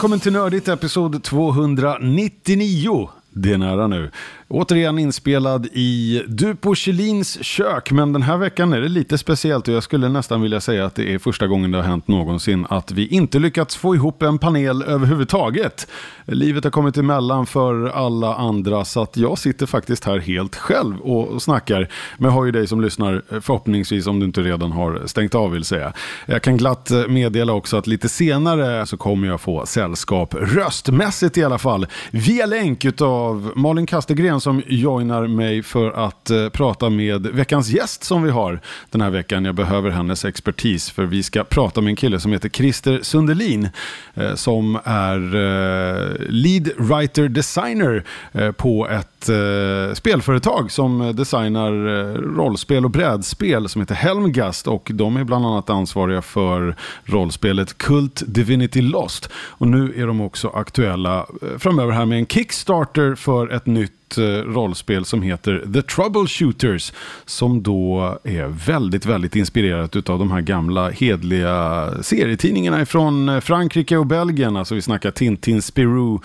[0.00, 3.08] Välkommen till Nördigt episod 299.
[3.30, 4.10] Det är nära nu.
[4.52, 9.74] Återigen inspelad i Dupo Kjellins kök, men den här veckan är det lite speciellt och
[9.74, 12.92] jag skulle nästan vilja säga att det är första gången det har hänt någonsin att
[12.92, 15.86] vi inte lyckats få ihop en panel överhuvudtaget.
[16.24, 21.00] Livet har kommit emellan för alla andra så att jag sitter faktiskt här helt själv
[21.00, 21.88] och snackar.
[22.18, 25.50] Men jag har ju dig som lyssnar förhoppningsvis om du inte redan har stängt av
[25.50, 25.92] vill säga.
[26.26, 31.44] Jag kan glatt meddela också att lite senare så kommer jag få sällskap röstmässigt i
[31.44, 37.26] alla fall via länk av Malin Kastegren som joinar mig för att eh, prata med
[37.26, 39.44] veckans gäst som vi har den här veckan.
[39.44, 43.68] Jag behöver hennes expertis för vi ska prata med en kille som heter Christer Sundelin
[44.14, 52.14] eh, som är eh, lead writer designer eh, på ett eh, spelföretag som designar eh,
[52.14, 58.22] rollspel och brädspel som heter Helmgast och de är bland annat ansvariga för rollspelet Cult
[58.26, 59.30] Divinity Lost.
[59.32, 63.99] Och nu är de också aktuella eh, framöver här med en Kickstarter för ett nytt
[64.18, 66.92] Eh, rollspel som heter The Troubleshooters.
[67.24, 73.96] Som då är väldigt, väldigt inspirerat av de här gamla hedliga serietidningarna från eh, Frankrike
[73.96, 74.56] och Belgien.
[74.56, 76.20] Alltså vi snackar Tintin, Spirou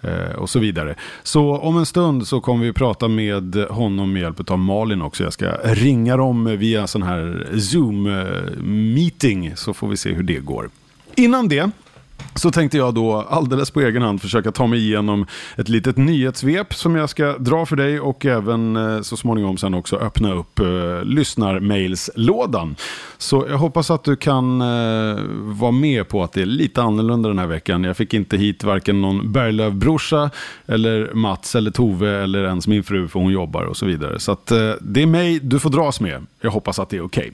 [0.00, 0.94] eh, och så vidare.
[1.22, 5.24] Så om en stund så kommer vi prata med honom med hjälp av Malin också.
[5.24, 10.38] Jag ska ringa dem via sån här Zoom-meeting eh, så får vi se hur det
[10.38, 10.70] går.
[11.14, 11.70] Innan det
[12.34, 15.26] så tänkte jag då alldeles på egen hand försöka ta mig igenom
[15.56, 19.74] ett litet nyhetssvep som jag ska dra för dig och även eh, så småningom sen
[19.74, 22.76] också öppna upp eh, lyssnarmailslådan.
[23.18, 27.28] Så jag hoppas att du kan eh, vara med på att det är lite annorlunda
[27.28, 27.84] den här veckan.
[27.84, 30.30] Jag fick inte hit varken någon Berglöf-brorsa
[30.66, 34.18] eller Mats eller Tove eller ens min fru för hon jobbar och så vidare.
[34.18, 36.26] Så att, eh, det är mig du får dras med.
[36.40, 37.20] Jag hoppas att det är okej.
[37.20, 37.32] Okay.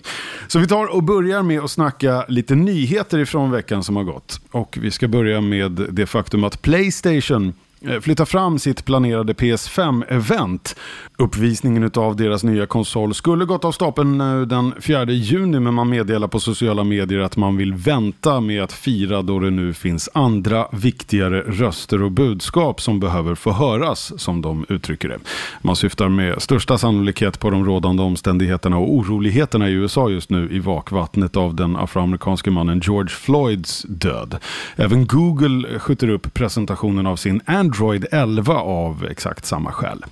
[0.48, 4.40] Så vi tar och börjar med att snacka lite nyheter ifrån veckan som har gått.
[4.50, 10.76] Och vi ska börja med det faktum att Playstation Eh, flytta fram sitt planerade PS5-event.
[11.18, 15.88] Uppvisningen av deras nya konsol skulle gått av stapeln eh, den 4 juni men man
[15.88, 20.08] meddelar på sociala medier att man vill vänta med att fira då det nu finns
[20.14, 25.18] andra viktigare röster och budskap som behöver få höras som de uttrycker det.
[25.62, 30.48] Man syftar med största sannolikhet på de rådande omständigheterna och oroligheterna i USA just nu
[30.50, 34.36] i vakvattnet av den afroamerikanske mannen George Floyds död.
[34.76, 40.04] Även Google skjuter upp presentationen av sin Android 11 av exakt samma skäl.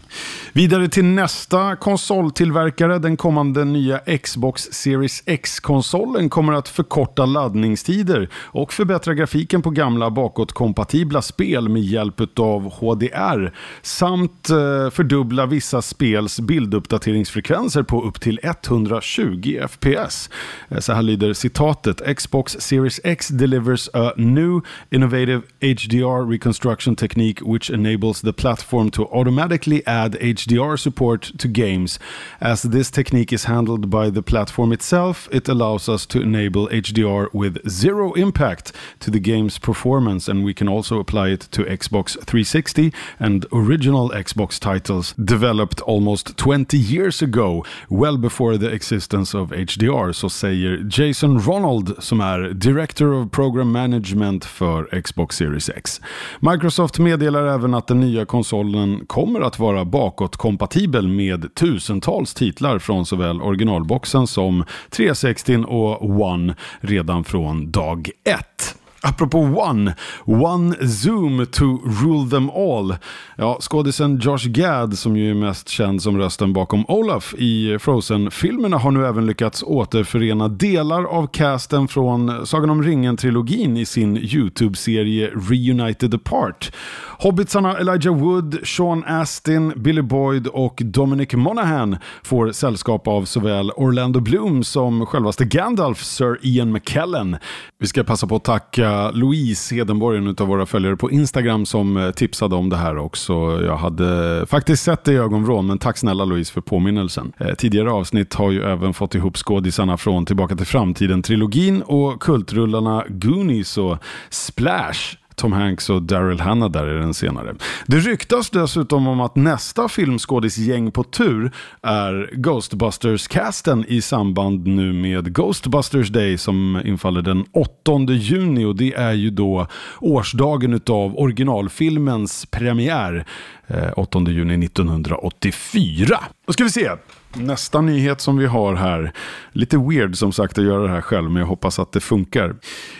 [0.52, 2.98] Vidare till nästa konsoltillverkare.
[2.98, 10.10] Den kommande nya Xbox Series X-konsolen kommer att förkorta laddningstider och förbättra grafiken på gamla
[10.10, 18.40] bakåtkompatibla spel med hjälp av HDR samt eh, fördubbla vissa spels bilduppdateringsfrekvenser på upp till
[18.42, 20.30] 120 FPS.
[20.68, 22.16] Eh, så här lyder citatet.
[22.16, 24.60] Xbox Series X delivers a new
[24.90, 31.98] innovative HDR reconstruction technique which enables the platform to automatically add HDR support to games.
[32.40, 37.28] As this technique is handled by the platform itself, it allows us to enable HDR
[37.32, 42.12] with zero impact to the game's performance, and we can also apply it to Xbox
[42.24, 49.50] 360 and original Xbox titles developed almost 20 years ago, well before the existence of
[49.50, 56.00] HDR, så säger Jason Ronald som är Director of Program Management för Xbox Series X.
[56.40, 62.78] Microsoft meddelar meddelar även att den nya konsolen kommer att vara bakåtkompatibel med tusentals titlar
[62.78, 68.83] från såväl originalboxen som 360 och One redan från dag ett.
[69.06, 69.94] Apropå One,
[70.24, 72.96] One Zoom to rule them all.
[73.36, 78.78] Ja, skådisen Josh Gad, som ju är mest känd som rösten bakom Olaf i Frozen-filmerna,
[78.78, 85.30] har nu även lyckats återförena delar av casten från Sagan om ringen-trilogin i sin YouTube-serie
[85.50, 86.72] Reunited Apart.
[87.18, 94.20] Hobbitsarna Elijah Wood, Sean Astin, Billy Boyd och Dominic Monaghan får sällskap av såväl Orlando
[94.20, 97.36] Bloom som självaste Gandalf, Sir Ian McKellen.
[97.78, 101.96] Vi ska passa på att tacka Louise Hedenborg, en av våra följare på Instagram, som
[101.96, 103.32] eh, tipsade om det här också.
[103.64, 107.32] Jag hade faktiskt sett det i ögonvrån, men tack snälla Louise för påminnelsen.
[107.38, 113.04] Eh, tidigare avsnitt har ju även fått ihop skådisarna från Tillbaka till framtiden-trilogin och kultrullarna
[113.08, 113.98] Goonies och
[114.30, 117.54] Splash Tom Hanks och Daryl Hannah där är den senare.
[117.86, 121.52] Det ryktas dessutom om att nästa filmskådisgäng på tur
[121.82, 128.94] är Ghostbusters-casten i samband nu med Ghostbusters Day som infaller den 8 juni och det
[128.94, 129.66] är ju då
[130.00, 133.26] årsdagen utav originalfilmens premiär.
[133.66, 136.20] Eh, 8 juni 1984.
[136.46, 136.90] Då ska vi se.
[137.36, 139.12] Nästa nyhet som vi har här.
[139.52, 142.54] Lite weird som sagt att göra det här själv, men jag hoppas att det funkar.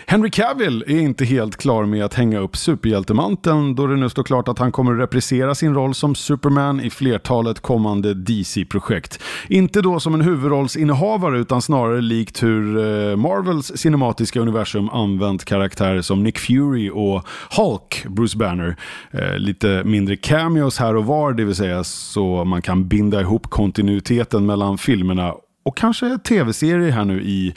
[0.05, 4.23] Henry Cavill är inte helt klar med att hänga upp superhjältemanteln då det nu står
[4.23, 9.19] klart att han kommer att reprisera sin roll som Superman i flertalet kommande DC-projekt.
[9.47, 16.01] Inte då som en huvudrollsinnehavare utan snarare likt hur eh, Marvels cinematiska universum använt karaktärer
[16.01, 17.27] som Nick Fury och
[17.57, 18.75] Hulk, Bruce Banner.
[19.11, 23.49] Eh, lite mindre cameos här och var, det vill säga så man kan binda ihop
[23.49, 25.33] kontinuitet kontinuiteten mellan filmerna
[25.65, 27.53] och kanske tv-serier här nu i,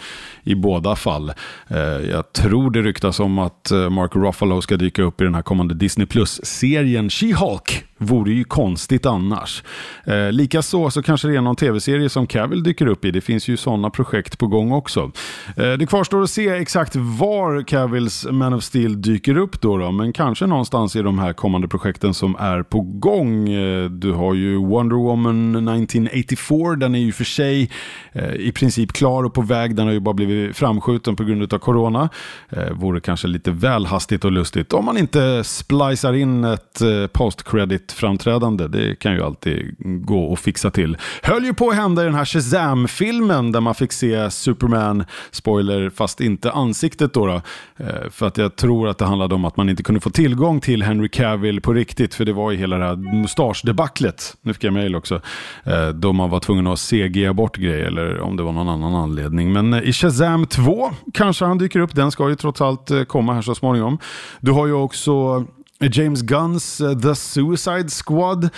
[0.49, 1.33] i båda fall.
[1.69, 1.79] Eh,
[2.11, 5.43] jag tror det ryktas om att eh, Mark Ruffalo ska dyka upp i den här
[5.43, 7.85] kommande Disney Plus-serien She-Hulk.
[8.01, 9.63] Vore ju konstigt annars.
[10.05, 13.11] Eh, Likaså så kanske det är någon tv-serie som Cavill dyker upp i.
[13.11, 15.11] Det finns ju sådana projekt på gång också.
[15.57, 19.93] Eh, det kvarstår att se exakt var Cavills Man of Steel dyker upp då, då,
[19.93, 23.49] men kanske någonstans i de här kommande projekten som är på gång.
[23.49, 27.71] Eh, du har ju Wonder Woman 1984, den är ju för sig
[28.13, 29.77] eh, i princip klar och på väg.
[29.77, 32.09] Den har ju bara blivit framskjuten på grund av corona.
[32.49, 37.07] Eh, vore kanske lite väl hastigt och lustigt om man inte splicar in ett eh,
[37.07, 38.69] post-credit framträdande.
[38.69, 40.97] Det kan ju alltid gå att fixa till.
[41.23, 45.91] Höll ju på att hända i den här Shazam-filmen där man fick se Superman, spoiler,
[45.91, 47.27] fast inte ansiktet då.
[47.27, 47.41] då.
[47.77, 50.61] Eh, för att jag tror att det handlade om att man inte kunde få tillgång
[50.61, 52.15] till Henry Cavill på riktigt.
[52.15, 54.37] För det var ju hela det här mustaschdebaclet.
[54.43, 55.21] Nu fick jag mejl också.
[55.65, 58.95] Eh, då man var tvungen att CG bort grejer eller om det var någon annan
[58.95, 59.53] anledning.
[59.53, 61.95] Men eh, i Shazam 2 kanske han dyker upp.
[61.95, 63.99] Den ska ju trots allt eh, komma här så småningom.
[64.41, 65.45] Du har ju också
[65.81, 68.49] eh, James Gunns eh, The Suicide Squad.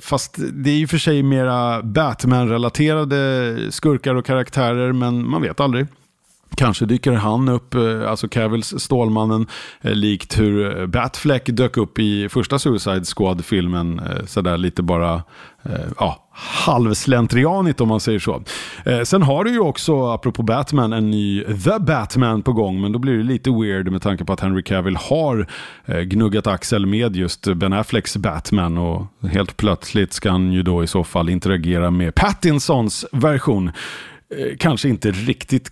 [0.00, 5.86] Fast det är ju för sig mera Batman-relaterade skurkar och karaktärer, men man vet aldrig.
[6.56, 7.74] Kanske dyker han upp,
[8.06, 9.46] alltså Cavills Stålmannen,
[9.80, 14.00] likt hur Batfleck dök upp i första Suicide Squad-filmen.
[14.26, 15.22] sådär lite bara,
[15.98, 18.42] ja, halvslentrianigt om man säger så.
[18.84, 22.80] Eh, sen har du ju också, apropå Batman, en ny The Batman på gång.
[22.80, 25.46] Men då blir det lite weird med tanke på att Henry Cavill har
[25.86, 28.78] eh, gnuggat axel med just Ben Afflecks Batman.
[28.78, 33.68] Och helt plötsligt ska han ju då i så fall interagera med Pattinsons version.
[34.36, 35.70] Eh, kanske inte riktigt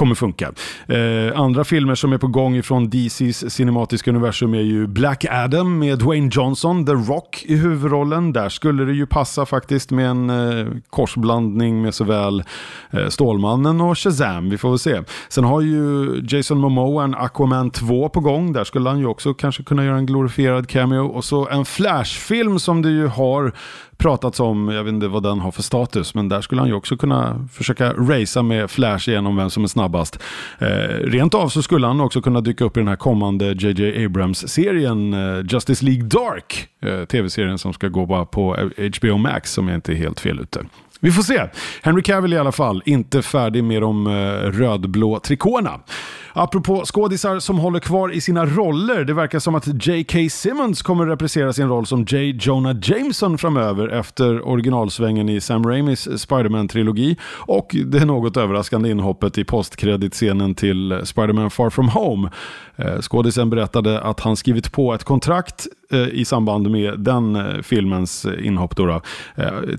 [0.00, 0.52] kommer funka.
[0.86, 5.78] Eh, andra filmer som är på gång ifrån DCs cinematiska universum är ju Black Adam
[5.78, 8.32] med Dwayne Johnson, The Rock i huvudrollen.
[8.32, 12.44] Där skulle det ju passa faktiskt med en eh, korsblandning med såväl
[12.90, 14.50] eh, Stålmannen och Shazam.
[14.50, 15.02] Vi får väl se.
[15.28, 18.52] Sen har ju Jason Momoa en Aquaman 2 på gång.
[18.52, 21.06] Där skulle han ju också kanske kunna göra en glorifierad cameo.
[21.06, 23.52] Och så en Flash-film som du ju har
[24.00, 26.74] pratats om, jag vet inte vad den har för status, men där skulle han ju
[26.74, 30.22] också kunna försöka racea med Flash igenom vem som är snabbast.
[30.58, 30.66] Eh,
[31.04, 35.14] rent av så skulle han också kunna dyka upp i den här kommande JJ Abrams-serien
[35.14, 39.68] eh, Justice League Dark, eh, tv-serien som ska gå bara på eh, HBO Max om
[39.68, 40.64] jag inte är helt fel ute.
[41.02, 41.48] Vi får se.
[41.82, 44.12] Henry Cavill i alla fall, inte färdig med de eh,
[44.50, 45.80] rödblå trikåerna.
[46.32, 49.04] Apropå skådisar som håller kvar i sina roller.
[49.04, 50.18] Det verkar som att J.K.
[50.30, 52.38] Simmons kommer reprisera sin roll som J.
[52.40, 59.44] Jonah Jameson framöver efter originalsvängen i Sam Raimis Spiderman-trilogi och det något överraskande inhoppet i
[59.44, 62.30] postkreditscenen till Spiderman Far From Home.
[62.76, 67.62] Eh, skådisen berättade att han skrivit på ett kontrakt eh, i samband med den eh,
[67.62, 69.00] filmens inhopp då, då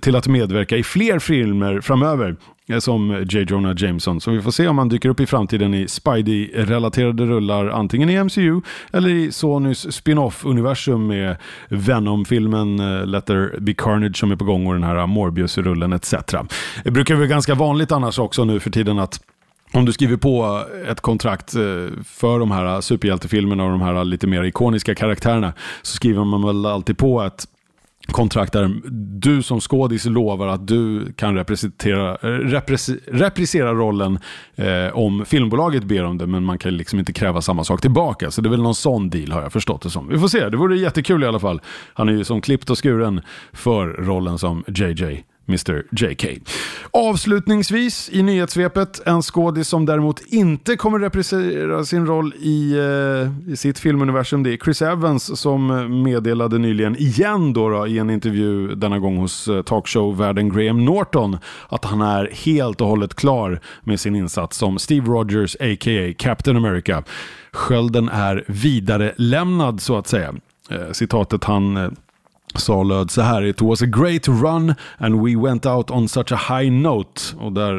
[0.01, 2.35] till att medverka i fler filmer framöver
[2.71, 3.45] Eh, som J.
[3.49, 4.21] Jonah Jameson.
[4.21, 8.23] Så vi får se om han dyker upp i framtiden i Spidey-relaterade rullar antingen i
[8.23, 8.61] MCU
[8.91, 11.35] eller i Sonys spin-off-universum med
[11.69, 16.13] Venom-filmen eh, Let There Be Carnage som är på gång och den här Morbius-rullen etc.
[16.83, 19.19] Det brukar vara ganska vanligt annars också nu för tiden att
[19.73, 21.61] om du skriver på ett kontrakt eh,
[22.05, 26.65] för de här superhjältefilmerna och de här lite mer ikoniska karaktärerna så skriver man väl
[26.65, 27.47] alltid på ett
[28.07, 28.81] kontrakt där
[29.19, 34.19] du som skådis lovar att du kan representera, eh, repres, reprisera rollen
[34.55, 38.31] eh, om filmbolaget ber om det, men man kan liksom inte kräva samma sak tillbaka.
[38.31, 40.07] Så det är väl någon sån deal har jag förstått det som.
[40.07, 41.61] Vi får se, det vore jättekul i alla fall.
[41.93, 43.21] Han är ju som klippt och skuren
[43.53, 45.23] för rollen som JJ.
[45.47, 46.39] Mr JK.
[46.91, 53.57] Avslutningsvis i nyhetssvepet, en skådis som däremot inte kommer representera sin roll i, eh, i
[53.57, 54.43] sitt filmuniversum.
[54.43, 55.67] Det är Chris Evans som
[56.03, 61.37] meddelade nyligen igen då, då i en intervju, denna gång hos eh, talkshow-värden Graham Norton,
[61.69, 66.13] att han är helt och hållet klar med sin insats som Steve Rogers, a.k.a.
[66.17, 67.03] Captain America.
[67.51, 70.33] Skölden är vidare lämnad så att säga.
[70.69, 71.89] Eh, citatet han eh,
[72.55, 73.43] sa löd så här.
[73.43, 77.21] It was a great run and we went out on such a high note.
[77.37, 77.73] Och där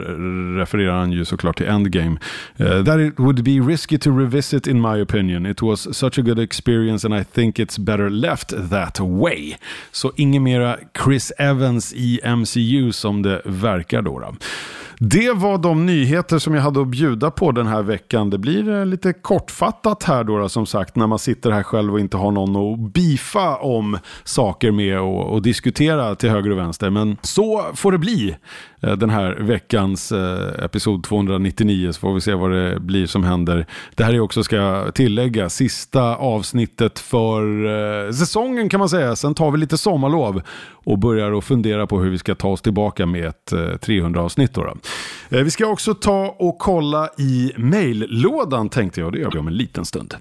[0.59, 2.17] refererar han ju såklart till Endgame.
[2.61, 5.47] Uh, that it would be risky to revisit in my opinion.
[5.47, 9.57] It was such a good experience and I think it's better left that way.
[9.93, 14.19] Så inget mera Chris Evans i MCU som det verkar då.
[14.19, 14.35] då.
[15.05, 18.31] Det var de nyheter som jag hade att bjuda på den här veckan.
[18.31, 22.01] Det blir eh, lite kortfattat här då, som sagt när man sitter här själv och
[22.01, 26.91] inte har någon att bifa om saker med och, och diskutera till höger och vänster.
[26.91, 28.37] Men så får det bli
[28.83, 33.25] Eh, den här veckans eh, episod 299 så får vi se vad det blir som
[33.25, 33.67] händer.
[33.95, 37.67] Det här är också, ska jag tillägga, sista avsnittet för
[38.07, 39.17] eh, säsongen kan man säga.
[39.17, 40.43] Sen tar vi lite sommarlov
[40.85, 44.23] och börjar att fundera på hur vi ska ta oss tillbaka med ett eh, 300
[44.23, 44.55] avsnitt.
[44.55, 44.77] Då, då.
[45.37, 49.13] Eh, vi ska också ta och kolla i mejllådan tänkte jag.
[49.13, 50.15] Det gör vi om en liten stund.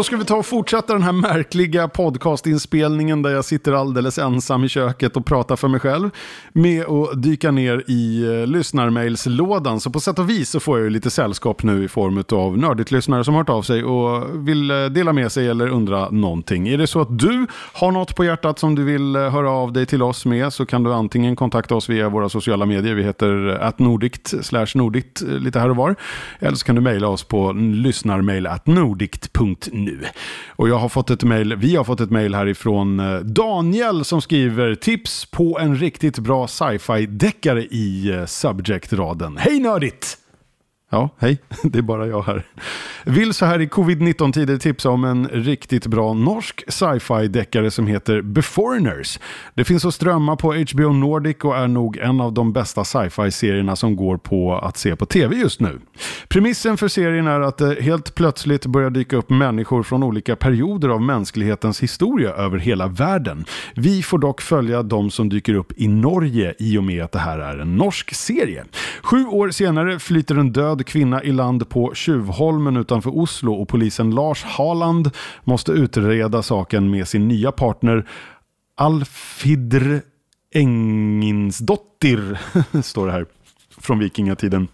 [0.00, 4.64] Då ska vi ta och fortsätta den här märkliga podcastinspelningen där jag sitter alldeles ensam
[4.64, 6.10] i köket och pratar för mig själv
[6.52, 9.80] med att dyka ner i eh, lyssnarmailslådan.
[9.80, 12.58] Så på sätt och vis så får jag ju lite sällskap nu i form av
[12.58, 16.10] nördigt lyssnare som har hört av sig och vill eh, dela med sig eller undra
[16.10, 16.68] någonting.
[16.68, 19.72] Är det så att du har något på hjärtat som du vill eh, höra av
[19.72, 22.94] dig till oss med så kan du antingen kontakta oss via våra sociala medier.
[22.94, 25.96] Vi heter eh, atnordikt slash nordikt eh, lite här och var.
[26.38, 30.06] Eller så kan du mejla oss på lyssnarmailatnordict.nu nu.
[30.48, 34.22] Och jag har fått ett mail, vi har fått ett mail härifrån eh, Daniel som
[34.22, 39.36] skriver tips på en riktigt bra sci-fi deckare i eh, Subject-raden.
[39.36, 40.16] Hej nördigt!
[40.92, 41.38] Ja, hej.
[41.62, 42.42] Det är bara jag här.
[43.04, 48.22] Vill så här i covid-19-tider tipsa om en riktigt bra norsk sci-fi deckare som heter
[48.22, 49.18] Beforeigners.
[49.54, 53.30] Det finns att strömma på HBO Nordic och är nog en av de bästa sci-fi
[53.30, 55.80] serierna som går på att se på tv just nu.
[56.28, 60.88] Premissen för serien är att det helt plötsligt börjar dyka upp människor från olika perioder
[60.88, 63.44] av mänsklighetens historia över hela världen.
[63.74, 67.18] Vi får dock följa de som dyker upp i Norge i och med att det
[67.18, 68.64] här är en norsk serie.
[69.02, 73.68] Sju år senare flyter en död död kvinna i land på Tjuvholmen utanför Oslo och
[73.68, 75.10] polisen Lars Haland
[75.44, 78.08] måste utreda saken med sin nya partner
[78.76, 80.00] Alfidr
[80.54, 82.38] Enginsdottir,
[82.82, 83.26] står det här,
[83.78, 84.68] från vikingatiden.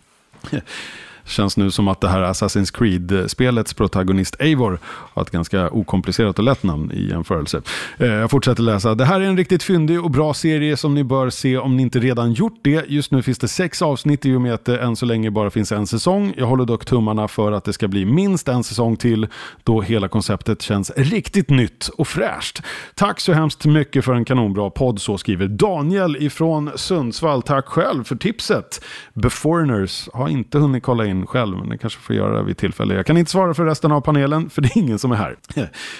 [1.26, 6.44] Känns nu som att det här Assassin's Creed-spelets protagonist Eivor har ett ganska okomplicerat och
[6.44, 7.62] lätt namn i jämförelse.
[7.98, 8.94] Eh, jag fortsätter läsa.
[8.94, 11.82] Det här är en riktigt fyndig och bra serie som ni bör se om ni
[11.82, 12.84] inte redan gjort det.
[12.88, 15.50] Just nu finns det sex avsnitt i och med att det än så länge bara
[15.50, 16.34] finns en säsong.
[16.36, 19.28] Jag håller dock tummarna för att det ska bli minst en säsong till
[19.64, 22.62] då hela konceptet känns riktigt nytt och fräscht.
[22.94, 27.42] Tack så hemskt mycket för en kanonbra podd, så skriver Daniel ifrån Sundsvall.
[27.42, 28.84] Tack själv för tipset.
[29.14, 32.94] Beforeigners har inte hunnit kolla in in själv, men det kanske får göra vid tillfälle.
[32.94, 35.36] Jag kan inte svara för resten av panelen, för det är ingen som är här.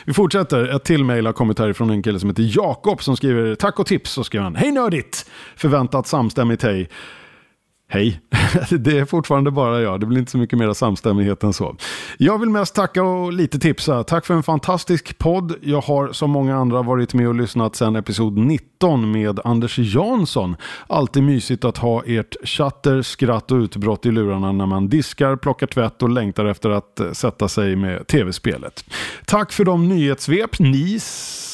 [0.05, 0.77] Vi fortsätter.
[0.77, 3.87] Ett till mejl har kommit härifrån en kille som heter Jakob som skriver tack och
[3.87, 4.11] tips.
[4.11, 5.31] Så skriver han, hej nördigt!
[5.57, 6.89] Förväntat samstämmigt hej.
[7.89, 8.21] Hej,
[8.71, 10.01] det är fortfarande bara jag.
[10.01, 11.77] Det blir inte så mycket mer samstämmighet än så.
[12.19, 14.05] Jag vill mest tacka och lite tipsa.
[14.05, 15.55] Tack för en fantastisk podd.
[15.63, 20.57] Jag har som många andra varit med och lyssnat sedan episod 19 med Anders Jansson.
[20.87, 25.67] Alltid mysigt att ha ert chatter, skratt och utbrott i lurarna när man diskar, plockar
[25.67, 28.85] tvätt och längtar efter att eh, sätta sig med tv-spelet.
[29.27, 30.99] Tack för de nyhetssvep ni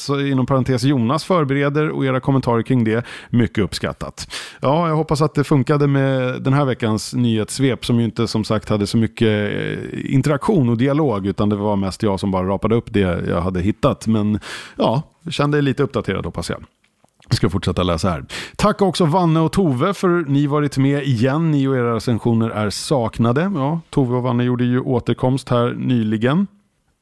[0.08, 3.04] inom parentes Jonas förbereder och era kommentarer kring det.
[3.30, 4.32] Mycket uppskattat.
[4.60, 8.44] Ja, jag hoppas att det funkade med den här veckans nyhetssvep som ju inte som
[8.44, 12.48] sagt hade så mycket eh, interaktion och dialog utan det var mest jag som bara
[12.48, 14.06] rapade upp det jag hade hittat.
[14.06, 14.38] Men
[14.76, 16.64] ja, kände lite uppdaterad hoppas jag.
[17.28, 18.24] Jag ska fortsätta läsa här.
[18.56, 21.50] Tack också Vanne och Tove för ni varit med igen.
[21.50, 23.52] Ni och era recensioner är saknade.
[23.54, 26.46] Ja, Tove och Vanne gjorde ju återkomst här nyligen.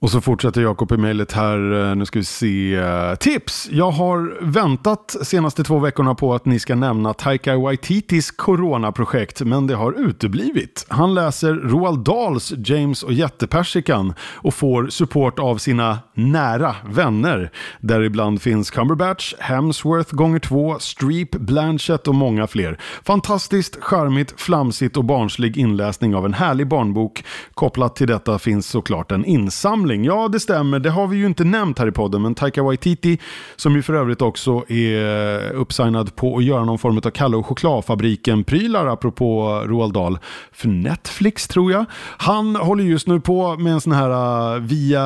[0.03, 1.89] Och så fortsätter Jakob i mejlet här.
[1.91, 2.75] Eh, nu ska vi se.
[2.75, 3.69] Eh, tips!
[3.73, 9.67] Jag har väntat senaste två veckorna på att ni ska nämna Taika Waititis coronaprojekt, men
[9.67, 10.87] det har uteblivit.
[10.89, 17.53] Han läser Roald Dahls James och jättepersikan och får support av sina nära vänner.
[17.81, 22.79] Däribland finns Cumberbatch, Hemsworth gånger två, Streep, Blanchett och många fler.
[23.03, 27.25] Fantastiskt, charmigt, flamsigt och barnslig inläsning av en härlig barnbok.
[27.55, 30.05] Kopplat till detta finns såklart en insamling samling.
[30.05, 30.79] Ja, det stämmer.
[30.79, 33.19] Det har vi ju inte nämnt här i podden, men Taika Waititi,
[33.57, 37.37] som ju för övrigt också är eh, uppsignad på att göra någon form av Kalle
[37.37, 40.19] och chokladfabriken-prylar, apropå Roald Dahl,
[40.53, 41.85] för Netflix tror jag.
[42.19, 44.11] Han håller just nu på med en sån här
[44.55, 45.03] eh, via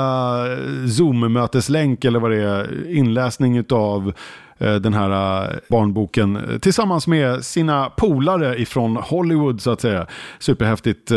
[0.88, 4.12] Zoom-möteslänk eller vad det är, inläsning av
[4.58, 10.06] Eh, den här eh, barnboken eh, tillsammans med sina polare ifrån Hollywood så att säga.
[10.38, 11.08] Superhäftigt.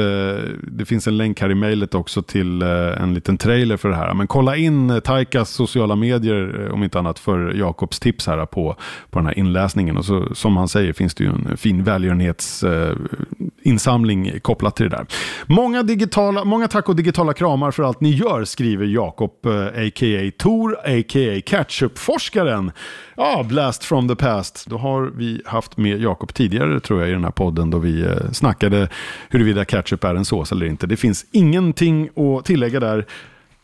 [0.61, 4.13] Det finns en länk här i mejlet också till en liten trailer för det här.
[4.13, 8.75] Men kolla in Taikas sociala medier om inte annat för Jakobs tips här på,
[9.09, 9.97] på den här inläsningen.
[9.97, 15.05] Och så, som han säger finns det ju en fin välgörenhetsinsamling kopplat till det där.
[15.45, 20.31] Många, digitala, många tack och digitala kramar för allt ni gör skriver Jakob a.k.a.
[20.37, 21.41] Tor, a.k.a.
[21.45, 22.71] Ketchupforskaren
[23.19, 24.65] Ja, Blast from the past.
[24.67, 28.01] Då har vi haft med Jakob tidigare tror jag i den här podden då vi
[28.01, 28.89] eh, snackade
[29.29, 30.87] huruvida ketchup är en sås eller inte.
[30.87, 33.05] Det finns ingenting att tillägga där.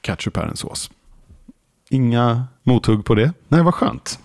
[0.01, 0.91] Ketchup är en sås.
[1.89, 3.33] Inga mothugg på det?
[3.47, 4.19] Nej, vad skönt.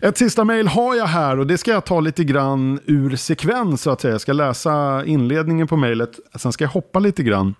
[0.00, 3.82] Ett sista mejl har jag här och det ska jag ta lite grann ur sekvens
[3.82, 4.14] så att säga.
[4.14, 7.54] Jag ska läsa inledningen på mejlet, sen ska jag hoppa lite grann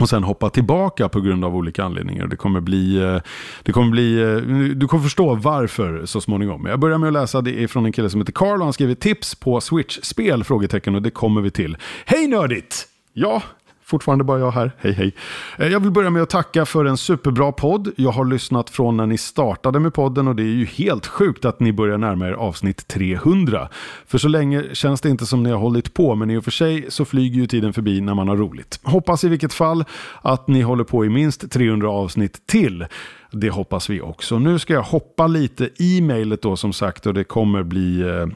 [0.00, 2.26] och sen hoppa tillbaka på grund av olika anledningar.
[2.26, 3.18] Det kommer bli, eh,
[3.62, 4.36] det kommer bli, eh,
[4.76, 6.66] du kommer förstå varför så småningom.
[6.66, 8.72] Jag börjar med att läsa, det är från en kille som heter Carl och han
[8.72, 10.44] skriver tips på Switch-spel?
[10.44, 11.76] Frågetecken och det kommer vi till.
[12.04, 12.86] Hej nördigt!
[13.12, 13.42] Ja,
[13.90, 14.72] Fortfarande bara jag här.
[14.78, 15.14] Hej hej.
[15.58, 17.92] Eh, jag vill börja med att tacka för en superbra podd.
[17.96, 21.44] Jag har lyssnat från när ni startade med podden och det är ju helt sjukt
[21.44, 23.68] att ni börjar närma er avsnitt 300.
[24.06, 26.50] För så länge känns det inte som ni har hållit på men i och för
[26.50, 28.80] sig så flyger ju tiden förbi när man har roligt.
[28.82, 29.84] Hoppas i vilket fall
[30.22, 32.86] att ni håller på i minst 300 avsnitt till.
[33.32, 34.38] Det hoppas vi också.
[34.38, 38.26] Nu ska jag hoppa lite i mejlet då som sagt och det kommer bli eh,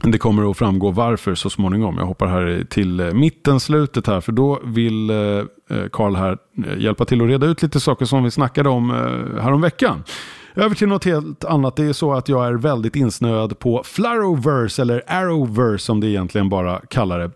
[0.00, 1.98] det kommer att framgå varför så småningom.
[1.98, 6.38] Jag hoppar här till eh, mitten, slutet här, för då vill eh, eh, Karl här
[6.78, 8.90] hjälpa till att reda ut lite saker som vi snackade om
[9.40, 10.04] häromveckan.
[10.54, 11.76] Över till något helt annat.
[11.76, 16.48] Det är så att jag är väldigt insnöad på flarrowverse, eller Arrowverse som det egentligen
[16.48, 17.30] bara kallar det.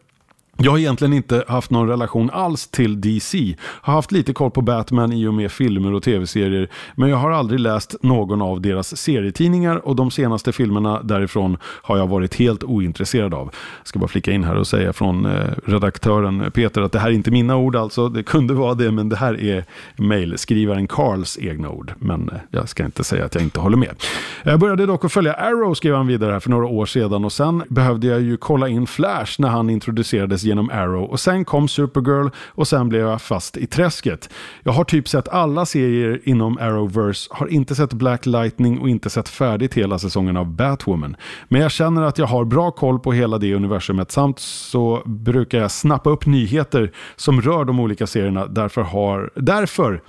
[0.59, 3.57] Jag har egentligen inte haft någon relation alls till DC.
[3.61, 6.69] Har haft lite koll på Batman i och med filmer och tv-serier.
[6.95, 11.99] Men jag har aldrig läst någon av deras serietidningar och de senaste filmerna därifrån har
[11.99, 13.51] jag varit helt ointresserad av.
[13.81, 17.09] Jag ska bara flika in här och säga från eh, redaktören Peter att det här
[17.09, 18.09] är inte mina ord alltså.
[18.09, 19.65] Det kunde vara det men det här är
[19.97, 21.93] mejlskrivaren Karls egna ord.
[21.99, 23.95] Men eh, jag ska inte säga att jag inte håller med.
[24.43, 27.33] Jag började dock att följa Arrow skrev han vidare här för några år sedan och
[27.33, 31.69] sen behövde jag ju kolla in Flash när han introducerades genom Arrow och sen kom
[31.69, 34.31] Supergirl och sen blev jag fast i träsket.
[34.63, 39.11] Jag har typ sett alla serier inom Arrowverse, har inte sett Black Lightning och inte
[39.11, 41.17] sett färdigt hela säsongen av Batwoman.
[41.49, 45.59] Men jag känner att jag har bra koll på hela det universumet samt så brukar
[45.59, 48.47] jag snappa upp nyheter som rör de olika serierna.
[48.47, 50.01] Därför, har, därför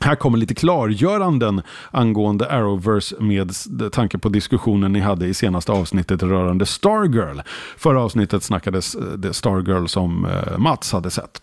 [0.00, 3.52] här kommer lite klargöranden angående Arrowverse med
[3.92, 7.40] tanke på diskussionen ni hade i senaste avsnittet rörande Stargirl.
[7.76, 11.42] Förra avsnittet snackades eh, det Stargirl som eh, Mats hade sett.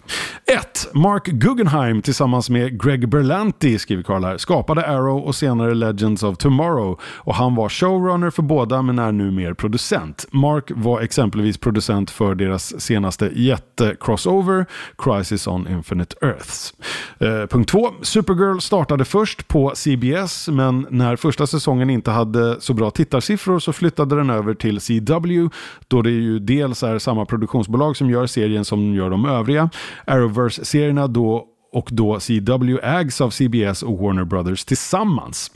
[0.59, 0.89] 1.
[0.93, 6.37] Mark Guggenheim tillsammans med Greg Berlanti, skriver Karl här, skapade Arrow och senare Legends of
[6.37, 6.99] Tomorrow.
[7.03, 10.25] Och han var showrunner för båda men är nu mer producent.
[10.31, 14.65] Mark var exempelvis producent för deras senaste jätte-crossover,
[14.97, 16.73] Crisis on Infinite Earths.
[17.19, 17.91] Eh, punkt 2.
[18.01, 23.59] Supergirl Supergirl startade först på CBS men när första säsongen inte hade så bra tittarsiffror
[23.59, 25.49] så flyttade den över till CW
[25.87, 29.69] då det ju dels är samma produktionsbolag som gör serien som gör de övriga.
[30.07, 35.51] Arrowverse-serierna då och då CW ägs av CBS och Warner Brothers tillsammans.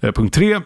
[0.00, 0.60] Eh, punkt 3.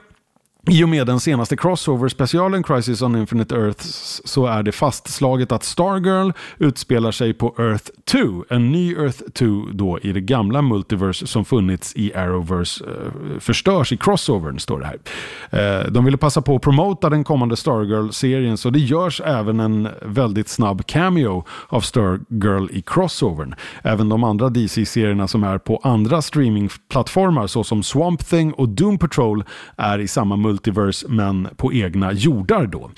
[0.70, 5.64] I och med den senaste crossover-specialen Crisis on Infinite Earths så är det fastslaget att
[5.64, 8.44] Stargirl utspelar sig på Earth 2.
[8.48, 13.92] En ny Earth 2 då i det gamla multiverse som funnits i Arrowverse eh, förstörs
[13.92, 14.98] i crossovern, står det här.
[15.80, 19.88] Eh, de ville passa på att promota den kommande Stargirl-serien så det görs även en
[20.02, 23.54] väldigt snabb cameo av Stargirl i crossovern.
[23.82, 29.44] Även de andra DC-serierna som är på andra streamingplattformar såsom Swamp Thing och Doom Patrol
[29.76, 32.90] är i samma multiverse multiverse men på egna jordar då.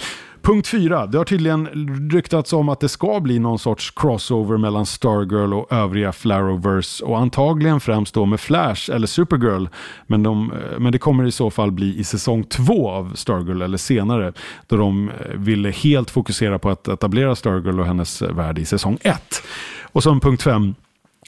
[0.42, 1.06] Punkt 4.
[1.06, 1.66] Det har tydligen
[2.10, 7.18] ryktats om att det ska bli någon sorts crossover mellan Stargirl och övriga Flaroverse och
[7.18, 9.66] antagligen främst då med Flash eller Supergirl.
[10.06, 13.62] Men, de, eh, men det kommer i så fall bli i säsong 2 av Stargirl
[13.62, 14.32] eller senare
[14.66, 18.98] då de eh, ville helt fokusera på att etablera Stargirl och hennes värld i säsong
[19.00, 19.42] 1.
[19.82, 20.74] Och som punkt 5.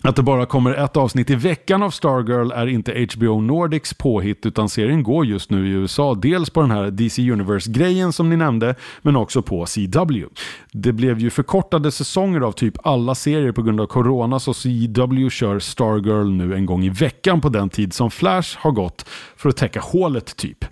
[0.02, 4.46] Att det bara kommer ett avsnitt i veckan av Stargirl är inte HBO Nordics påhitt
[4.46, 8.36] utan serien går just nu i USA dels på den här DC Universe-grejen som ni
[8.36, 10.26] nämnde men också på CW.
[10.72, 15.30] Det blev ju förkortade säsonger av typ alla serier på grund av corona så CW
[15.30, 19.48] kör Stargirl nu en gång i veckan på den tid som Flash har gått för
[19.48, 20.64] att täcka hålet typ.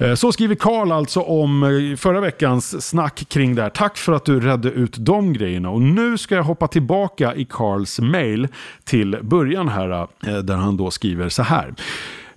[0.00, 3.70] Eh, så skriver Karl alltså om eh, förra veckans snack kring det här.
[3.70, 5.70] Tack för att du redde ut de grejerna.
[5.70, 8.48] Och nu ska jag hoppa tillbaka i Karls mail
[8.84, 9.90] till början här,
[10.26, 11.74] eh, där han då skriver så här.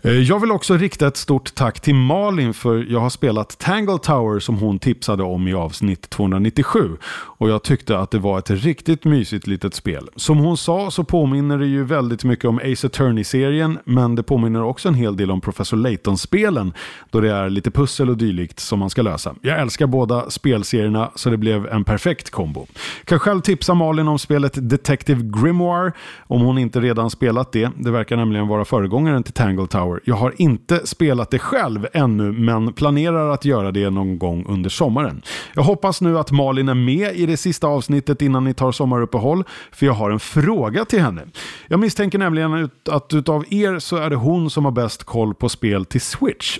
[0.05, 3.97] Eh, jag vill också rikta ett stort tack till Malin för jag har spelat Tangle
[3.97, 6.97] Tower som hon tipsade om i avsnitt 297.
[7.13, 10.09] Och jag tyckte att det var ett riktigt mysigt litet spel.
[10.15, 14.63] Som hon sa så påminner det ju väldigt mycket om Ace Attorney-serien men det påminner
[14.63, 16.73] också en hel del om Professor Layton-spelen
[17.11, 19.35] då det är lite pussel och dylikt som man ska lösa.
[19.41, 22.67] Jag älskar båda spelserierna så det blev en perfekt kombo.
[23.05, 25.91] Kan själv tipsa Malin om spelet Detective Grimoire
[26.27, 27.69] om hon inte redan spelat det.
[27.77, 29.92] Det verkar nämligen vara föregångaren till Tangle Tower.
[30.03, 34.69] Jag har inte spelat det själv ännu men planerar att göra det någon gång under
[34.69, 35.21] sommaren.
[35.53, 39.43] Jag hoppas nu att Malin är med i det sista avsnittet innan ni tar sommaruppehåll
[39.71, 41.21] för jag har en fråga till henne.
[41.67, 45.49] Jag misstänker nämligen att utav er så är det hon som har bäst koll på
[45.49, 46.59] spel till Switch.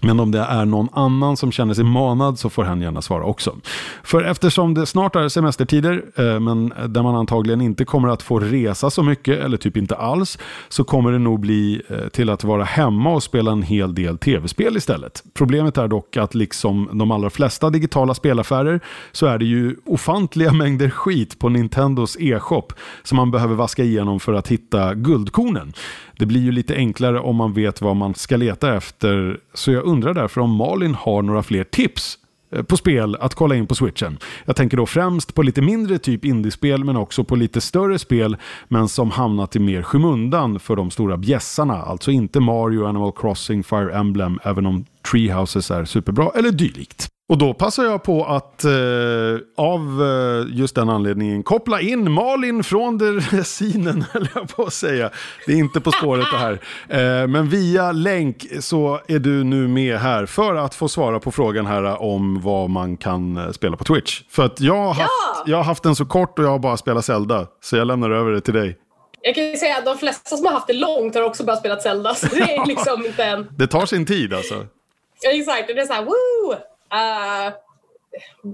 [0.00, 3.24] Men om det är någon annan som känner sig manad så får han gärna svara
[3.24, 3.56] också.
[4.02, 8.38] För eftersom det snart är semestertider, eh, men där man antagligen inte kommer att få
[8.38, 12.44] resa så mycket, eller typ inte alls, så kommer det nog bli eh, till att
[12.44, 15.22] vara hemma och spela en hel del tv-spel istället.
[15.34, 18.80] Problemet är dock att liksom de allra flesta digitala spelaffärer
[19.12, 22.66] så är det ju ofantliga mängder skit på Nintendos e-shop
[23.02, 25.72] som man behöver vaska igenom för att hitta guldkornen.
[26.18, 29.40] Det blir ju lite enklare om man vet vad man ska leta efter.
[29.54, 32.18] Så jag undrar därför om Malin har några fler tips
[32.52, 34.18] eh, på spel att kolla in på switchen.
[34.44, 38.36] Jag tänker då främst på lite mindre typ indiespel men också på lite större spel
[38.68, 41.76] men som hamnat i mer skymundan för de stora bjässarna.
[41.76, 47.08] Alltså inte Mario, Animal Crossing, Fire Emblem, även om Treehouses är superbra eller dylikt.
[47.28, 48.70] Och då passar jag på att eh,
[49.56, 55.10] av eh, just den anledningen koppla in Malin från dressinen, höll jag på att säga.
[55.46, 56.52] Det är inte På spåret det här.
[56.88, 61.30] Eh, men via länk så är du nu med här för att få svara på
[61.30, 64.22] frågan här om vad man kan eh, spela på Twitch.
[64.30, 65.42] För att jag har, haft, ja!
[65.46, 67.46] jag har haft den så kort och jag har bara spelat Zelda.
[67.60, 68.76] Så jag lämnar över det till dig.
[69.22, 71.56] Jag kan ju säga att de flesta som har haft det långt har också bara
[71.56, 72.14] spelat Zelda.
[72.14, 73.46] Så det är liksom inte en...
[73.58, 74.66] Det tar sin tid alltså.
[75.32, 75.66] Exakt.
[75.66, 76.54] Det är så här, woo!
[76.94, 77.54] Uh,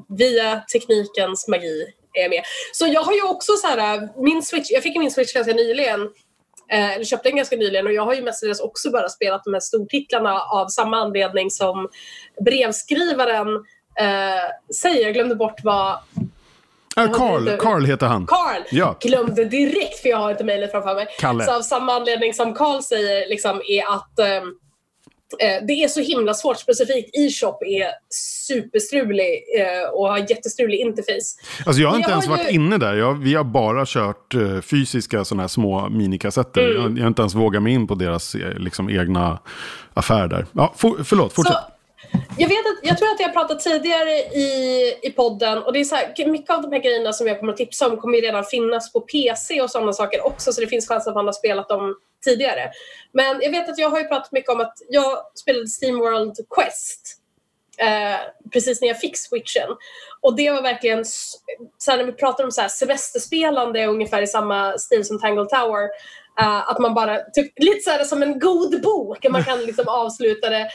[0.08, 2.42] via teknikens magi är jag med.
[2.72, 6.00] Så jag har ju också så här, min switch, jag fick min switch ganska nyligen.
[6.72, 9.52] Eh, eller köpte den ganska nyligen och jag har ju mestadels också bara spelat de
[9.54, 11.88] här stortitlarna av samma anledning som
[12.44, 13.48] brevskrivaren
[13.98, 15.04] eh, säger.
[15.04, 15.98] Jag glömde bort vad
[16.94, 18.26] Carl, Carl heter han.
[18.26, 18.62] Carl!
[18.70, 18.96] Ja.
[19.00, 21.06] Glömde direkt för jag har inte mejlet framför mig.
[21.18, 21.44] Kalle.
[21.44, 24.42] Så av samma anledning som Carl säger liksom, är att Eh,
[25.38, 26.58] det är så himla svårt.
[26.58, 27.86] Specifikt e-shop är
[28.46, 31.36] superstrulig eh, och har jättestrulig interface.
[31.66, 32.54] Alltså jag har inte jag ens har varit ju...
[32.54, 32.94] inne där.
[32.94, 36.60] Jag, vi har bara kört eh, fysiska sådana här små minikassetter.
[36.60, 36.82] Mm.
[36.82, 39.38] Jag, jag, har inte ens vågat mig in på deras liksom, egna
[39.94, 40.46] affär där.
[40.52, 41.54] Ja, for, förlåt, fortsätt.
[41.54, 41.74] Så,
[42.38, 44.48] jag, vet att, jag tror att jag har pratat tidigare i,
[45.02, 47.52] i podden och det är så här, mycket av de här grejerna som jag kommer
[47.52, 50.88] att tipsa om kommer redan finnas på PC och sådana saker också så det finns
[50.88, 52.70] chans att man har spelat dem tidigare.
[53.12, 57.20] Men jag vet att jag har ju pratat mycket om att jag spelade Steamworld Quest
[57.78, 58.20] eh,
[58.52, 59.68] precis när jag fick switchen.
[60.20, 61.04] Och det var verkligen,
[61.78, 65.46] så här, när vi pratar om så här, semesterspelande ungefär i samma stil som Tangle
[65.46, 65.88] Tower,
[66.40, 70.50] Uh, att man bara, typ, lite så som en god bok, man kan liksom avsluta
[70.50, 70.70] det.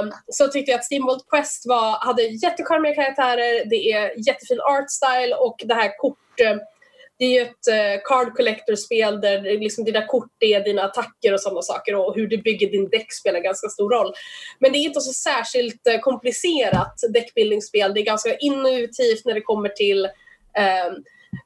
[0.00, 4.90] Um, så tyckte jag att Steamworld Quest var, hade jättecharmiga karaktärer, det är jättefin art
[4.90, 6.56] style och det här kort uh,
[7.18, 11.40] det är ju ett eh, card collector-spel där liksom dina kort är dina attacker och
[11.40, 14.12] sådana saker och hur du bygger din däck spelar ganska stor roll.
[14.58, 17.94] Men det är inte så särskilt eh, komplicerat däckbildningsspel.
[17.94, 20.04] Det är ganska intuitivt när det kommer till
[20.58, 20.92] eh,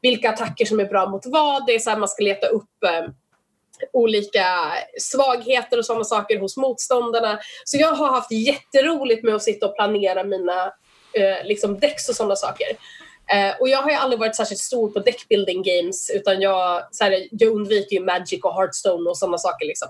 [0.03, 1.67] vilka attacker som är bra mot vad.
[1.67, 3.11] Det är så här man ska leta upp eh,
[3.93, 7.39] olika svagheter och sådana saker hos motståndarna.
[7.65, 10.73] Så jag har haft jätteroligt med att sitta och planera mina
[11.13, 12.67] eh, liksom decks och sådana saker.
[13.33, 17.05] Eh, och jag har ju aldrig varit särskilt stor på deckbuilding games utan jag, så
[17.05, 19.67] här, jag undviker ju Magic och Hearthstone och sådana saker.
[19.67, 19.89] Liksom.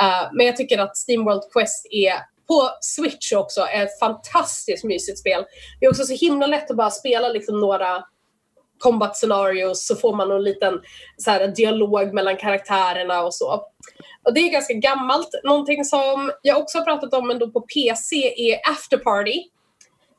[0.00, 2.14] Eh, men jag tycker att Steamworld Quest är
[2.48, 5.44] på Switch också är ett fantastiskt mysigt spel.
[5.80, 8.04] Det är också så himla lätt att bara spela liksom några
[8.78, 10.80] combat scenarios så får man en liten
[11.16, 13.64] så här, dialog mellan karaktärerna och så.
[14.24, 15.28] Och det är ganska gammalt.
[15.44, 18.16] Någonting som jag också har pratat om ändå på PC
[18.50, 19.42] är After Party.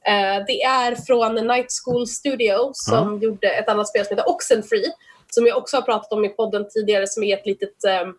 [0.08, 3.20] Uh, det är från Night School Studio som mm.
[3.22, 4.92] gjorde ett annat spel som heter Oxenfree
[5.30, 8.18] som jag också har pratat om i podden tidigare som är ett litet um,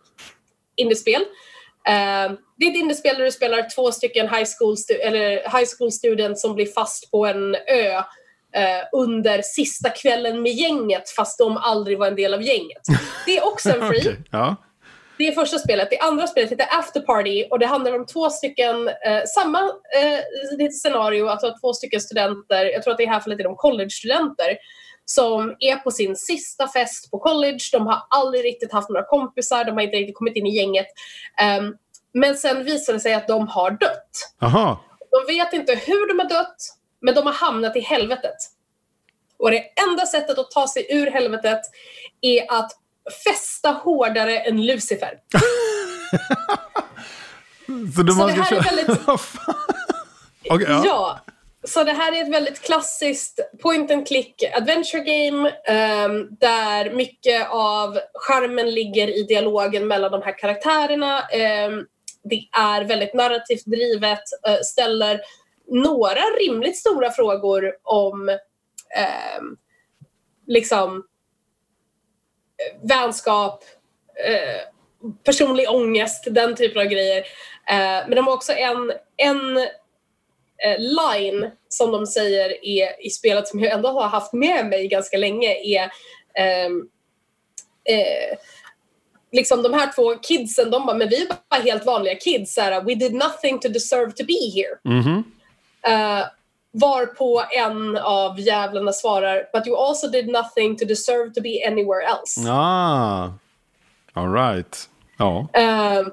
[0.75, 1.21] indiespel.
[1.21, 5.91] Uh, det är ett indiespel där du spelar två stycken high school, eller high school
[5.91, 8.01] students som blir fast på en ö
[8.55, 12.81] eh, under sista kvällen med gänget fast de aldrig var en del av gänget.
[13.25, 13.99] Det är också en free.
[13.99, 14.55] okay, ja.
[15.19, 15.89] Det är första spelet.
[15.89, 20.69] Det andra spelet heter After Party och det handlar om två stycken, eh, samma eh,
[20.71, 24.57] scenario, alltså två stycken studenter, jag tror att i det här fallet är de college-studenter,
[25.05, 27.59] som är på sin sista fest på college.
[27.71, 30.87] De har aldrig riktigt haft några kompisar, de har inte riktigt kommit in i gänget.
[31.59, 31.77] Um,
[32.13, 34.09] Men sen visar det sig att de har dött.
[34.41, 34.83] Aha.
[35.11, 36.57] De vet inte hur de har dött,
[37.01, 38.35] men de har hamnat i helvetet.
[39.39, 41.61] Och det enda sättet att ta sig ur helvetet
[42.21, 42.71] är att
[43.09, 45.13] fästa hårdare än Lucifer.
[47.95, 49.07] Så, du Så det här är väldigt-?
[50.49, 50.83] Okej, ja.
[50.85, 51.19] Ja,
[51.63, 57.49] så det här är ett väldigt klassiskt point and click adventure game ehm, där mycket
[57.49, 61.21] av charmen ligger i dialogen mellan de här karaktärerna.
[61.21, 61.85] Ehm,
[62.23, 65.21] det är väldigt narrativt drivet, eh, ställer
[65.67, 68.29] några rimligt stora frågor om
[68.95, 69.57] ehm,
[70.47, 71.01] liksom eh,
[72.81, 73.63] vänskap,
[74.25, 74.61] eh,
[75.23, 77.19] personlig ångest, den typen av grejer.
[77.69, 79.57] Eh, men de har också en, en
[80.63, 84.87] eh, line som de säger är i spelet som jag ändå har haft med mig
[84.87, 85.91] ganska länge är
[86.33, 86.89] ehm,
[87.85, 88.37] eh,
[89.31, 92.81] liksom de här två kidsen, de bara, men vi är bara helt vanliga kids, såhär,
[92.81, 94.79] we did nothing to deserve to be here.
[94.83, 95.23] Mhm.
[95.87, 96.25] Uh,
[96.71, 102.01] varpå en av jävlarna svarar, but you also did nothing to deserve to be anywhere
[102.01, 102.49] else.
[102.49, 103.33] Ah.
[104.13, 104.89] All right.
[105.17, 105.47] Ja.
[105.53, 106.07] Eh,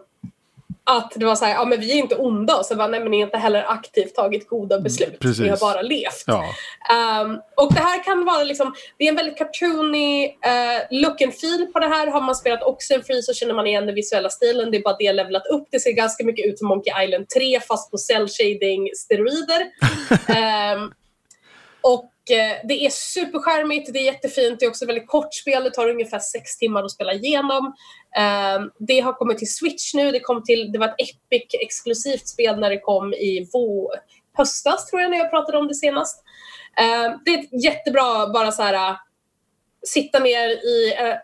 [0.90, 2.56] att det var så här, ja men vi är inte onda.
[2.56, 5.18] Och så bara, nej men ni har inte heller aktivt tagit goda beslut.
[5.20, 5.38] precis.
[5.38, 6.24] Ni har bara levt.
[6.26, 6.44] Ja.
[7.22, 11.34] Um, och det här kan vara liksom, det är en väldigt cartoony uh, look and
[11.34, 12.06] feel på det här.
[12.06, 14.70] Har man spelat Oxenfree så känner man igen den visuella stilen.
[14.70, 15.68] Det är bara det levlat upp.
[15.70, 19.62] Det ser ganska mycket ut som Monkey Island 3 fast på cell shading steroider.
[20.76, 20.92] um,
[21.80, 22.10] och
[22.64, 25.88] det är superskärmigt, det är jättefint, det är också ett väldigt kort spel, det tar
[25.88, 27.66] ungefär sex timmar att spela igenom.
[28.56, 32.28] Um, det har kommit till Switch nu, det, kom till, det var ett Epic exklusivt
[32.28, 33.90] spel när det kom i vå-
[34.36, 36.24] höstas tror jag när jag pratade om det senast.
[36.80, 38.96] Um, det är ett jättebra, bara så här
[39.86, 41.14] sitta ner i äh,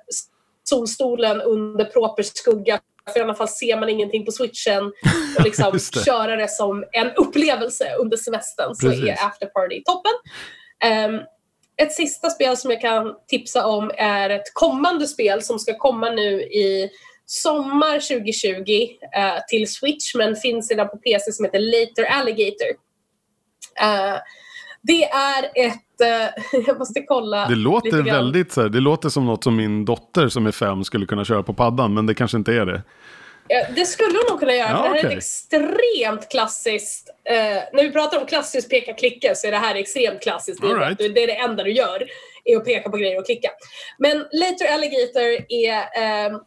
[0.64, 2.80] solstolen under proper skugga
[3.12, 4.92] för i alla fall ser man ingenting på switchen
[5.38, 6.04] och liksom det.
[6.04, 9.04] köra det som en upplevelse under semestern så Precis.
[9.04, 10.12] är After Party toppen.
[10.82, 11.20] Ehm,
[11.76, 16.10] ett sista spel som jag kan tipsa om är ett kommande spel som ska komma
[16.10, 16.90] nu i
[17.26, 22.68] sommar 2020 eh, till Switch men finns redan på PC som heter Later Alligator.
[23.80, 24.18] Eh,
[24.82, 26.00] det är ett...
[26.00, 29.84] eh, jag måste kolla Det låter väldigt så här, det låter som något som min
[29.84, 32.82] dotter som är fem skulle kunna köra på paddan, men det kanske inte är det.
[33.48, 34.68] Det skulle hon nog kunna göra.
[34.68, 37.10] Ja, för det här är ett extremt klassiskt...
[37.24, 37.34] Eh,
[37.72, 40.64] när vi pratar om klassiskt peka-klicka så är det här extremt klassiskt.
[40.64, 40.98] All right.
[40.98, 42.06] Det är det enda du gör,
[42.44, 43.50] är att peka på grejer och klicka.
[43.98, 45.76] Men Later Alligator är...
[45.76, 46.38] Eh,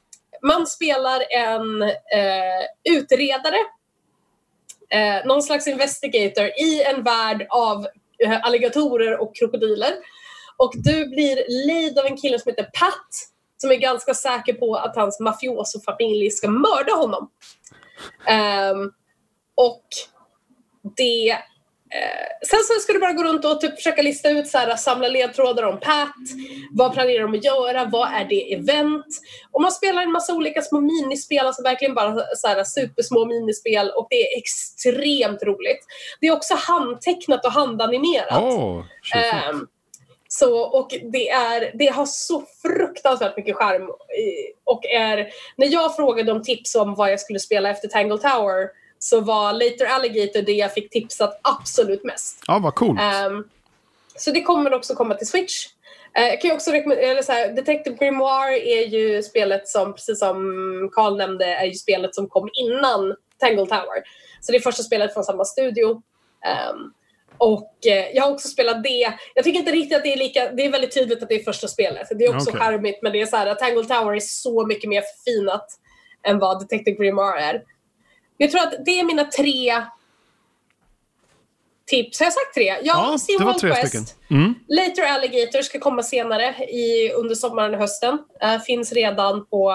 [0.41, 3.58] man spelar en eh, utredare,
[4.89, 7.88] eh, någon slags investigator i en värld av
[8.23, 9.93] eh, alligatorer och krokodiler.
[10.58, 13.08] Och du blir lead av en kille som heter Pat
[13.65, 17.30] som är ganska säker på att hans mafiosofamilj ska mörda honom.
[18.28, 18.91] Ehm,
[19.56, 19.84] och
[20.97, 21.30] det...
[21.30, 24.75] eh, sen så ska du bara gå runt och typ försöka lista ut, så här,
[24.75, 26.15] samla ledtrådar om Pat.
[26.71, 27.86] Vad planerar de att göra?
[27.86, 29.06] Vad är det event?
[29.51, 33.89] Och man spelar en massa olika små minispel, alltså verkligen bara så här, supersmå minispel
[33.95, 35.86] och det är extremt roligt.
[36.21, 38.43] Det är också handtecknat och handanimerat.
[39.04, 39.69] Tjusigt.
[40.39, 43.89] Så, och det, är, det har så fruktansvärt mycket charm.
[44.63, 48.69] Och är, när jag frågade om tips om vad jag skulle spela efter Tangle Tower
[49.00, 52.43] så var Later Alligator det jag fick tipsat absolut mest.
[52.48, 53.00] Ja, vad coolt.
[53.02, 53.43] Ehm,
[54.15, 55.67] så det kommer också komma till Switch.
[56.17, 60.19] Eh, jag kan också rekommendera, eller så här, Detective Grimoire är ju spelet som, precis
[60.19, 60.36] som
[60.93, 64.04] Carl nämnde, är ju spelet som kom innan Tangle Tower.
[64.41, 66.02] Så det är första spelet från samma studio.
[66.45, 66.93] Ehm,
[67.45, 69.13] och eh, jag har också spelat det.
[69.36, 71.43] Jag tycker inte riktigt att det är lika, det är väldigt tydligt att det är
[71.43, 72.08] första spelet.
[72.15, 72.62] Det är också Okej.
[72.62, 75.67] charmigt men det är så här att Tangle Tower är så mycket mer förfinat
[76.27, 77.63] än vad Detective Grimoire är.
[78.38, 79.84] Jag tror att det är mina tre
[81.86, 82.19] tips.
[82.19, 82.63] Har jag sagt tre?
[82.65, 83.88] Ja, Ja, det var tre Quest.
[83.88, 84.05] stycken.
[84.29, 84.55] Mm.
[84.67, 88.17] Later Alligator ska komma senare i, under sommaren och hösten.
[88.41, 89.73] Eh, finns redan på,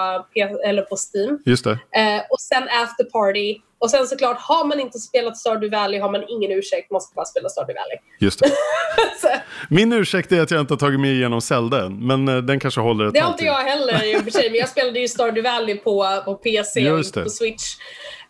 [0.65, 1.39] eller på Steam.
[1.45, 1.71] Just det.
[1.71, 3.57] Eh, och sen After Party.
[3.81, 6.91] Och sen såklart, har man inte spelat Stardew Valley har man ingen ursäkt.
[6.91, 7.97] Man ska bara spela Stardew Valley.
[8.19, 8.51] Just det.
[9.69, 12.59] Min ursäkt är att jag inte har tagit mig igenom Zelda än, men eh, den
[12.59, 14.49] kanske håller ett det har inte jag heller i och för sig.
[14.49, 17.63] Men jag spelade ju Stardew Valley på, på PC och på Switch.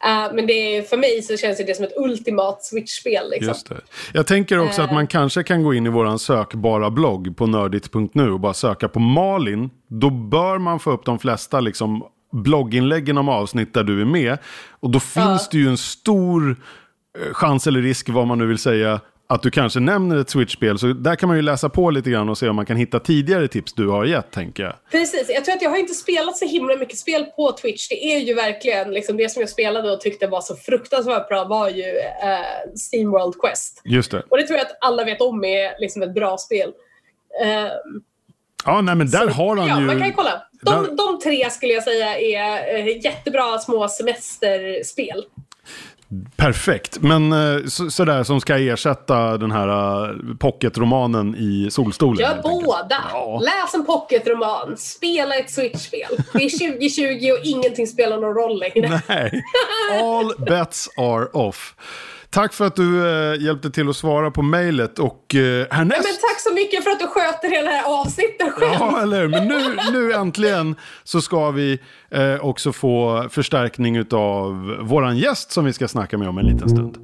[0.05, 3.29] Eh, men det är, för mig så känns det som ett ultimat Switch-spel.
[3.29, 3.47] Liksom.
[3.47, 3.81] Just det.
[4.13, 4.93] Jag tänker också att Eh.
[4.93, 8.99] man kanske kan gå in i våran sökbara blogg på nördigt.nu och bara söka på
[8.99, 9.69] Malin.
[9.87, 14.37] Då bör man få upp de flesta liksom, blogginläggen om avsnitt där du är med.
[14.79, 16.49] Och då finns det ju en stor
[17.19, 18.99] eh, chans eller risk, vad man nu vill säga,
[19.31, 20.79] att du kanske nämner ett Switch-spel.
[20.79, 22.99] Så där kan man ju läsa på lite grann och se om man kan hitta
[22.99, 24.73] tidigare tips du har gett, tänker jag.
[24.91, 25.29] Precis.
[25.29, 27.89] Jag tror att jag har inte spelat så himla mycket spel på Twitch.
[27.89, 31.43] Det är ju verkligen liksom det som jag spelade och tyckte var så fruktansvärt bra
[31.43, 33.81] var ju uh, Steam World Quest.
[33.85, 34.23] Just det.
[34.29, 36.69] Och det tror jag att alla vet om är liksom ett bra spel.
[37.43, 37.71] Uh,
[38.65, 39.85] Ja, nej men där så, har han ja, ju...
[39.85, 40.41] man kan ju kolla.
[40.61, 40.95] De, där...
[40.95, 45.25] de tre skulle jag säga är uh, jättebra små semesterspel.
[46.35, 52.19] Perfekt, men eh, så, sådär som ska ersätta den här uh, pocketromanen i solstolen.
[52.19, 53.03] Gör båda!
[53.11, 53.39] Ja.
[53.39, 56.09] Läs en pocketroman, spela ett switch-spel.
[56.33, 59.01] Det är 2020 och ingenting spelar någon roll längre.
[59.07, 59.43] Nej,
[60.01, 61.75] all bets are off.
[62.31, 66.03] Tack för att du eh, hjälpte till att svara på mejlet och eh, härnäst...
[66.03, 68.73] Men tack så mycket för att du sköter hela det här avsnittet själv.
[68.79, 69.27] Ja, eller.
[69.27, 71.79] Men nu, nu äntligen så ska vi
[72.11, 76.69] eh, också få förstärkning av våran gäst som vi ska snacka med om en liten
[76.69, 76.97] stund.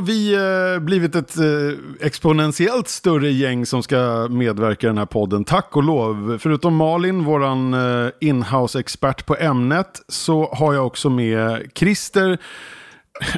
[0.00, 5.06] Har vi eh, blivit ett eh, exponentiellt större gäng som ska medverka i den här
[5.06, 5.44] podden.
[5.44, 6.38] Tack och lov.
[6.40, 12.38] Förutom Malin, våran eh, inhouse-expert på ämnet, så har jag också med Christer.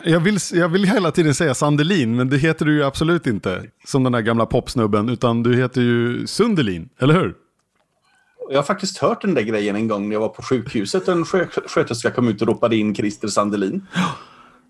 [0.05, 3.63] Jag vill, jag vill hela tiden säga Sandelin, men det heter du ju absolut inte.
[3.87, 7.35] Som den där gamla popsnubben, utan du heter ju Sundelin, eller hur?
[8.51, 11.09] Jag har faktiskt hört den där grejen en gång när jag var på sjukhuset.
[11.09, 11.25] En
[11.67, 13.87] sköterska kom ut och ropade in Christer Sandelin.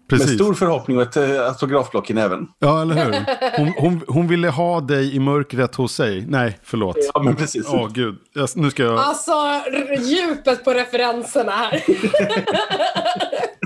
[0.08, 0.28] Precis.
[0.28, 2.48] Med stor förhoppning och ett äh, autografblock i näven.
[2.58, 3.14] Ja, eller hur?
[3.56, 6.24] Hon, hon, hon, ville ha dig i mörkret hos sig.
[6.28, 6.96] Nej, förlåt.
[7.14, 7.66] Ja, men precis.
[7.68, 8.18] Åh, oh, gud.
[8.32, 8.98] Jag, nu ska jag...
[8.98, 9.32] Alltså,
[9.98, 11.82] djupet på referenserna här.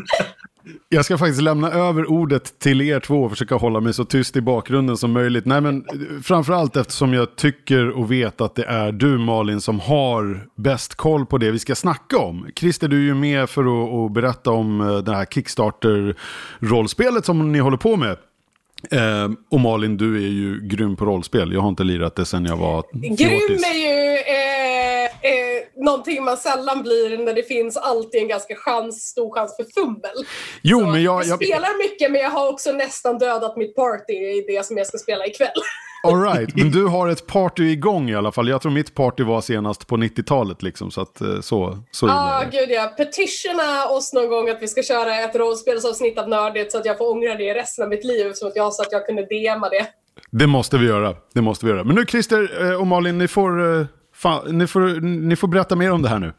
[0.89, 4.37] Jag ska faktiskt lämna över ordet till er två och försöka hålla mig så tyst
[4.37, 5.47] i bakgrunden som möjligt.
[5.47, 5.85] Nej, men
[6.23, 11.27] framförallt eftersom jag tycker och vet att det är du Malin som har bäst koll
[11.27, 12.47] på det vi ska snacka om.
[12.57, 17.53] Christer, du är ju med för att, att berätta om eh, det här Kickstarter-rollspelet som
[17.53, 18.17] ni håller på med.
[18.91, 21.53] Eh, och Malin, du är ju grym på rollspel.
[21.53, 23.19] Jag har inte lirat det sen jag var fjortis.
[23.19, 24.06] Grym är ju eh, eh,
[25.77, 30.27] någonting man sällan blir när det finns alltid en ganska chans, stor chans för fummel.
[30.63, 34.13] Jo, Så men jag, jag, spelar mycket men jag har också nästan dödat mitt party
[34.13, 35.49] i det som jag ska spela ikväll.
[36.03, 38.49] All right, men du har ett party igång i alla fall.
[38.49, 42.45] Jag tror mitt party var senast på 90-talet liksom, så att eh, så, så ah,
[42.53, 42.93] gud ja.
[42.97, 46.99] Petitiona oss någon gång att vi ska köra ett rollspelsavsnitt av Nördigt så att jag
[46.99, 49.69] får ångra det resten av mitt liv, så att jag, så att jag kunde DMa
[49.69, 49.87] det.
[50.31, 51.15] Det måste vi göra.
[51.35, 51.85] Det måste vi göra.
[51.85, 53.87] Men nu Christer eh, och Malin, ni får, eh,
[54.27, 56.33] fan, ni får, ni får berätta mer om det här nu.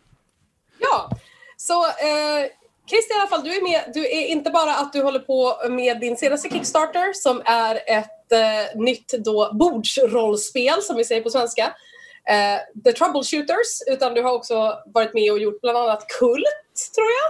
[0.79, 1.09] Ja,
[1.57, 2.43] så eh,
[2.89, 3.81] Christer i alla fall, du är med.
[3.93, 8.31] Du är inte bara att du håller på med din senaste Kickstarter som är ett
[8.31, 11.63] eh, nytt då bordsrollspel som vi säger på svenska.
[12.29, 17.07] Eh, The Troubleshooters, utan du har också varit med och gjort bland annat Kult, tror
[17.19, 17.29] jag.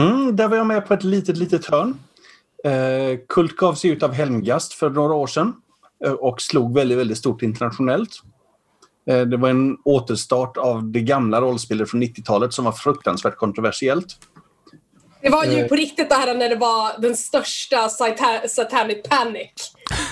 [0.00, 1.98] Mm, där var jag med på ett litet, litet hörn.
[2.64, 5.52] Eh, Kult gavs ut av Helmgast för några år sedan
[6.04, 8.22] eh, och slog väldigt, väldigt stort internationellt.
[9.10, 14.16] Eh, det var en återstart av det gamla rollspelet från 90-talet som var fruktansvärt kontroversiellt.
[15.22, 15.68] Det var ju eh.
[15.68, 17.88] på riktigt det här när det var den största
[18.48, 19.50] satanic panic.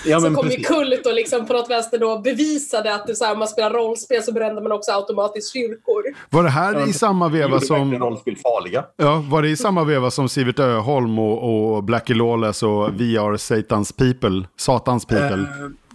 [0.04, 0.58] Ja, så kom precis.
[0.58, 3.48] ju Kult och liksom på något vänster då bevisade att det så här, om man
[3.48, 6.02] spelar rollspel så brände man också automatiskt kyrkor.
[6.30, 7.98] Var det här ja, i samma veva som...
[7.98, 8.84] rollspel farliga.
[8.96, 13.36] Ja, var det i samma veva som Sivert Öholm och, och Blackie Lawless och VR
[13.36, 14.44] Satans People?
[14.56, 15.36] Satans People?
[15.36, 15.46] Uh,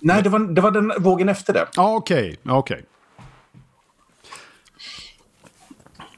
[0.06, 1.68] nej, det var, det var den vågen efter det.
[1.76, 2.38] Ja, ah, okej.
[2.44, 2.58] Okay.
[2.58, 2.82] okay.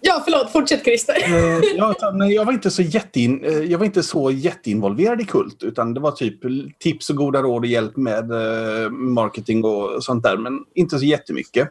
[0.01, 0.51] Ja, förlåt.
[0.51, 1.15] Fortsätt Christer.
[1.25, 1.95] Eh, ja,
[2.29, 5.99] jag, var inte så jättein, eh, jag var inte så jätteinvolverad i Kult, utan det
[5.99, 6.39] var typ
[6.79, 11.05] tips och goda råd och hjälp med eh, marketing och sånt där, men inte så
[11.05, 11.69] jättemycket.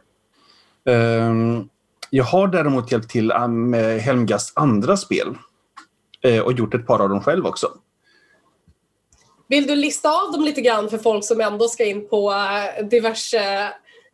[0.89, 1.69] Ehm,
[2.11, 5.35] jag har däremot hjälpt till med Helmgasts andra spel
[6.45, 7.69] och gjort ett par av dem själv också.
[9.49, 12.87] Vill du lista av dem lite grann för folk som ändå ska in på eh,
[12.87, 13.63] diverse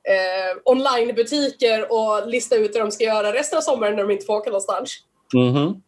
[0.04, 4.26] eh, onlinebutiker och lista ut hur de ska göra resten av sommaren när de inte
[4.26, 4.98] får åka någonstans.
[5.34, 5.80] Mm -hmm.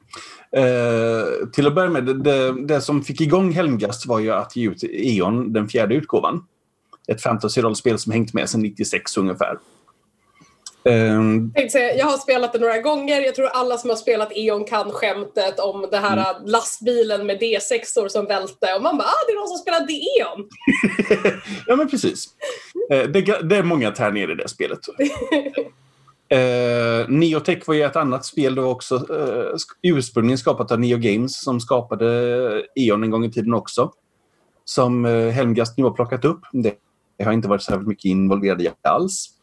[0.57, 4.57] eh, till att börja med, det, det, det, som fick igång Helmgast var ju att
[4.57, 6.47] ge ut E.ON, den fjärde utgåvan.
[7.09, 9.59] Ett fantasy-rollspel som hängt med sedan 96 ungefär.
[10.89, 11.53] Um,
[11.97, 13.21] jag har spelat det några gånger.
[13.21, 16.47] Jag tror alla som har spelat E.ON kan skämtet om det här mm.
[16.47, 18.75] lastbilen med D6or som välte.
[18.77, 20.49] Och man bara, ah, det är någon som spelar E.ON.
[21.67, 22.29] ja, men precis.
[22.93, 24.79] Uh, det, det, är många tärningar i det spelet.
[24.99, 25.07] uh,
[27.09, 28.95] Neotech var ju ett annat spel då också.
[28.95, 32.07] Uh, ursprungligen skapat av Neo Games som skapade
[32.75, 33.93] E.ON en gång i tiden också.
[34.65, 36.41] Som uh, Helmgast nu har plockat upp.
[36.53, 36.75] Det
[37.17, 39.35] Jag har inte varit särskilt mycket involverad i alls.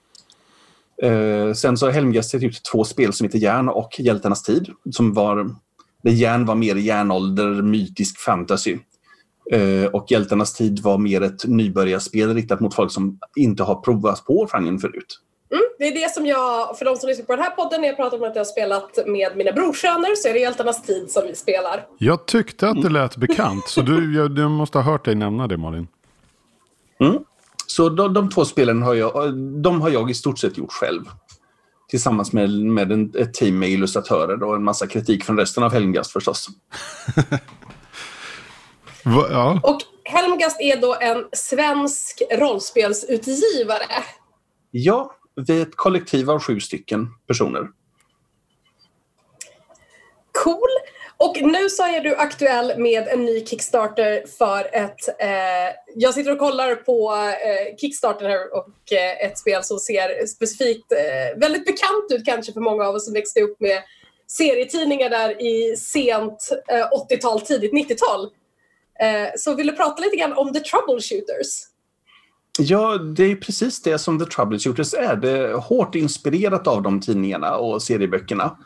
[1.02, 4.70] Eh, sen så har Helmgast gett ut två spel som heter Järn och Hjältarnas tid.
[4.92, 5.56] Som var,
[6.04, 8.78] där Järn var mer järnålder, mytisk fantasy.
[9.52, 14.26] Eh, och Hjältarnas tid var mer ett nybörjarspel riktat mot folk som inte har provat
[14.26, 15.20] på genren förut.
[15.52, 17.88] Mm, det är det som jag, för de som lyssnar på den här podden, när
[17.88, 21.12] jag pratar om att jag har spelat med mina brorsöner så är det Hjältarnas tid
[21.12, 21.86] som vi spelar.
[21.98, 25.48] Jag tyckte att det lät bekant, så du, jag, du måste ha hört dig nämna
[25.48, 25.88] det Malin.
[27.00, 27.24] Mm.
[27.72, 31.04] Så de, de, två spelen har jag, de har jag i stort sett gjort själv.
[31.90, 35.72] Tillsammans med, med en, ett team med illustratörer och en massa kritik från resten av
[35.72, 36.48] Helmgast förstås.
[39.04, 39.60] Va, ja.
[39.64, 44.04] Och Helmgast är då en svensk rollspelsutgivare.
[44.72, 47.68] Ja, vi är ett kollektiv av sju stycken personer.
[50.44, 50.70] Cool.
[51.24, 55.08] Och nu så är du aktuell med en ny Kickstarter för ett...
[55.20, 60.26] Eh, jag sitter och kollar på eh, Kickstarter här och eh, ett spel som ser
[60.26, 63.84] specifikt eh, väldigt bekant ut kanske för många av oss som växte upp med
[64.28, 68.30] serietidningar där i sent eh, 80-tal, tidigt 90-tal.
[69.00, 71.68] Eh, så vill du prata lite grann om The Troubleshooters?
[72.60, 75.16] Ja, det är precis det som The Troubleshooters är.
[75.16, 78.58] Det är hårt inspirerat av de tidningarna och serieböckerna.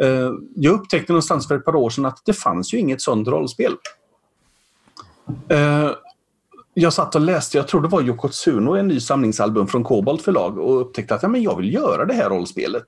[0.00, 3.28] Eh, jag upptäckte någonstans för ett par år sedan att det fanns ju inget sånt
[3.28, 3.76] rollspel.
[5.48, 5.90] Eh,
[6.74, 10.58] jag satt och läste, jag tror det var Yokotsuno, en ny samlingsalbum från Kobolt förlag
[10.58, 12.86] och upptäckte att ja, men jag vill göra det här rollspelet.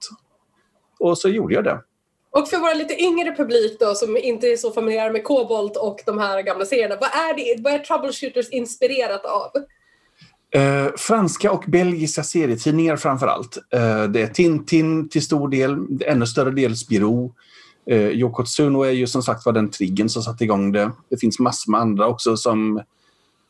[0.98, 1.80] Och så gjorde jag det.
[2.30, 6.00] Och för våra lite yngre publik då som inte är så familjär med Kobolt och
[6.06, 9.50] de här gamla serierna, vad är, det, vad är Troubleshooters inspirerat av?
[10.54, 13.58] Eh, franska och belgiska serietidningar framför allt.
[13.70, 15.76] Eh, det är Tintin till stor del,
[16.06, 17.34] ännu större del Spiro.
[17.86, 20.90] Eh, Yokotsuno är ju som sagt var den triggen som satte igång det.
[21.08, 22.82] Det finns massor med andra också som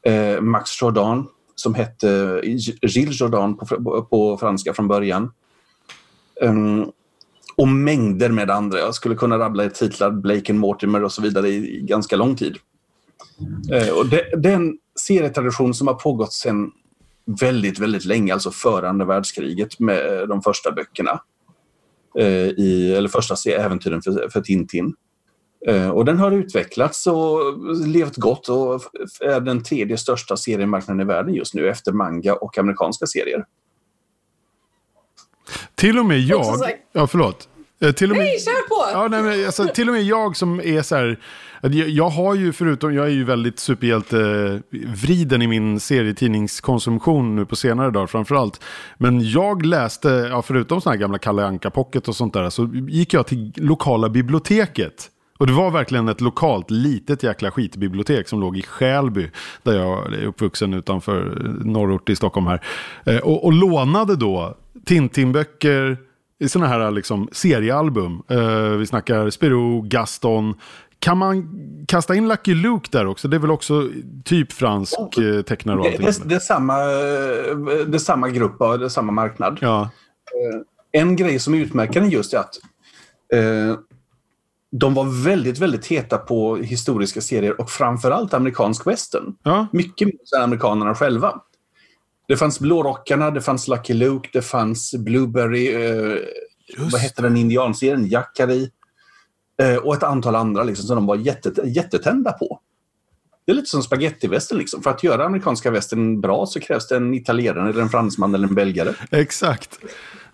[0.02, 5.32] eh, Max Jordan som hette eh, Gilles Jordan på, på franska från början.
[6.40, 6.92] Um,
[7.56, 8.78] och mängder med andra.
[8.78, 12.36] Jag skulle kunna rabbla titlar Blake and Mortimer och så vidare i, i ganska lång
[12.36, 12.56] tid.
[13.72, 16.70] Uh, och det, det är en serietradition som har pågått sedan
[17.40, 21.20] väldigt, väldigt länge, alltså före andra världskriget med de första böckerna.
[22.18, 24.94] Uh, i, eller första äventyren för, för Tintin.
[25.70, 27.38] Uh, och den har utvecklats och
[27.86, 28.82] levt gott och
[29.20, 33.44] är den tredje största seriemarknaden i världen just nu efter manga och amerikanska serier.
[35.74, 36.56] Till och med jag...
[36.92, 37.48] Ja, förlåt.
[37.80, 38.98] Eh, till och med, nej, kör på!
[38.98, 41.18] Ja, nej, men, alltså, till och med jag som är så här...
[41.86, 47.90] Jag har ju förutom, jag är ju väldigt superhjälte-vriden i min serietidningskonsumtion nu på senare
[47.90, 48.60] dagar framförallt.
[48.98, 52.70] Men jag läste, ja, förutom sådana här gamla Kalle Anka Pocket och sånt där, så
[52.88, 55.10] gick jag till lokala biblioteket.
[55.38, 59.30] Och det var verkligen ett lokalt litet jäkla skitbibliotek som låg i Skälby.
[59.62, 62.60] Där jag är uppvuxen utanför norrort i Stockholm här.
[63.04, 65.98] Eh, och, och lånade då Tintin-böcker,
[66.48, 68.22] sådana här liksom seriealbum.
[68.30, 70.54] Uh, vi snackar Spirou, Gaston.
[70.98, 71.48] Kan man
[71.88, 73.28] kasta in Lucky Luke där också?
[73.28, 73.88] Det är väl också
[74.24, 76.06] typ fransk oh, tecknare och allting.
[76.06, 76.78] Det, det, är samma,
[77.86, 79.58] det är samma grupp och det är samma marknad.
[79.60, 79.80] Ja.
[79.80, 80.62] Uh,
[80.92, 82.58] en grej som utmärker den just är att
[83.34, 83.76] uh,
[84.70, 89.34] de var väldigt, väldigt heta på historiska serier och framförallt amerikansk western.
[89.42, 89.66] Ja.
[89.72, 91.40] Mycket mer än amerikanerna själva.
[92.28, 96.18] Det fanns Blårockarna, det fanns Lucky Luke, det fanns Blueberry, eh,
[96.78, 98.70] vad hette den indianserien, Jackarey
[99.62, 102.60] eh, och ett antal andra liksom, som de var jättet, jättetända på.
[103.46, 104.58] Det är lite som spagettivästern.
[104.58, 104.82] Liksom.
[104.82, 108.48] För att göra amerikanska västern bra så krävs det en italienare, eller en fransman eller
[108.48, 108.94] en belgare.
[109.10, 109.78] Exakt.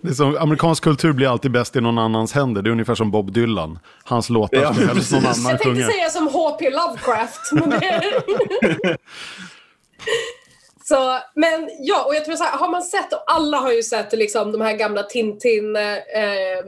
[0.03, 2.63] Det är som, amerikansk kultur blir alltid bäst i någon annans händer.
[2.63, 3.79] Det är ungefär som Bob Dylan.
[4.05, 6.71] Hans låtar ja, som helst någon annan Jag tänkte säga som H.P.
[6.71, 7.53] Lovecraft.
[7.53, 8.97] Men det...
[10.91, 13.83] Så, men ja, och jag tror så här, har man sett, och alla har ju
[13.83, 16.65] sett liksom de här gamla Tintin eh, eh,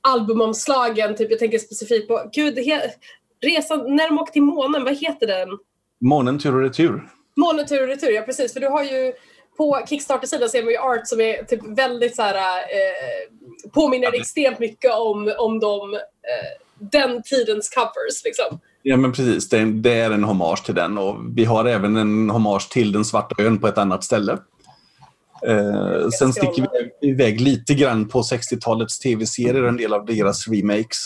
[0.00, 2.90] albumomslagen, typ jag tänker specifikt på, gud, he,
[3.40, 5.48] resan, när de åkte till månen, vad heter den?
[6.00, 7.08] Månen tur och retur.
[7.36, 9.12] Månen tur och retur, ja precis, för du har ju
[9.56, 14.58] på Kickstarter-sidan ser man ju art som är typ väldigt så här, eh, påminner extremt
[14.58, 16.00] mycket om, om de, eh,
[16.78, 18.60] den tidens covers liksom.
[18.82, 19.48] Ja, men precis.
[19.48, 22.92] Det är, det är en hommage till den och vi har även en hommage till
[22.92, 24.38] Den svarta ön på ett annat ställe.
[25.46, 26.66] Eh, sen sticker
[27.00, 30.98] vi iväg lite grann på 60-talets tv-serier, en del av deras remakes.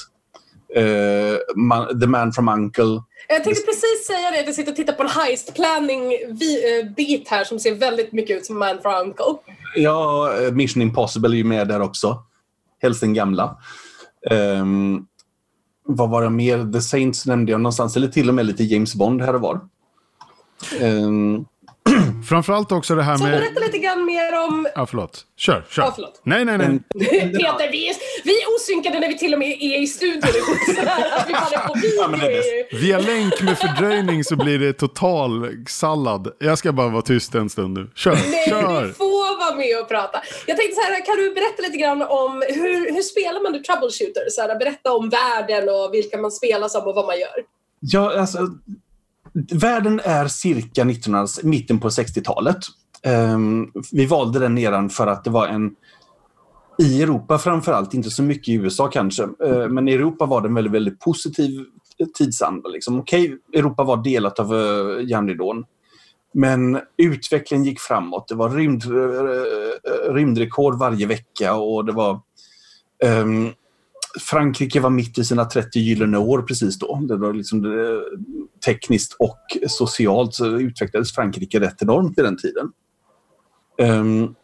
[0.75, 3.03] Eh, man, The Man from Uncle.
[3.29, 7.29] Jag tänkte precis säga det, jag sitter och tittar på en heist planning eh, bit
[7.29, 9.53] här som ser väldigt mycket ut som Man from Uncle.
[9.77, 12.23] Ja, Mission Impossible är ju med där också.
[12.83, 13.57] Helst den gamla.
[14.31, 15.07] Um,
[15.87, 16.73] vad var det mer?
[16.73, 19.61] The Saints nämnde jag någonstans, eller till och med lite James Bond här och var.
[20.81, 21.47] Um,
[22.29, 23.33] Framförallt också det här Så med...
[23.33, 24.67] berätta lite grann mer om...
[24.75, 25.25] Ja, förlåt.
[25.37, 25.83] Kör, kör.
[25.83, 26.21] Ja, förlåt.
[26.25, 26.69] Nej, nej, nej.
[27.21, 30.23] Peter, vi är, vi är osynkade när vi till och med är i studion.
[31.27, 31.97] Vi.
[31.99, 36.33] Ja, men det är Via länk med fördröjning så blir det total sallad.
[36.39, 37.91] Jag ska bara vara tyst en stund nu.
[37.95, 38.95] Kör, Nej, kör
[39.47, 40.19] vara med och prata.
[40.47, 43.63] Jag tänkte så här, kan du berätta lite grann om hur, hur spelar man The
[43.69, 44.25] troubleshooter?
[44.31, 47.39] Så här, berätta om världen och vilka man spelar som och vad man gör.
[47.81, 48.39] Ja, alltså,
[49.53, 52.61] världen är cirka 1900, mitten på 60-talet.
[53.07, 55.71] Um, ehm, vi valde den eran för att det var en
[56.79, 60.49] i Europa framförallt, inte så mycket i USA kanske, eh, men i Europa var det
[60.49, 61.65] en väldigt, väldigt positiv
[62.19, 62.69] tidsanda.
[62.69, 63.01] Liksom.
[63.01, 65.65] Okej, Europa var delat av uh, järnridån,
[66.37, 68.29] men utvecklingen gick framåt.
[68.29, 72.21] Det var rymd, eh, eh, rymdrekord varje vecka och det var
[73.05, 73.53] um,
[74.21, 77.01] Frankrike var mitt i sina 30 gyllene år precis då.
[77.09, 78.05] Det var liksom det,
[78.65, 82.73] tekniskt och socialt så utvecklades Frankrike rätt enormt vid den tiden.
[83.79, 84.35] Um,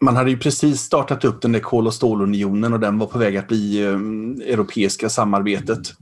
[0.00, 3.18] man hade ju precis startat upp den där kol och stålunionen och den var på
[3.18, 5.92] väg att bli um, europeiska samarbetet.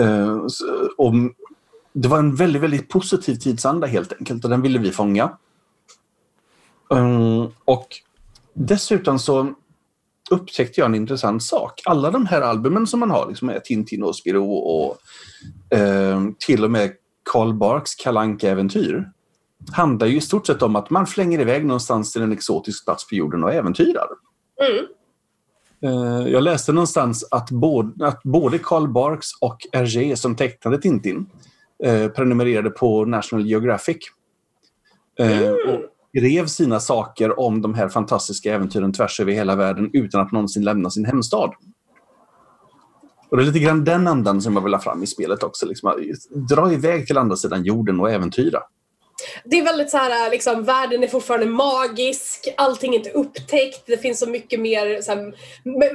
[0.00, 0.46] Uh,
[0.96, 1.14] och
[1.98, 5.38] det var en väldigt, väldigt positiv tidsanda helt enkelt och den ville vi fånga.
[6.94, 7.88] Ehm, och
[8.54, 9.54] dessutom så
[10.30, 11.80] upptäckte jag en intressant sak.
[11.84, 14.98] Alla de här albumen som man har, liksom med Tintin och Spirou och
[15.78, 16.92] eh, till och med
[17.32, 19.10] Karl Barks kalanka äventyr
[19.72, 23.08] handlar ju i stort sett om att man flänger iväg någonstans till en exotisk plats
[23.08, 24.08] på jorden och äventyrar.
[24.60, 24.86] Mm.
[25.80, 31.26] Eh, jag läste någonstans att både, att både Karl Barks och Hergé som tecknade Tintin
[31.84, 33.96] eh, prenumererade på National Geographic.
[35.18, 35.80] Eh, och
[36.16, 40.64] skrev sina saker om de här fantastiska äventyren tvärs över hela världen utan att någonsin
[40.64, 41.54] lämna sin hemstad.
[43.30, 45.66] Och det är lite grann den andan som jag vill ha fram i spelet också.
[45.66, 46.14] Liksom,
[46.50, 48.62] dra iväg till andra sidan jorden och äventyra.
[49.44, 53.98] Det är väldigt så här, liksom, världen är fortfarande magisk, allting är inte upptäckt, det
[53.98, 55.34] finns så mycket mer, så här,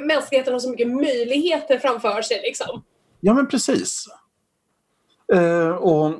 [0.07, 2.83] mänskligheten har så mycket möjligheter framför sig liksom.
[3.19, 4.07] Ja, men precis.
[5.33, 6.13] Eh, och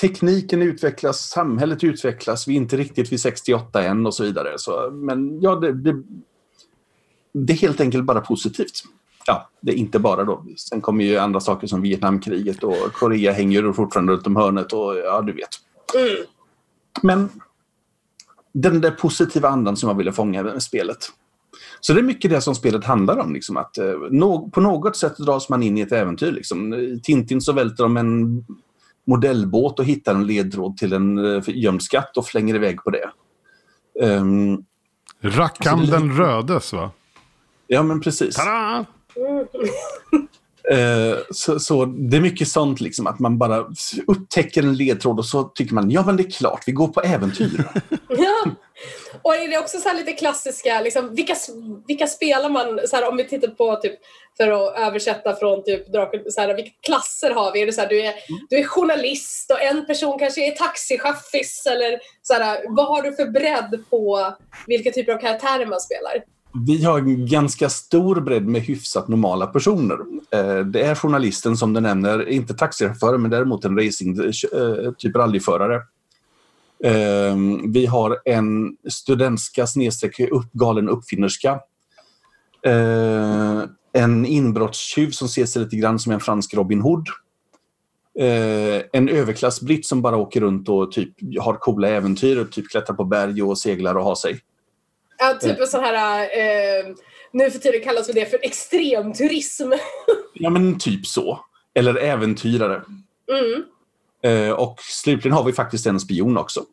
[0.00, 4.52] tekniken utvecklas, samhället utvecklas, vi är inte riktigt vid 68 än och så vidare.
[4.56, 6.02] Så, men ja, det, det,
[7.32, 8.82] det är helt enkelt bara positivt.
[9.26, 10.44] Ja, det är inte bara då.
[10.56, 14.72] Sen kommer ju andra saker som Vietnamkriget och Korea hänger ju fortfarande runt om hörnet
[14.72, 15.48] och ja, du vet.
[15.94, 16.26] Mm.
[17.02, 17.28] Men
[18.52, 20.98] den där positiva andan som jag ville fånga med spelet.
[21.80, 23.34] Så det är mycket det som spelet handlar om.
[23.34, 26.32] Liksom, att, eh, nå- på något sätt dras man in i ett äventyr.
[26.32, 26.74] Liksom.
[26.74, 28.44] I Tintin så välter de en
[29.06, 33.10] modellbåt och hittar en ledtråd till en eh, gömd skatt och flänger iväg på det.
[34.02, 34.58] Ehm,
[35.22, 36.90] Rackham den rödes va?
[37.66, 38.36] ja, men precis.
[38.36, 38.84] Tada!
[40.72, 43.64] Eh, så, så det är mycket sånt, liksom, att man bara
[44.06, 47.00] upptäcker en ledtråd och så tycker man ja men det är klart, vi går på
[47.00, 47.64] äventyr.
[48.08, 48.50] Ja.
[49.22, 51.34] Och är det också så lite klassiska, liksom, vilka,
[51.86, 53.94] vilka spelar man, så här, om vi tittar på typ,
[54.36, 55.84] för att översätta från typ
[56.30, 57.62] så här, vilka klasser har vi?
[57.62, 58.14] Är det så här, du, är,
[58.50, 63.12] du är journalist och en person kanske är taxichaffis eller så här, vad har du
[63.12, 64.34] för bredd på
[64.66, 66.24] vilka typer av karaktärer man spelar?
[66.66, 69.98] Vi har en ganska stor bredd med hyfsat normala personer.
[70.30, 75.16] Eh, Det är journalisten som du nämner, inte taxichaufför men däremot en racing, eh, typ
[75.16, 75.82] rallyförare.
[76.84, 77.36] Eh,
[77.68, 81.60] Vi har en studentska snedstreck upp, galen uppfinnerska.
[82.66, 83.62] Eh,
[83.92, 87.06] En inbrottstjuv som ser sig lite grann som en fransk Robin Hood.
[88.18, 92.96] Eh, En överklassbritt som bara åker runt och typ har coola äventyr och typ klättrar
[92.96, 94.40] på berg och seglar och har sig.
[95.18, 96.94] Ja, typ en sån här, eh,
[97.32, 99.72] nu för tiden kallas det för extremturism.
[100.34, 101.40] Ja, men typ så.
[101.74, 102.82] Eller äventyrare.
[103.32, 103.62] Mm.
[104.22, 106.64] Eh, och slutligen har vi faktiskt en spion också.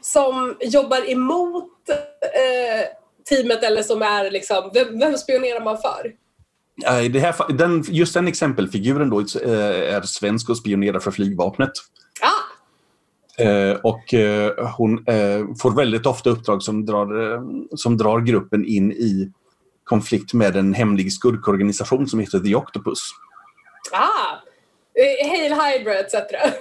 [0.00, 2.86] Som jobbar emot eh,
[3.28, 6.12] teamet eller som är liksom, vem, vem spionerar man för?
[6.86, 11.72] Eh, i det här, den, just den exempelfiguren då är svensk och spionerar för flygvapnet.
[12.20, 12.44] Ah!
[13.82, 14.14] Och
[14.76, 15.04] hon
[15.62, 19.32] får väldigt ofta uppdrag som drar, som drar gruppen in i
[19.84, 22.98] konflikt med en hemlig skurkorganisation som heter The Octopus.
[23.92, 24.47] Ah!
[25.22, 26.14] Hail Hydra etc.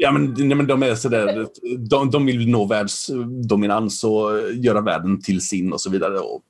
[0.00, 1.46] Ja, men, nej, men de är sådär,
[1.90, 6.18] de, de vill nå världsdominans och göra världen till sin och så vidare.
[6.18, 6.42] Och,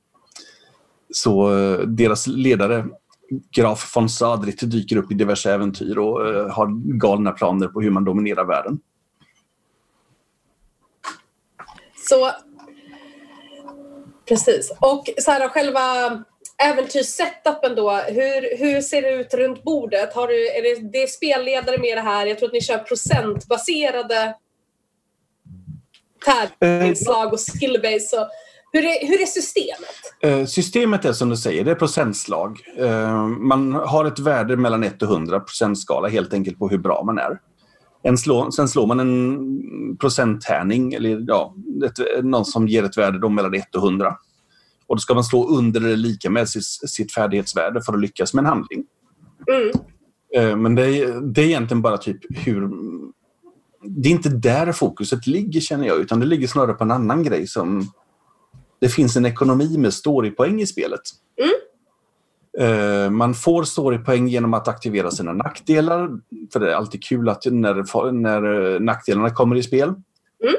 [1.10, 2.86] så eh, deras ledare,
[3.56, 7.90] Graf von Sadrit, dyker upp i diverse äventyr och eh, har galna planer på hur
[7.90, 8.78] man dominerar världen.
[12.08, 12.30] Så
[14.28, 14.72] Precis.
[14.80, 15.80] Och så här, själva
[16.62, 20.14] äventyrssetupen då, hur, hur ser det ut runt bordet?
[20.14, 22.26] Har du, är det, det är spelledare med det här?
[22.26, 24.34] Jag tror att ni kör procentbaserade
[26.60, 28.28] tävlingslag och skillbase.
[28.72, 29.96] hur, är, hur är systemet?
[30.22, 32.60] Eh, systemet är som du säger, det är procentslag.
[32.78, 37.02] Eh, man har ett värde mellan 1 och 100 procentskala helt enkelt på hur bra
[37.04, 37.40] man är.
[38.02, 41.54] En slå, sen slår man en procenttärning, eller ja,
[41.84, 44.16] ett, någon som ger ett värde då mellan 1 och 100.
[44.88, 48.34] Och då ska man slå under eller lika med sitt, sitt färdighetsvärde för att lyckas
[48.34, 48.84] med en handling.
[49.52, 49.70] Mm.
[50.34, 52.70] Eh, men det är, det är egentligen bara typ hur...
[53.82, 57.22] Det är inte där fokuset ligger känner jag, utan det ligger snarare på en annan
[57.22, 57.86] grej som...
[58.80, 61.00] Det finns en ekonomi med storypoäng i spelet.
[61.42, 61.54] Mm.
[62.58, 66.10] Eh, man får storypoäng genom att aktivera sina nackdelar.
[66.52, 69.88] För det är alltid kul att när, när nackdelarna kommer i spel.
[69.88, 70.54] Mm.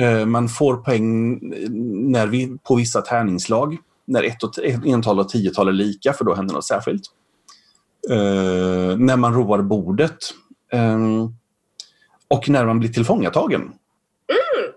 [0.00, 1.38] Eh, man får poäng
[2.10, 3.76] när vi, på vissa tärningslag.
[4.04, 7.02] När ett och, ental och tiotal är lika, för då händer något särskilt.
[8.10, 10.18] Uh, när man roar bordet.
[10.72, 11.34] Um,
[12.28, 13.60] och när man blir tillfångatagen.
[13.60, 14.72] Mm.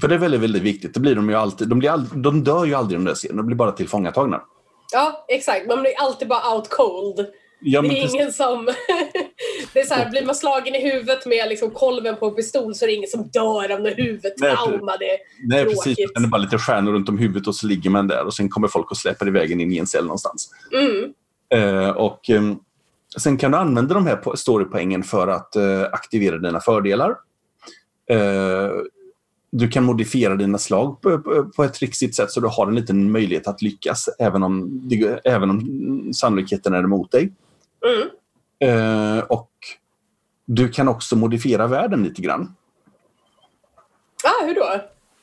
[0.00, 0.94] För det är väldigt, väldigt viktigt.
[0.94, 3.42] Det blir de, ju alltid, de, blir all, de dör ju aldrig de där serierna,
[3.42, 4.42] de blir bara tillfångatagna.
[4.92, 5.66] Ja, exakt.
[5.66, 7.26] Man blir alltid bara out cold.
[7.66, 8.14] Ja, det är precis.
[8.14, 8.66] ingen som...
[9.72, 12.74] det är så här, blir man slagen i huvudet med liksom kolven på en pistol
[12.74, 14.96] så är det ingen som dör av något huvudtrauma.
[14.96, 15.96] Det är Nej, precis.
[15.96, 18.48] Det är bara lite stjärnor runt om huvudet och så ligger man där och sen
[18.48, 20.50] kommer folk och släpper iväg en in i en cell någonstans.
[20.72, 21.12] Mm.
[21.54, 22.58] Eh, och ehm,
[23.16, 27.10] Sen kan du använda de här po- storypoängen för att eh, aktivera dina fördelar.
[28.10, 28.70] Eh,
[29.50, 32.74] du kan modifiera dina slag på, på, på ett trixigt sätt så du har en
[32.74, 34.82] liten möjlighet att lyckas även om,
[35.24, 37.32] även om sannolikheten är emot dig.
[37.86, 38.08] Mm.
[38.60, 39.50] Eh, och
[40.46, 42.54] du kan också modifiera världen lite grann.
[44.24, 44.80] Ah, hur då?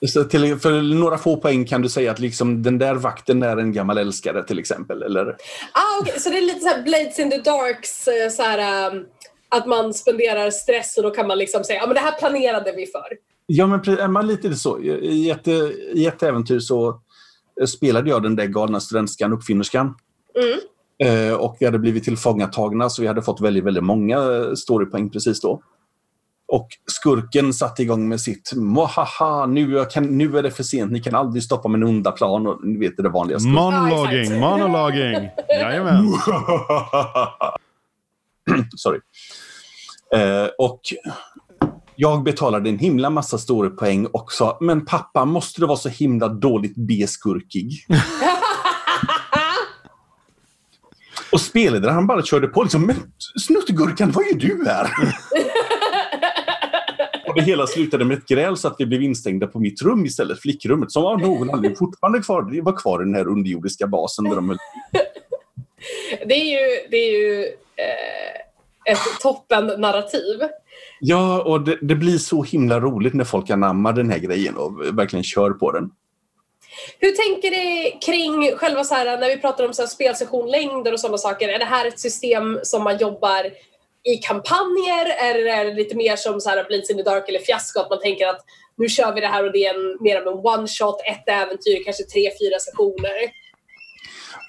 [0.07, 3.57] Så till, för några få poäng kan du säga att liksom, den där vakten är
[3.57, 5.03] en gammal älskare till exempel.
[5.03, 5.25] Eller,
[5.71, 6.19] Ah, okay.
[6.19, 9.05] Så det är lite så Blades in the Darks, eh, så här, um,
[9.49, 12.71] att man spenderar stress och då kan man liksom säga ja men det här planerade
[12.71, 13.17] vi för.
[13.45, 14.79] Ja, men man lite så.
[14.79, 15.47] I ett,
[15.93, 17.01] I ett äventyr så
[17.61, 19.95] eh, spelade jag den där galna studentskan, uppfinnerskan.
[20.35, 20.59] Mm.
[21.03, 25.09] Eh, och vi hade blivit tillfångatagna så vi hade fått väldigt, väldigt många eh, storypoäng
[25.09, 25.61] precis då.
[26.47, 30.91] Och skurken satte igång med sitt Mohaha, nu, jag kan, nu är det för sent,
[30.91, 32.47] ni kan aldrig stoppa min onda plan.
[32.47, 33.39] Och, ni vet det vanliga.
[33.39, 33.55] skurken.
[33.55, 35.29] Ja, Monologing, monologing.
[35.49, 36.07] Jajamän.
[38.77, 38.99] Sorry.
[40.15, 40.81] Eh, och
[41.95, 46.27] jag betalade en himla massa storypoäng och sa, men pappa, måste du vara så himla
[46.27, 47.85] dåligt B-skurkig?
[51.31, 52.95] och spelledaren han bara körde på liksom, men
[53.39, 54.87] snuttgurkan, vad gör du här?
[57.27, 60.05] och det hela slutade med ett gräl så att vi blev instängda på mitt rum
[60.05, 63.87] istället, flickrummet, som av någon anledning fortfarande kvar, det var kvar i den här underjordiska
[63.87, 64.57] basen där de höll
[66.25, 67.43] Det är ju, det är ju
[67.75, 70.41] eh, ett toppen-narrativ.
[70.99, 74.81] Ja, och det, det blir så himla roligt när folk anammar den här grejen och
[74.97, 75.91] verkligen kör på den.
[76.99, 80.99] Hur tänker ni kring själva så här, när vi pratar om så här spelsessionlängder och
[80.99, 81.49] sådana saker?
[81.49, 83.45] Är det här ett system som man jobbar
[84.03, 85.05] i kampanjer?
[85.29, 87.79] Eller är det lite mer som så här Blades in the Dark eller Fiasko?
[87.79, 88.41] Att man tänker att
[88.77, 91.83] nu kör vi det här och det är en, mer av en one-shot, ett äventyr,
[91.85, 93.41] kanske tre, fyra sessioner.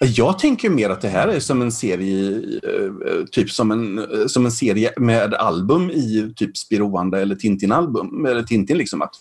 [0.01, 2.31] Jag tänker mer att det här är som en serie,
[2.63, 8.27] eh, typ som en, eh, som en serie med album i typ Spiroanda eller Tintin-album.
[8.27, 9.15] Eller Tintin liksom att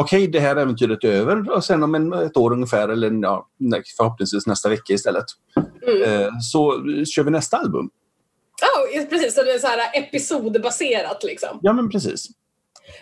[0.00, 3.48] okej, det här äventyret är över och sen om en, ett år ungefär eller ja,
[3.96, 5.24] förhoppningsvis nästa vecka istället
[5.88, 6.02] Mm.
[6.22, 6.72] eh, så
[7.14, 7.90] kör vi nästa album.
[8.60, 9.34] Ja, precis.
[9.34, 11.58] Så det är så här episodbaserat liksom.
[11.62, 12.26] Ja, men precis.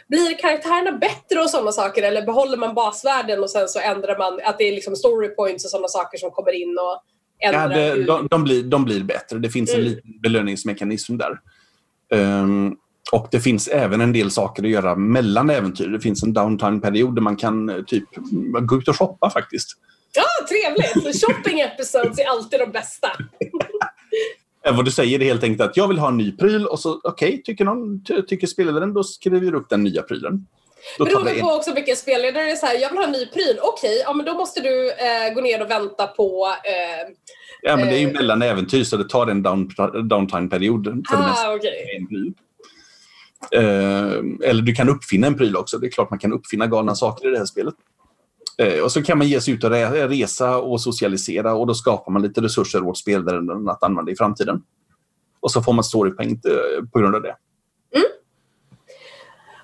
[0.09, 4.41] Blir karaktärerna bättre och sådana saker eller behåller man basvärden och sen så ändrar man
[4.45, 7.03] att det är liksom story points och sådana saker som kommer in och
[7.39, 9.39] Ja, ändrar det, hur- de, de, blir, de blir bättre.
[9.39, 9.89] Det finns en Mm.
[9.89, 11.41] liten belöningsmekanism där.
[12.15, 12.77] Ehm,
[13.13, 15.89] och det finns även en del saker att göra mellan äventyr.
[15.89, 18.05] Det finns en downtime-period där man kan eh, typ
[18.61, 19.69] gå ut och shoppa faktiskt.
[20.13, 21.21] Ja, trevligt!
[21.21, 23.09] Shopping episodes är alltid de bästa.
[24.73, 27.01] Vad du säger är helt enkelt att jag vill ha en ny pryl och så
[27.05, 30.47] okej, tycker någon, ty- tycker spelledaren, då skriver vi upp den nya prylen.
[30.99, 33.13] Då Beroende det på också vilken spelledare det är så här, jag vill ha en
[33.13, 33.59] ny pryl.
[33.63, 36.47] Okej, ja men då måste du eh, gå ner och vänta på...
[36.65, 37.15] Eh,
[37.63, 38.13] ja, men det är ju eh.
[38.13, 39.71] mellan äventyr så det tar en down,
[40.09, 41.49] downtime-period för det mesta.
[41.49, 41.97] ah, okej.
[41.99, 42.27] en pryl.
[42.27, 45.79] Eh, eller du kan uppfinna en pryl också.
[45.79, 47.75] Det är klart man kan uppfinna galna saker i det här spelet.
[48.59, 51.75] Eh, och så kan man ge sig ut och re- resa och socialisera och då
[51.75, 54.63] skapar man lite resurser åt spelaren att använda i framtiden.
[55.41, 57.37] Och så får man storypoäng eh, på grund av det.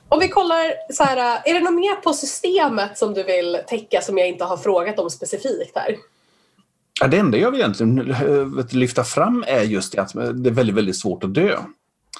[0.08, 3.58] Om vi kollar så här, eh, är det något mer på systemet som du vill
[3.68, 5.96] täcka som jag inte har frågat om specifikt här?
[7.00, 10.54] Ja, det enda jag vill egentligen eh, lyfta fram är just det att det är
[10.54, 11.58] väldigt, väldigt svårt att dö.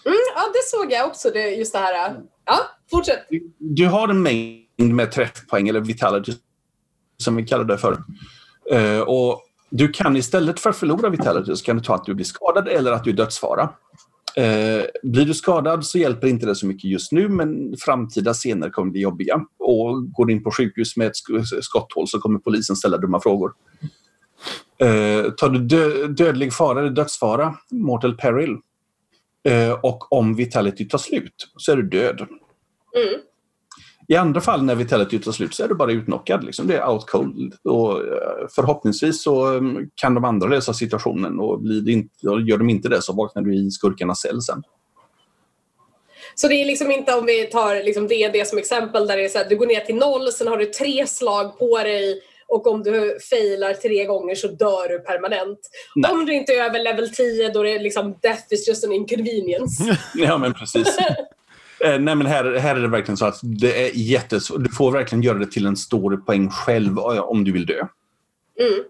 [0.05, 1.31] Mm, ja, det såg jag också.
[1.31, 2.11] Det, just det här.
[2.11, 2.59] Äh, ja,
[2.91, 3.27] fortsätt.
[3.31, 6.33] Du, du har en mängd med träffpoäng, eller vitality,
[7.19, 8.03] som vi kallar det för.
[8.73, 12.15] Uh, och du kan istället för att förlora vitality så kan du ta att du
[12.15, 13.71] blir skadad eller att du är dödsfara.
[14.37, 18.71] Eh, blir du skadad så hjälper inte det så mycket just nu men framtida scener
[18.71, 19.41] kommer bli jobbiga.
[19.59, 21.17] Och går du in på sjukhus med ett
[21.63, 23.53] skotthål så kommer polisen ställa dumma frågor.
[24.79, 28.57] Eh, tar du dö dödlig fara eller dödsfara, mortal peril,
[29.83, 32.21] och om vitality tar slut så är du död.
[32.97, 33.21] Mm.
[34.09, 36.45] I andra fall när vitality tar slut så är du bara utnockad.
[36.45, 36.67] Liksom.
[36.67, 37.55] Det är out cold.
[37.65, 42.71] Och, uh, förhoppningsvis så um, kan de andra lösa situationen och blir inte, gör de
[42.71, 44.63] inte det så vaknar du i skurkarnas cell sen.
[46.35, 49.29] Så det är liksom inte om vi tar liksom D&D som exempel där det är
[49.29, 52.21] så att du går ner till noll, sen har du tre slag på dig
[52.53, 55.59] och om du failar tre gånger så dör du permanent.
[55.95, 56.13] Nej.
[56.13, 58.93] Om du inte är över level 10 då är det liksom death is just an
[58.93, 59.99] inconvenience.
[60.15, 60.99] ja men precis.
[61.85, 64.65] eh, nej men här, här är det verkligen så att det är jättesvårt.
[64.65, 67.87] Du får verkligen göra det till en storypoäng själv eh, om du vill dö.
[68.61, 68.85] Mm.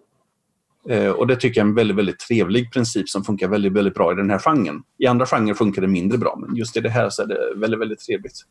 [0.88, 3.94] Eh, och det tycker jag är en väldigt, väldigt trevlig princip som funkar väldigt, väldigt
[3.94, 4.82] bra i den här genren.
[4.98, 7.52] I andra genrer funkar det mindre bra men just i det här så är det
[7.56, 8.44] väldigt, väldigt trevligt.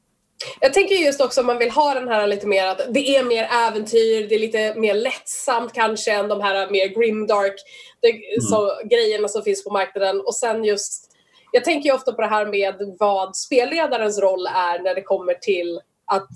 [0.59, 3.23] Jag tänker just också om man vill ha den här lite mer att det är
[3.23, 7.55] mer äventyr, det är lite mer lättsamt kanske än de här mer grimdark
[7.99, 8.41] det, mm.
[8.41, 10.21] så, grejerna som finns på marknaden.
[10.21, 11.11] Och sen just,
[11.51, 15.33] jag tänker ju ofta på det här med vad spelledarens roll är när det kommer
[15.33, 16.29] till att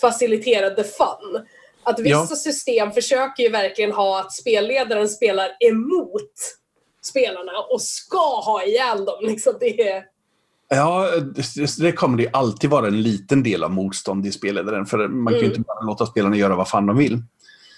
[0.00, 1.46] facilitera the fun.
[1.82, 2.36] Att vissa ja.
[2.36, 6.32] system försöker ju verkligen ha att spelledaren spelar emot
[7.02, 9.18] spelarna och ska ha ihjäl dem.
[9.20, 10.04] Liksom det är,
[10.68, 11.10] Ja,
[11.78, 14.86] det, kommer det alltid vara en liten del av motstånd i spelledaren.
[14.86, 15.56] För man kan ju mm.
[15.56, 17.22] inte bara låta spelarna göra vad fan de vill.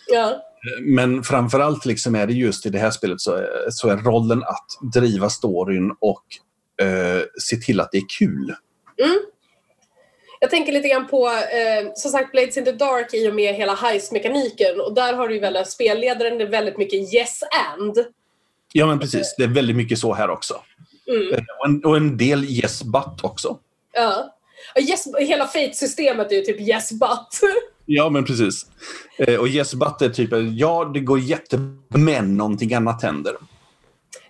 [0.08, 0.42] Ja.
[0.80, 4.92] Men framförallt liksom är det just i det här spelet så, så är rollen att
[4.94, 6.24] driva storyn och
[6.86, 8.54] eh, se till att det är kul.
[9.04, 9.18] Mm.
[10.40, 13.54] Jag tänker lite grann på, eh, som sagt, Blades in the Dark i och med
[13.54, 14.80] hela heist-mekaniken.
[14.80, 17.40] Och där har du ju väldigt, spelledaren det är väldigt mycket yes
[17.76, 17.96] and.
[18.72, 19.34] Ja, men precis.
[19.38, 20.54] Det är väldigt mycket så här också.
[21.10, 21.34] Mm.
[21.34, 23.58] Eh, och, en, och, en, del yes but också.
[23.92, 24.36] Ja.
[24.78, 27.50] Yes, hela Fate-systemet är ju typ yes but.
[27.86, 28.66] ja, men precis.
[29.18, 33.32] Eh, och yes but är typ, ja det går jättebra, men någonting annat händer.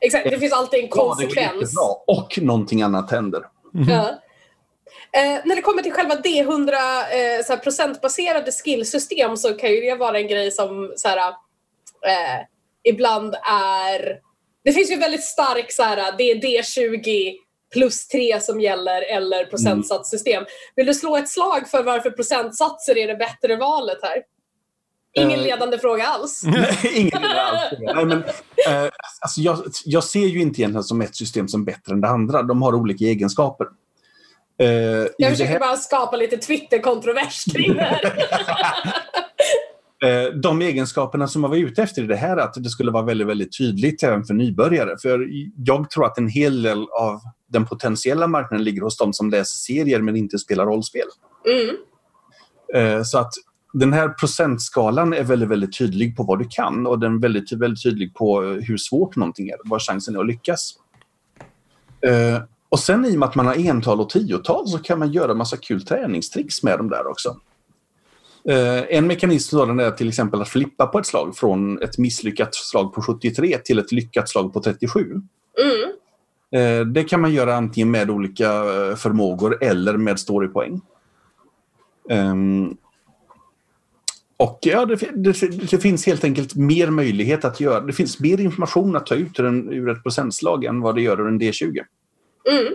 [0.01, 1.37] Exakt, det finns alltid en konsekvens.
[1.37, 3.43] Ja, det går jättebra, och någonting annat händer.
[3.75, 3.89] Mm.
[3.89, 4.21] Ja.
[5.13, 6.73] Eh, när det kommer till själva D100
[7.11, 11.29] eh, så procentbaserade skillsystem så kan ju det vara en grej som så här,
[12.07, 12.47] eh,
[12.85, 14.21] ibland är
[14.65, 17.35] det finns ju väldigt stark så här, det är D20
[17.73, 20.45] plus 3 som gäller eller procentsatssystem.
[20.77, 24.23] Vill du slå ett slag för varför procentsatser är det bättre valet här?
[25.13, 26.43] Ingen uh, ledande fråga alls.
[26.95, 27.73] ingen ledande alls.
[27.81, 28.91] Nej, men, uh,
[29.21, 32.43] alltså jag, jag, ser ju inte egentligen som ett system som bättre än det andra.
[32.43, 33.67] De har olika egenskaper.
[34.63, 35.61] Uh, jag försöker här...
[35.61, 38.13] bara skapa lite Twitter-kontrovers kring det här.
[40.05, 43.05] Eh, de egenskaperna som man var ute efter i det här, att det skulle vara
[43.05, 44.97] väldigt, väldigt tydligt även för nybörjare.
[45.03, 49.31] För jag tror att en hel del av den potentiella marknaden ligger hos de som
[49.31, 51.07] läser serier men inte spelar rollspel.
[51.47, 51.77] Mm.
[52.75, 53.33] Eh, så att
[53.73, 57.53] den här procentskalan är väldigt, väldigt tydlig på vad du kan och den är väldigt,
[57.53, 60.75] väldigt tydlig på hur svårt någonting är, vad chansen är att lyckas.
[62.01, 65.13] Eh, och sen i och med att man har ental och tiotal så kan man
[65.13, 67.37] göra massa kul träningstricks med dem där också.
[68.45, 72.55] Eh, en mekanism sådan är till exempel att flippa på ett slag från ett misslyckat
[72.55, 75.01] slag på 73 till ett lyckat slag på 37.
[75.01, 75.91] Mm.
[76.53, 80.81] Eh, det kan man göra antingen med olika eh, förmågor eller med storypoäng.
[82.11, 82.77] Um,
[84.37, 87.81] och ja, det, det, det, finns helt enkelt mer möjlighet att göra.
[87.81, 91.03] Det finns mer information att ta ut ur, en, ur ett procentslag än vad det
[91.03, 91.79] gör ur en D20.
[92.51, 92.75] Mm.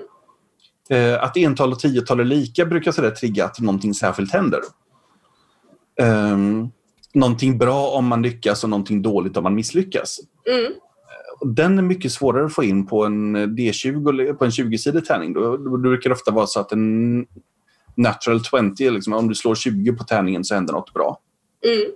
[1.19, 4.59] Att ental och tiotal är lika brukar sådär trigga att någonting särskilt händer
[6.01, 6.71] um,
[7.13, 10.19] någonting bra om man lyckas och någonting dåligt om man misslyckas.
[10.49, 10.73] Mm.
[11.41, 15.33] Den är mycket svårare att få in på en D20 på en 20-sidig tärning.
[15.33, 17.25] Då, då brukar det ofta vara så att en
[17.95, 21.19] natural 20, liksom, om du slår 20 på tärningen så händer något bra.
[21.65, 21.91] Mm.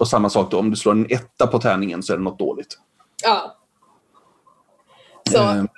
[0.00, 2.38] Och samma sak då, om du slår en etta på tärningen så är det något
[2.38, 2.78] dåligt.
[3.24, 3.56] Ja.
[5.30, 5.48] Så.
[5.48, 5.68] Um,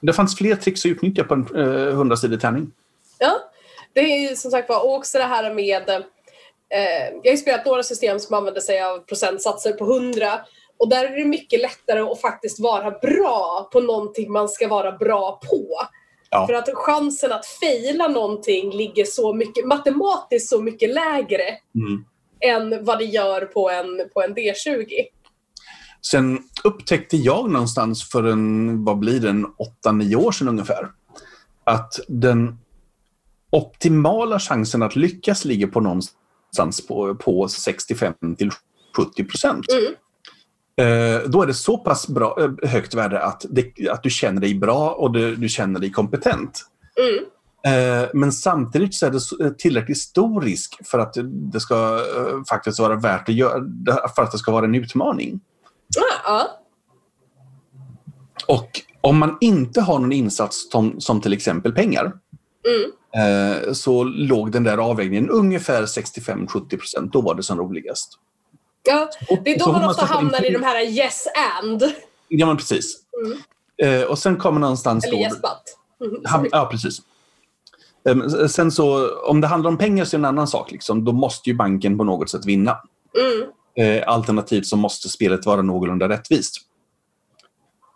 [0.00, 2.72] det fanns fler tricks att utnyttja på en uh, 100-sidig tärning.
[3.18, 3.32] Ja,
[3.92, 6.04] det är som sagt var också det här med
[6.74, 10.40] Eh, jag har spelat några system som använder sig av procentsatser på 100
[10.78, 14.92] och där är det mycket lättare att faktiskt vara bra på någonting man ska vara
[14.92, 15.66] bra på.
[16.30, 16.46] Ja.
[16.46, 21.42] För att chansen att fejla någonting ligger så mycket, matematiskt så mycket lägre
[21.74, 22.04] mm.
[22.40, 24.86] än vad det gör på en, på en D20.
[26.10, 29.46] Sen upptäckte jag någonstans för en, vad blir det, en
[29.86, 30.88] 8-9 år sedan ungefär,
[31.64, 32.58] att den
[33.50, 36.19] optimala chansen att lyckas ligger på någonstans
[36.88, 38.50] på, på 65 till
[38.96, 39.66] 70 procent.
[39.72, 39.94] Mm.
[40.76, 44.40] Eh, då är det så pass bra, eh, högt värde att, det, att du känner
[44.40, 46.66] dig bra och du, du känner dig kompetent.
[47.00, 47.24] Mm.
[47.64, 52.00] Eh, men samtidigt så är det tillräckligt stor risk för att det ska
[52.48, 53.62] faktiskt vara värt att göra,
[54.16, 55.40] för att det ska vara en utmaning.
[56.24, 56.48] Ja.
[58.46, 62.12] Och om man inte har någon insats som, som till exempel pengar
[62.68, 62.90] Mm.
[63.16, 67.12] Eh, så låg den där avvägningen ungefär 65-70 procent.
[67.12, 68.18] Då var det som roligast.
[68.82, 69.10] ja.
[69.44, 71.26] Det är då man ofta hamnar i de här yes
[71.62, 71.82] and.
[72.28, 72.96] Ja, men precis.
[73.82, 76.10] Eh, och sen kommer någonstans Eller yes but.
[76.34, 76.98] Mm, ja, precis.
[78.08, 80.70] Ehm, Sen så, om det handlar om pengar så är det en annan sak.
[80.70, 81.04] Liksom.
[81.04, 82.78] Då måste ju banken på något sätt vinna.
[83.18, 83.48] Mm.
[83.98, 86.56] Eh, Alternativt så måste spelet vara någorlunda rättvist.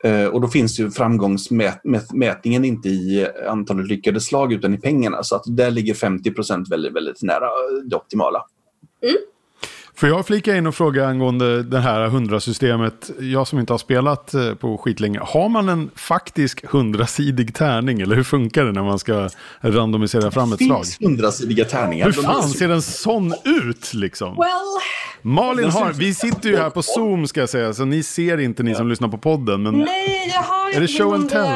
[0.05, 5.23] Eh, och då finns ju framgångsmätningen inte i antalet lyckade slag utan i pengarna.
[5.23, 6.33] Så att där ligger 50
[6.71, 7.49] väldigt, väldigt nära
[7.85, 8.43] det optimala.
[9.03, 9.17] Mm.
[9.97, 13.11] Får jag flika in och fråga angående det här hundrasystemet?
[13.21, 15.19] Jag som inte har spelat eh, på skitlänge.
[15.23, 18.01] Har man en faktisk hundrasidig tärning?
[18.01, 19.29] Eller hur funkar det när man ska
[19.61, 20.79] randomisera fram ett Det slag?
[20.85, 22.07] finns hundrasidiga tärningar.
[22.07, 24.37] Hur fan ser en sån ut liksom?
[24.37, 24.49] Well,
[25.23, 28.63] Malin har, vi sitter ju här på Zoom ska jag säga, så ni ser inte
[28.63, 29.63] ni som lyssnar på podden.
[29.63, 31.47] Men nej, jag har Är det show and tell?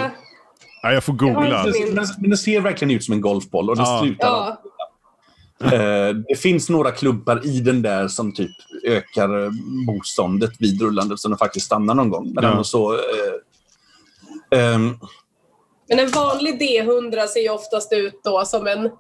[0.82, 1.66] ja, jag får googla.
[1.66, 4.00] inte- Men, men det ser verkligen ut som en golfboll och det Ja.
[4.02, 4.62] slutar Ja.
[5.64, 8.50] Eh, det finns några klubbar i den där som typ
[8.84, 9.50] ökar eh,
[9.86, 12.30] motståndet vid rullandet så den faktiskt stannar någon gång.
[12.34, 12.64] Men Ja.
[12.64, 12.92] så...
[12.92, 12.98] Eh,
[14.74, 14.98] ehm,
[15.88, 18.90] Men en vanlig D100 ser ju oftast ut då som en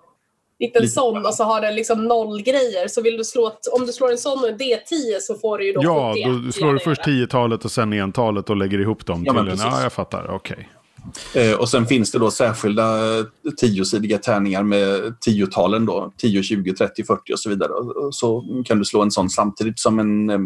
[0.60, 0.94] liten Lite.
[0.94, 2.88] sån och så har den liksom noll grejer.
[2.88, 5.58] Så vill du slå ett, om du slår en sån och en D10 så får
[5.58, 7.16] du ju då Ja, 71 då slår du först göra.
[7.16, 9.22] tiotalet och sen entalet och lägger ihop dem.
[9.26, 9.58] Ja, men till en.
[9.58, 10.30] ja jag fattar.
[10.30, 10.56] Okej.
[10.60, 10.77] eh,
[11.58, 13.24] och sen finns det då särskilda eh,
[13.60, 16.12] tiosidiga tärningar med tiotalen då.
[16.16, 17.70] 10, 20, 30, 40 och så vidare.
[18.12, 20.38] Så kan du slå en sån samtidigt som en eh,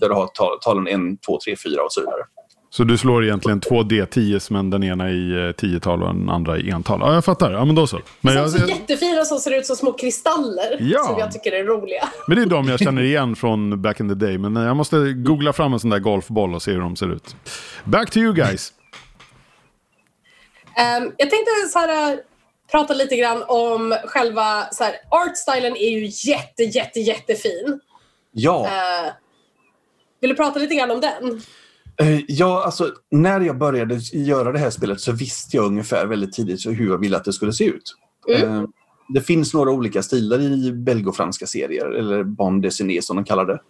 [0.00, 2.22] där du har ta- talen 1, 2, 3, 4 och så vidare.
[2.70, 6.58] Så du slår egentligen två D10 men den ena i eh, tiotal och den andra
[6.58, 7.00] i ental.
[7.02, 7.52] Ja, jag fattar.
[7.52, 8.00] Ja, men då så.
[8.20, 10.76] Men, jag, så jättefina som ser ut som små kristaller.
[10.80, 11.04] Ja.
[11.04, 12.08] Som jag tycker är roliga.
[12.26, 14.38] men det är de jag känner igen från back in the day.
[14.38, 17.12] Men eh, jag måste googla fram en sån där golfboll och se hur de ser
[17.12, 17.36] ut.
[17.84, 18.72] Back to you guys.
[20.78, 22.18] Ehm, jag tänkte så här, äh,
[22.70, 27.80] prata lite grann om själva så här, artstylen är ju jätte, jätte, jättefin.
[28.32, 28.60] Ja.
[28.60, 29.12] Uh,
[30.20, 31.40] vill du prata lite grann om den?
[32.00, 36.32] Eh, Ja, alltså när jag började göra det här spelet så visste jag ungefär väldigt
[36.32, 37.94] tidigt hur jag ville att det skulle se ut.
[38.28, 38.58] Mm.
[38.58, 38.68] Eh,
[39.14, 43.60] Det finns några olika stilar i belgofranska serier, eller bande dessiné som de kallar det.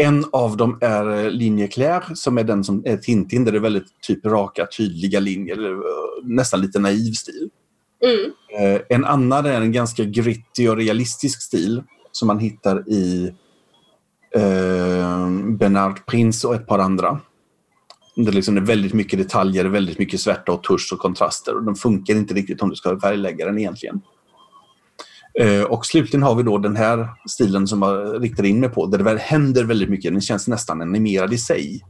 [0.00, 3.58] En av dem är eh, Linje Claire som är den som är Tintin där det
[3.58, 5.78] är väldigt typ raka, tydliga linjer, eh,
[6.24, 7.50] nästan lite naiv stil.
[8.04, 8.32] Mm.
[8.74, 11.82] Eh, En annan är en ganska gritty och realistisk stil
[12.12, 13.32] som man hittar i
[14.34, 15.28] eh,
[15.58, 17.20] Bernard Prince och ett par andra.
[18.16, 21.56] Det liksom är väldigt mycket detaljer, väldigt mycket svärta och tusch och kontraster.
[21.56, 24.00] Och de funkar inte riktigt om du ska färglägga den egentligen.
[25.40, 28.86] Eh, och slutligen har vi då den här stilen som jag riktar in mig på,
[28.86, 30.12] där det väl händer väldigt mycket.
[30.12, 31.84] Den känns nästan animerad i sig.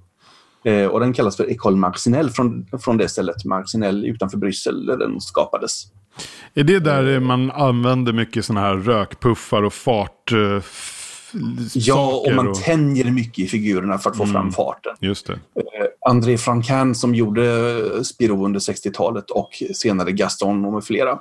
[0.64, 3.44] Eh, och den kallas för École Marcinelle från, från det stället.
[3.44, 5.82] Marcinelle utanför Bryssel, där den skapades.
[6.54, 10.32] Är det där man använder mycket såna här rökpuffar och fart...
[10.32, 10.62] eh,
[11.74, 14.32] Ja, och man tänjer mycket i figurerna för att få Mm.
[14.34, 14.92] fram farten.
[15.00, 15.38] Just det.
[16.08, 17.44] André Franquin som gjorde
[18.04, 21.18] Spirou under 60-talet och senare Gaston och med flera.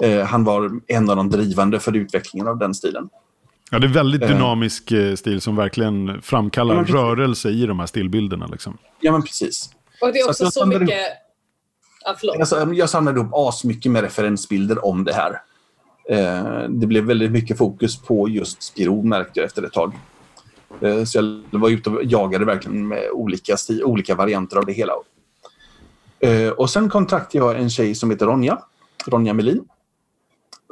[0.00, 3.08] Eh, han var en av de drivande för utvecklingen av den stilen.
[3.70, 4.28] Ja, det är väldigt Eh.
[4.28, 8.46] dynamisk eh, stil som verkligen framkallar Ja, rörelse i de här stillbilderna.
[8.46, 8.78] Liksom.
[9.00, 9.70] Ja, men precis.
[10.00, 10.96] Och det är Så också så, samlar mycket...
[12.04, 12.36] Ja, förlåt.
[12.36, 15.40] Alltså, jag samlade upp asmycket med referensbilder om det här.
[16.08, 19.92] Eh, det blev väldigt mycket fokus på just Spirou märkte jag efter ett tag.
[20.80, 21.18] Eh, så
[21.50, 24.92] jag var ute och jagade verkligen med olika, olika varianter av det hela.
[26.20, 28.58] Eh, och sen kontaktade jag en tjej som heter Ronja,
[29.06, 29.64] Ronja Melin.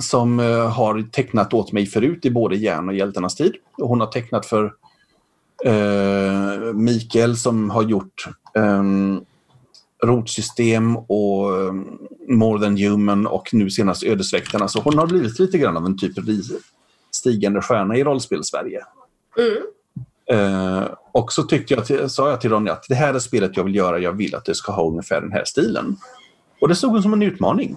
[0.00, 3.52] Som eh, har tecknat åt mig förut i både Järn och Hjältarnas tid.
[3.78, 4.72] Och hon har tecknat för
[5.64, 9.20] eh, Mikael som har gjort ehm,
[10.04, 11.98] rotsystem och um,
[12.28, 14.68] More than human och nu senast Ödesväktarna.
[14.68, 16.12] Så hon har blivit lite grann av en typ
[17.10, 18.84] stigande stjärna i rollspel-Sverige.
[19.38, 19.62] Mm.
[20.30, 23.56] Eh, och så tyckte jag till, sa jag till Ronja att det här är spelet
[23.56, 23.98] jag vill göra.
[23.98, 25.96] Jag vill att det ska ha ungefär den här stilen.
[26.60, 27.76] Och det såg hon som en utmaning.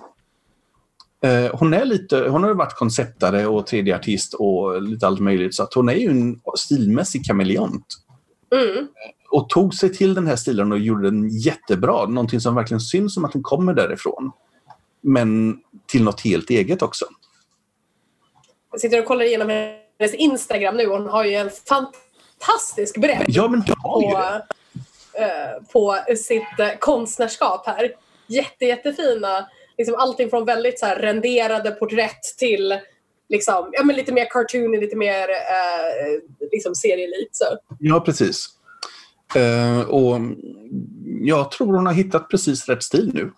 [1.23, 5.55] Eh, hon, är lite, hon har varit konceptare och 3D-artist och lite allt möjligt.
[5.55, 7.85] Så hon är ju en stilmässig kameleont.
[8.55, 8.87] Mm.
[9.29, 12.05] Och tog sig till den här stilen och gjorde den jättebra.
[12.05, 14.31] Någonting som verkligen syns som att den kommer därifrån.
[15.01, 17.05] Men till något helt eget också.
[18.71, 23.47] Jag sitter och kollar igenom hennes Instagram nu hon har ju en fantastisk bredd Ja,
[23.47, 24.19] men du har ju på,
[25.13, 25.23] det.
[25.23, 27.91] eh, på sitt konstnärskap här.
[28.27, 29.47] Jätte, jättefina,
[29.77, 32.79] liksom allting från väldigt så här renderade porträtt till
[33.29, 36.19] liksom, ja, men lite mer cartoony, lite mer eh,
[36.51, 37.29] liksom serielit.
[37.31, 37.45] Så.
[37.79, 38.45] Ja, precis.
[39.35, 40.19] Eh, och
[41.21, 43.31] jag tror hon har hittat precis rätt stil nu.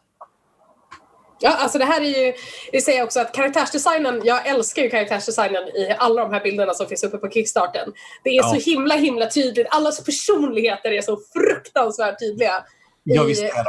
[1.39, 2.33] Ja, alltså det här är ju,
[2.71, 6.73] det säger jag också att karaktärsdesignen, jag älskar ju karaktärsdesignen i alla de här bilderna
[6.73, 7.93] som finns uppe på Kickstarten.
[8.23, 8.43] Det är Ja.
[8.49, 12.63] så himla himla tydligt, allas personligheter är så fruktansvärt tydliga.
[13.03, 13.63] Ja, i- visst är det.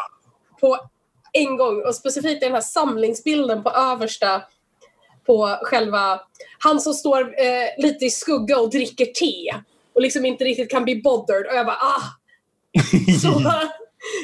[0.61, 0.79] på
[1.37, 1.83] en gång.
[1.87, 4.43] Och specifikt i den här samlingsbilden på översta
[5.27, 6.21] på själva,
[6.59, 9.55] han som står eh, lite i skugga och dricker te
[9.95, 12.03] och liksom inte riktigt kan bli bothered och jag bara ah!
[13.23, 13.43] Så,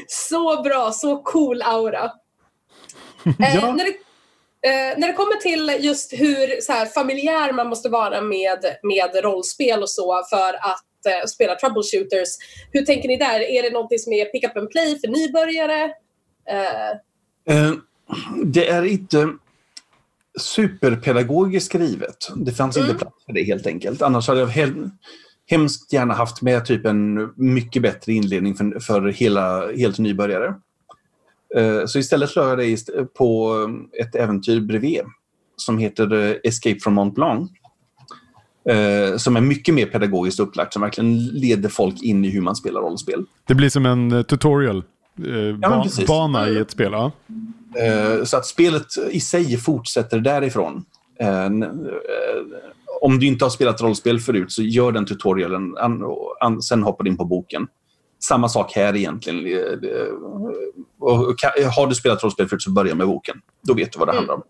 [0.08, 2.10] så bra, så cool aura.
[3.40, 3.72] Eh, Ja.
[3.74, 3.90] när, det,
[4.68, 9.24] eh, när det kommer till just hur så här, familjär man måste vara med, med
[9.24, 12.28] rollspel och så för att eh, spela troubleshooters.
[12.72, 13.40] Hur tänker ni där?
[13.40, 15.90] Är det någonting som är pick up and play för nybörjare?
[16.50, 16.98] Eh,
[17.56, 17.72] Eh,
[18.44, 19.32] det är inte
[20.40, 22.16] superpedagogiskt skrivet.
[22.36, 22.88] Det fanns Mm.
[22.90, 24.02] inte plats för det helt enkelt.
[24.02, 24.90] Annars hade jag he-
[25.46, 30.54] hemskt gärna haft med typ en mycket bättre inledning för, för hela, helt nybörjare.
[31.56, 33.56] Eh, så istället la jag ist- på
[34.00, 35.00] ett äventyr bredvid
[35.56, 37.50] som heter Escape from Mont Blanc.
[39.16, 42.80] Som är mycket mer pedagogiskt upplagt, som verkligen leder folk in i hur man spelar
[42.80, 43.24] rollspel.
[43.46, 44.84] Det blir som en tutorial.
[45.18, 46.06] Eh, precis.
[46.06, 46.92] bana i ett spel.
[46.92, 47.12] Ja.
[47.80, 50.84] Eh, Så att spelet i sig fortsätter därifrån.
[51.20, 51.50] Eh, eh,
[53.00, 56.82] Om du inte har spelat rollspel förut så gör den tutorialen, an- och an- sen
[56.82, 57.66] hoppar du in på boken.
[58.24, 59.46] Samma sak här egentligen.
[59.46, 60.12] Eh, eh,
[61.00, 61.36] och
[61.76, 63.40] Har du spelat rollspel förut så börja med boken.
[63.62, 64.42] Då vet du vad det handlar om.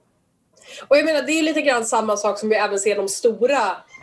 [0.89, 3.57] Och jag menar, det är lite grann samma sak som vi även ser de stora,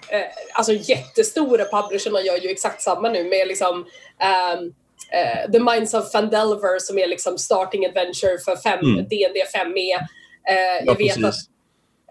[0.10, 0.22] eh,
[0.53, 3.86] alltså jättestora publisherna gör ju exakt samma nu med liksom
[4.20, 4.74] ehm,
[5.12, 8.95] eh, The Minds of Fandelver som är liksom starting adventure för fem, Mm.
[8.95, 9.93] D&D 5e.
[9.95, 11.24] Eh, Ja, jag vet precis.
[11.26, 11.36] att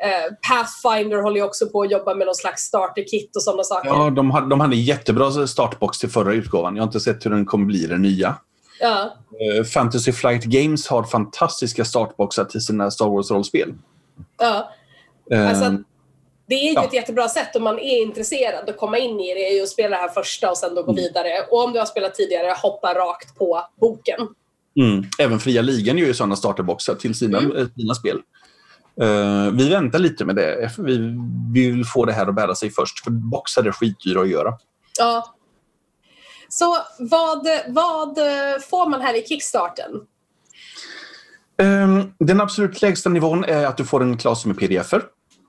[0.07, 3.89] eh, Pathfinder håller också på att jobba med någon slags starter-kit och sådana saker.
[3.89, 6.77] Ja, de, hade, de hade en jättebra startbox till förra utgåvan.
[6.77, 8.35] Jag har inte sett hur den kommer bli den nya.
[8.81, 9.17] Ja.
[9.59, 13.75] Eh, Fantasy Flight Games har fantastiska startboxar till sina Star Wars-rollspel.
[14.41, 14.71] ja.
[15.33, 15.83] Eh, Alltså,
[16.49, 16.85] det är ju Ja.
[16.85, 19.69] ett jättebra sätt om man är intresserad att komma in i det, är ju att
[19.69, 21.05] spela det här första och sen då gå Mm.
[21.05, 21.31] vidare.
[21.51, 24.21] Och om du har spelat tidigare, hoppa rakt på boken.
[24.81, 25.05] Mm.
[25.19, 27.57] Även Fria Ligan gör ju sådana starterboxar till sina, Mm.
[27.57, 28.21] eh, sina spel.
[29.01, 30.71] Eh, vi väntar lite med det.
[30.79, 30.99] Vi,
[31.55, 33.05] vi vill få det här att bära sig först.
[33.05, 34.53] För boxar är skitdyra att göra.
[34.99, 35.35] Ja.
[36.49, 38.17] Så vad, vad
[38.71, 39.91] får man här i kickstarten?
[41.61, 44.93] Eh, den absolut lägsta nivån är att du får en klass med pdf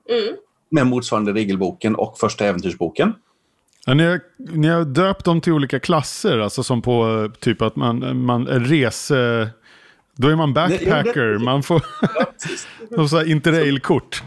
[0.09, 0.35] Mm.
[0.71, 3.13] Med motsvarande regelboken och första äventyrsboken.
[3.85, 7.61] Ja, ni, har, ni har döpt dem till olika klasser, alltså som på eh, typ
[7.61, 9.49] att man, man rese...
[10.15, 11.79] Då är man backpacker, det- man får,
[12.95, 14.23] får så interrailkort.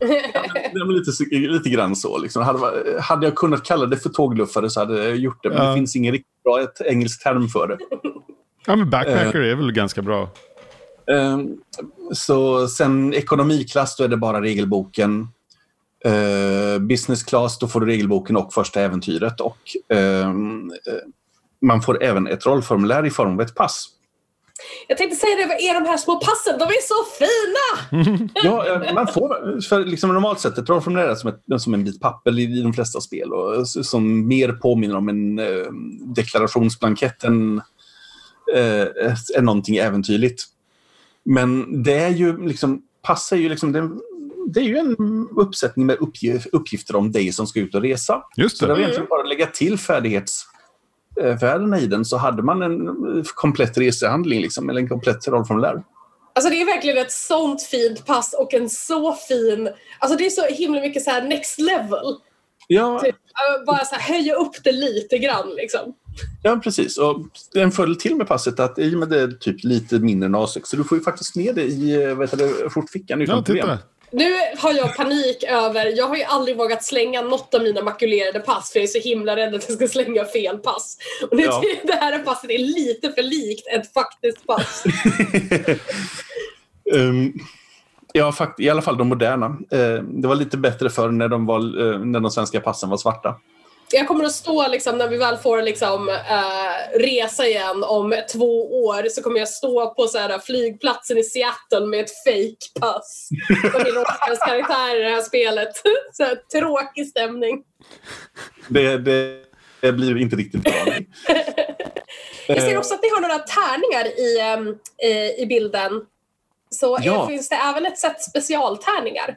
[0.00, 2.18] Är lite, lite grann så.
[2.18, 2.42] Liksom.
[2.42, 2.60] Hade,
[3.00, 5.48] hade jag kunnat kalla det för tågluffare så hade jag gjort det.
[5.48, 5.68] Men Ja.
[5.68, 7.78] det finns ingen riktigt bra ett engelsk term för det.
[8.66, 10.30] Ja, men backpacker är väl ganska bra.
[11.12, 11.48] Ehm,
[12.12, 15.28] Så sen ekonomiklass, då är det bara regelboken.
[16.04, 19.40] Eh, business class, då får du regelboken och första äventyret.
[19.40, 20.94] Och ehm, eh,
[21.62, 23.86] man får även ett rollformulär i form av ett pass.
[24.88, 26.58] Jag tänkte säga det, vad är de här små passen?
[26.58, 28.28] De är så fina!
[28.44, 31.84] Ja, eh, man får, för liksom normalt sett, ett rollformulär är som, ett, som en
[31.84, 35.66] bit papper i, de flesta spel och s- som mer påminner om en eh,
[36.16, 37.62] deklarationsblankett än,
[38.54, 38.86] eh,
[39.38, 40.42] än någonting äventyrligt.
[41.24, 43.90] Men det är ju liksom, pass är ju liksom, det,
[44.52, 44.96] det är ju en
[45.36, 48.22] uppsättning med uppgif, uppgifter om dig som ska ut och resa.
[48.36, 48.82] Just Så det var det.
[48.82, 52.88] egentligen bara att lägga till färdighetsvärdena i den så hade man en
[53.34, 55.82] komplett resehandling, liksom, eller en komplett rollformulär.
[56.32, 59.68] Alltså det är verkligen ett sånt fint pass och en så fin...
[59.98, 62.16] Alltså det är så himla mycket så här next level.
[62.68, 63.16] Ja, Typ,
[63.66, 65.94] bara så här höja upp det lite grann liksom.
[66.42, 66.98] Ja, precis.
[66.98, 67.16] Och
[67.54, 70.26] en fördel till med passet är att i och med det är typ lite mindre
[70.26, 73.22] än A6 så du får ju faktiskt med det i eh, vad heter det, skjortfickan
[73.22, 73.66] utan Ja, problem.
[73.66, 73.78] titta.
[74.10, 75.86] Nu har jag panik över...
[75.98, 79.08] Jag har ju aldrig vågat slänga något av mina makulerade pass för jag är så
[79.08, 80.96] himla rädd att jag ska slänga fel pass.
[81.22, 81.62] Och nu Ja.
[81.84, 84.84] det här passet är lite för likt ett faktiskt pass.
[86.94, 87.32] Ehm,
[88.12, 89.46] ja, fakt- i alla fall de moderna.
[89.46, 92.96] Eh, det var lite bättre förr när de, var, eh, när de svenska passen var
[92.96, 93.36] svarta.
[93.92, 98.82] Jag kommer att stå liksom, när vi väl får liksom, uh, resa igen om två
[98.84, 103.28] år så kommer jag stå på så här, flygplatsen i Seattle med ett fake pass
[103.72, 104.04] Som min
[104.46, 105.72] karaktär i det här spelet.
[106.12, 107.62] så här, tråkig stämning.
[108.68, 109.44] Det, det,
[109.80, 110.72] det blir inte riktigt bra.
[112.46, 115.92] jag ser också att ni har några tärningar i, um, i, i bilden.
[116.70, 117.26] Så ja.
[117.26, 119.36] finns det även ett set specialtärningar.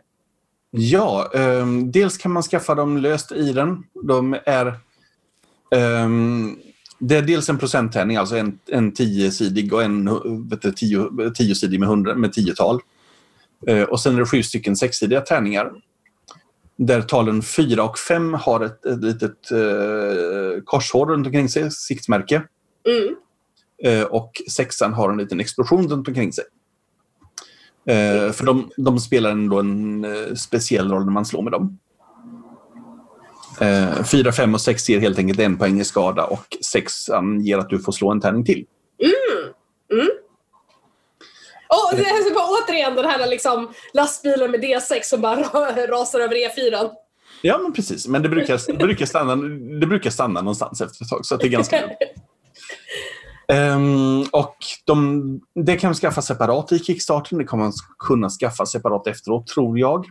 [0.76, 3.84] Ja, um, dels kan man skaffa dem löst i den.
[4.08, 4.80] De är...
[6.06, 6.60] Um,
[7.00, 11.90] det är dels en procenttärning, alltså en, en tiosidig och en du, tio, tiosidig med,
[11.90, 12.80] hundra, med tiotal.
[13.70, 15.72] Uh, och sen är det sju stycken sexsidiga tärningar.
[16.76, 22.44] Där talen fyra och fem har ett, ett litet uh, korshår runt omkring sig, siktmärke.
[22.88, 23.16] Mm.
[23.96, 26.44] Uh, och sexan har en liten explosion runt omkring sig.
[27.86, 31.80] Eh, för de, de spelar ändå en eh, speciell roll när man slår med dem.
[33.62, 36.94] Eh, 4, 5 och 6 ger helt enkelt en poäng i skada och 6
[37.42, 38.66] ger att du får slå en tärning till.
[39.00, 39.54] Mm.
[39.92, 40.10] Mm.
[41.68, 45.38] Och det är bara, återigen den här liksom, lastbilen med D6 som bara
[45.88, 46.90] rasar över E4.
[47.42, 48.08] Ja, men precis.
[48.08, 49.36] Men det brukar, det brukar, stanna,
[49.80, 51.94] det brukar stanna någonstans efter ett tag, så det är ganska lugnt.
[53.48, 57.38] Um, och de, det kan man skaffa separat i Kickstarter.
[57.38, 60.06] Det kommer man kunna skaffa separat efteråt, tror jag.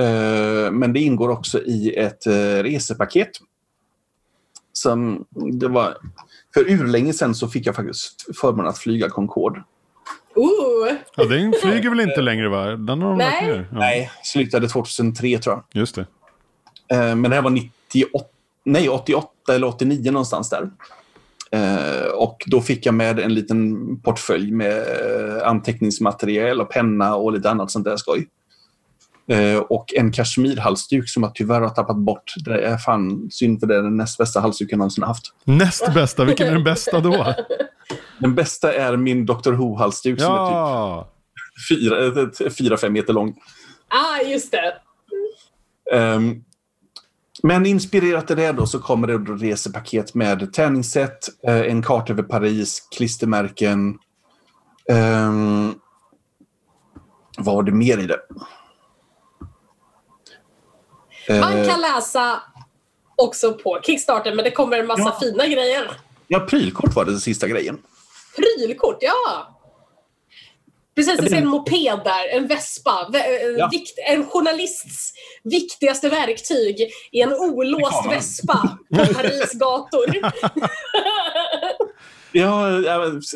[0.00, 3.30] Uh, men det ingår också i ett uh, resepaket.
[4.72, 5.24] Som
[5.60, 5.96] det var,
[6.54, 9.64] för urlänge sedan så fick jag faktiskt förmånen att flyga Concorde.
[10.34, 10.92] Ooh.
[11.16, 12.64] Ja, den flyger väl inte längre va?
[12.66, 13.46] Den har de Nej.
[13.46, 13.68] ner.
[13.72, 13.78] Ja.
[13.78, 15.64] Nej, slutade 2003 tror jag.
[15.80, 16.00] Just det.
[16.94, 18.24] Uh, men det här var 98,
[18.64, 20.70] nej, 88 eller 89 någonstans där.
[21.54, 27.32] Eh, och då fick jag med en liten portfölj med eh, anteckningsmaterial och penna och
[27.32, 28.28] lite annat sånt där skoj.
[29.28, 32.34] Eh, och en kashmirhalsduk som jag tyvärr har tappat bort.
[32.44, 35.32] Det är fan synd för det är den näst bästa halsduken jag någonsin haft.
[35.44, 36.24] Näst bästa?
[36.24, 37.34] Vilken är den bästa då?
[38.18, 41.08] den bästa är min Dr Who-halsduk ja.
[41.68, 43.34] som är typ 4-5 meter lång.
[43.88, 44.74] Ah, just det.
[45.96, 46.44] Um,
[47.46, 52.22] men inspirerat i det då så kommer det resepaket med tärningssätt, eh, en karta över
[52.22, 53.98] Paris, klistermärken.
[54.92, 55.80] Um,
[57.38, 58.20] vad var det mer i det?
[61.40, 62.42] Man eh, kan läsa
[63.16, 65.18] också på Kickstarter, men det kommer en massa ja.
[65.20, 65.90] fina grejer.
[66.28, 67.78] Ja, prylkort var det den sista grejen.
[68.36, 69.53] Prylkort, ja!
[70.94, 73.10] Precis, det ser en moped där, en vespa.
[73.14, 73.20] Eh,
[73.58, 73.70] ja.
[74.08, 75.12] En journalists
[75.44, 76.80] viktigaste verktyg
[77.12, 80.16] är en olåst vespa på Paris gator.
[82.32, 82.66] ja,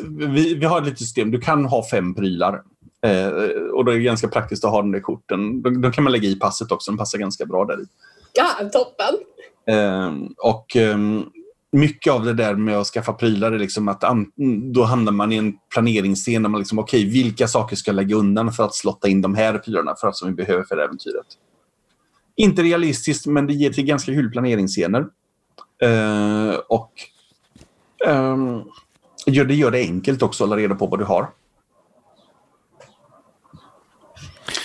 [0.09, 1.31] vi, vi har ett litet system.
[1.31, 2.61] Du kan ha fem prylar.
[3.05, 3.27] Eh,
[3.73, 5.61] och det är ganska praktiskt att ha den där korten.
[5.81, 6.91] Då, kan man lägga i passet också.
[6.91, 7.85] Den passar ganska bra där i.
[8.33, 9.15] Ja, toppen.
[9.67, 10.97] Eh, och eh,
[11.71, 14.03] mycket av det där med att skaffa prylar är liksom att
[14.73, 17.95] då hamnar man i en planeringsscen där man liksom, okej, okay, vilka saker ska jag
[17.95, 20.77] lägga undan för att slotta in de här prylarna för att som vi behöver för
[20.77, 21.25] äventyret.
[22.35, 25.05] Inte realistiskt, men det ger till ganska kul planeringsscener.
[25.83, 26.91] Uh, och
[28.07, 28.71] um,
[29.25, 31.29] gör, det gör det enkelt också att hålla reda på vad du har.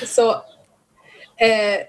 [0.07, 0.31] Så
[1.37, 1.81] eh,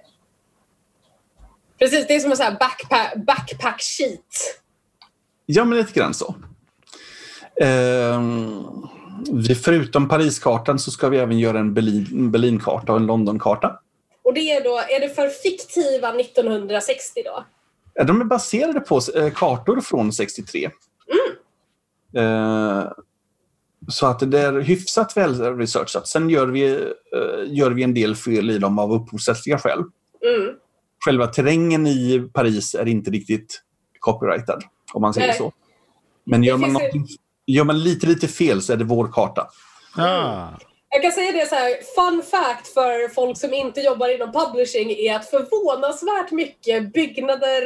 [1.80, 4.62] Precis, det är som en backpack, backpack sheet.
[5.46, 6.36] Ja, men lite grann så.
[7.62, 8.22] Eh,
[9.64, 13.80] förutom Pariskartan så ska vi även göra en Berlin, Berlinkarta och en Londonkarta.
[14.24, 17.46] Och det är, då, är det för fiktiva 1960 då?
[18.04, 20.70] De är baserade på eh, kartor från 63.
[21.12, 22.26] Mm.
[22.26, 22.92] Eh,
[23.88, 26.08] så att det är hyfsat väl researchat.
[26.08, 29.80] Sen gör vi, eh, gör vi en del fel i dem av upphovsrättsliga skäl.
[29.80, 30.56] Mm.
[31.06, 33.62] Själva terrängen i Paris är inte riktigt
[34.00, 34.64] copyrightad
[34.96, 35.38] om man säger Nej.
[35.38, 35.52] så.
[36.24, 36.82] Men gör man,
[37.46, 39.48] gör man lite, lite fel så är det vår karta.
[39.98, 40.48] Ah.
[40.90, 44.92] Jag kan säga det så här, fun fact för folk som inte jobbar inom publishing
[44.92, 47.66] är att förvånansvärt mycket byggnader,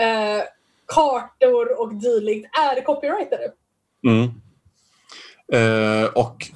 [0.00, 0.42] eh,
[0.86, 3.52] kartor och dylikt är copyrightade.
[4.06, 4.30] Mm.
[5.52, 6.46] Eh, och,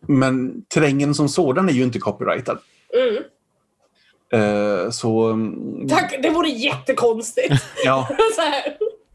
[0.00, 2.58] men terrängen som sådan är ju inte copyrightad.
[2.96, 3.22] Mm.
[4.32, 5.38] Eh, så...
[5.88, 7.54] Tack, det vore jättekonstigt.
[7.84, 8.08] ja.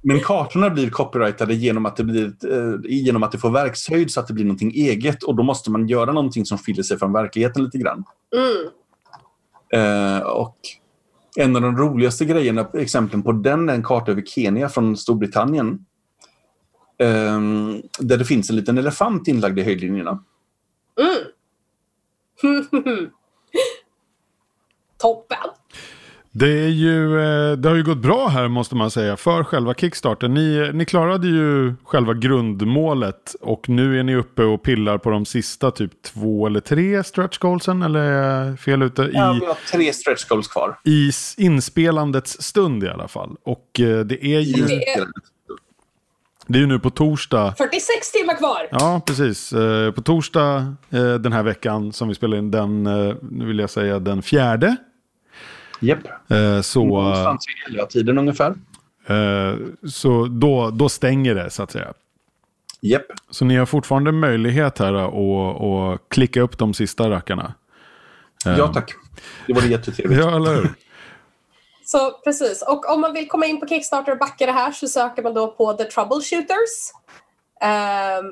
[0.08, 4.20] Men kartorna blir copyrightade genom att, det blir, eh, genom att det får verkshöjd så
[4.20, 5.24] att det blir någonting eget.
[5.24, 8.04] Och då måste man göra någonting som skiljer sig från verkligheten lite grann.
[8.36, 8.68] Mm.
[9.74, 10.58] Eh, och
[11.36, 15.86] en av de roligaste grejerna, exemplen på den, är en karta över Kenya från Storbritannien.
[16.98, 17.42] Eh,
[18.00, 20.24] där det finns en liten elefant inlagd i höjdlinjerna.
[21.00, 21.24] Mm.
[24.98, 25.50] Toppen!
[26.40, 29.74] Det, är ju, eh, det har ju gått bra här måste man säga för själva
[29.74, 30.28] Kickstarter.
[30.28, 35.26] Ni, ni klarade ju själva grundmålet och nu är ni uppe och pillar på de
[35.26, 39.02] sista typ två eller tre stretch goalsen eller fel ute?
[39.02, 40.80] I, Ja, vi har tre stretch goals kvar.
[40.84, 43.36] I inspelandets stund i alla fall.
[43.44, 45.08] Och eh, det är ju, Det är-
[46.50, 48.68] det är ju nu på torsdag 46 timmar kvar!
[48.72, 49.54] Ja, precis.
[49.54, 50.76] Eh, på torsdag
[51.20, 52.84] den här veckan som vi spelar in den,
[53.32, 54.76] nu vill jag säga den fjärde.
[55.80, 56.00] Japp.
[56.32, 58.54] Eh, så Någonstans vid elva tiden ungefär.
[59.08, 59.56] eh,
[59.90, 61.94] så då, då stänger det så att säga.
[62.82, 63.06] Japp.
[63.30, 67.54] Så ni har fortfarande möjlighet här att, att klicka upp de sista rackarna.
[68.46, 68.94] Ja, tack.
[69.48, 70.20] Det var jättetrevligt.
[70.24, 70.74] Ja, eller hur?
[71.86, 72.62] Så precis.
[72.62, 75.34] Och om man vill komma in på Kickstarter och backa det här så söker man
[75.34, 76.92] då på The Troubleshooters.
[77.62, 78.26] Ehm,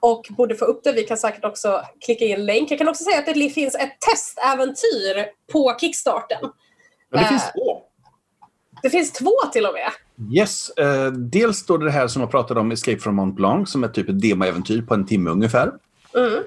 [0.00, 0.92] och borde få upp det.
[0.92, 2.70] Vi kan säkert också klicka in länk.
[2.70, 6.38] Jag kan också säga att det finns ett testäventyr på Kickstarten.
[7.12, 7.50] Men det finns Eh.
[7.52, 7.82] två.
[8.82, 9.90] Det finns två till och med.
[10.36, 10.70] Yes.
[10.70, 13.88] Eh, dels står det här som jag pratade om, Escape from Mont Blanc, som är
[13.88, 15.72] typ ett demoäventyr på en timme ungefär.
[16.16, 16.42] Mm.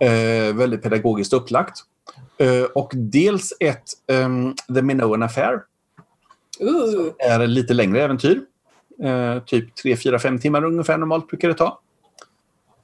[0.00, 1.78] Eh, väldigt pedagogiskt upplagt.
[2.38, 5.60] Eh, och dels ett ehm, The Minoan Affair.
[6.60, 7.12] Ooh.
[7.18, 8.40] är ett lite längre äventyr.
[9.02, 11.80] Eh, typ 3, 4, 5 timmar ungefär normalt brukar det ta.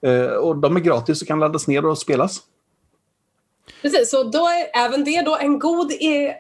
[0.06, 2.40] Eh, och de är gratis och kan laddas ner och spelas.
[3.82, 6.34] Precis, så då är även det då en god eh,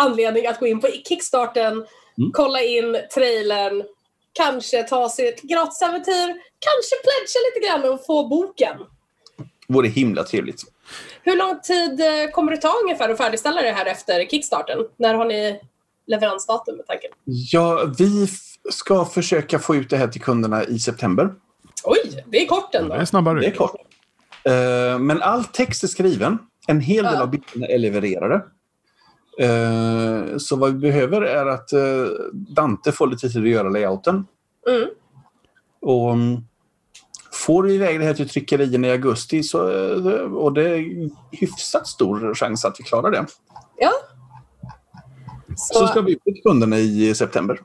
[0.00, 1.84] anledning att gå in på Kickstarten,
[2.32, 3.82] kolla in trailern,
[4.32, 6.26] kanske ta sig ett gratisäventyr,
[6.58, 8.76] kanske pledga lite grann och få boken.
[9.68, 10.62] Vore himla trevligt.
[11.22, 14.78] Hur lång tid eh, kommer det ta ungefär att färdigställa det här efter Kickstarten?
[14.96, 15.60] När har ni
[16.06, 17.10] leveransdatum med tanken?
[17.24, 18.26] Ja, vi
[18.70, 21.34] ska försöka få ut det här till kunderna i september.
[21.84, 22.94] Oj, det är kort ändå.
[22.94, 23.74] Det är snabba Det är kort.
[24.44, 26.38] Eh, men all text är skriven.
[26.68, 27.22] En hel del Ja.
[27.22, 28.42] av bilderna är levererade.
[29.40, 34.26] Eh, så vad vi behöver är att eh, Dante får lite tid att göra layouten.
[34.68, 34.88] Mm.
[35.80, 36.40] Och mm,
[37.32, 41.86] får vi iväg det här till tryckerierna i augusti så, eh, och det är hyfsat
[41.86, 43.26] stor chans att vi klarar det.
[43.78, 43.90] Ja.
[45.56, 47.60] Så, Så, ska vi ut till kunderna i september.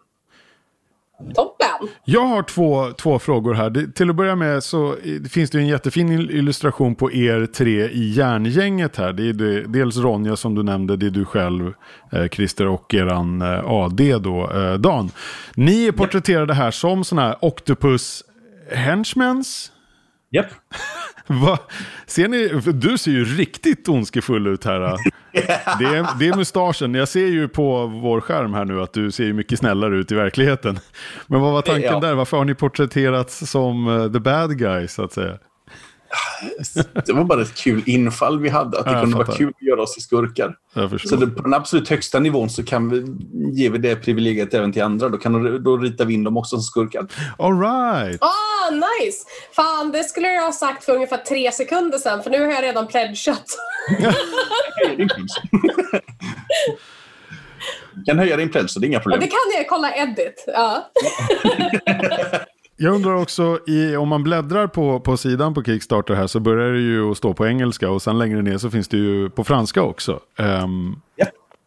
[1.35, 1.87] Toppen!
[2.03, 3.69] Jag har två, två frågor här.
[3.69, 4.95] Det, till att börja med så
[5.29, 9.13] finns det ju en jättefin il- illustration på er tre i järngänget här.
[9.13, 11.73] Det är det, dels Ronja som du nämnde, det är du själv,
[12.11, 15.09] eh, Christer och eran eh, AD då, eh, Dan.
[15.55, 18.23] Ni är porträtterade här som sådana här Octopus
[18.71, 19.71] Henchmans.
[20.31, 20.45] Japp.
[21.27, 21.59] Va?
[22.05, 24.79] Ser ni, du ser ju riktigt ondskefull ut här.
[25.79, 26.93] Det är, det är mustaschen.
[26.93, 30.11] Jag ser ju på vår skärm här nu att du ser ju mycket snällare ut
[30.11, 30.79] i verkligheten.
[31.27, 31.99] Men vad var tanken Ja.
[31.99, 32.13] där?
[32.13, 35.37] Varför har ni porträtterats som eh, the bad guy så att säga?
[37.05, 38.79] Det var bara ett kul infall vi hade.
[38.79, 39.37] Att det Ja, jag kunde vara fattar.
[39.37, 40.55] kul att göra oss till skurkar.
[41.07, 43.05] Så det, på den absolut högsta nivån så kan vi,
[43.61, 45.09] ger vi det privilegiet även till andra.
[45.09, 47.07] Då, kan, då ritar vi in dem också som skurkar.
[47.37, 48.21] All right.
[48.21, 49.25] Ah, nice!
[49.55, 52.63] Fan, det skulle jag ha sagt för ungefär tre sekunder sedan, för nu har jag
[52.63, 53.43] redan pledgat.
[58.05, 59.19] Kan höja din pledge, så det är inga Ja, problem.
[59.19, 60.43] det kan jag kolla edit.
[60.47, 60.91] Ja.
[62.77, 66.71] Jag undrar också, i, om man bläddrar på, på sidan på Kickstarter här så börjar
[66.71, 69.43] det ju att stå på engelska och sen längre ner så finns det ju på
[69.43, 70.19] franska också.
[70.37, 71.25] Ehm, Ja.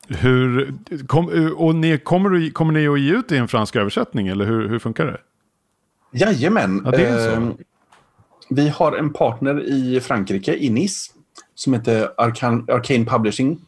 [0.09, 0.75] hur,
[1.07, 4.29] kom, och ni, kommer, du- kommer ni att ge ut det i en fransk översättning
[4.29, 5.21] eller hur, hur funkar det?
[6.13, 6.83] Jajamän.
[6.85, 7.37] Ja, det är så.
[7.37, 7.55] Ehm,
[8.51, 11.11] vi har en partner i Frankrike, i Nice,
[11.55, 13.61] som heter Arcan, Arcane Publishing.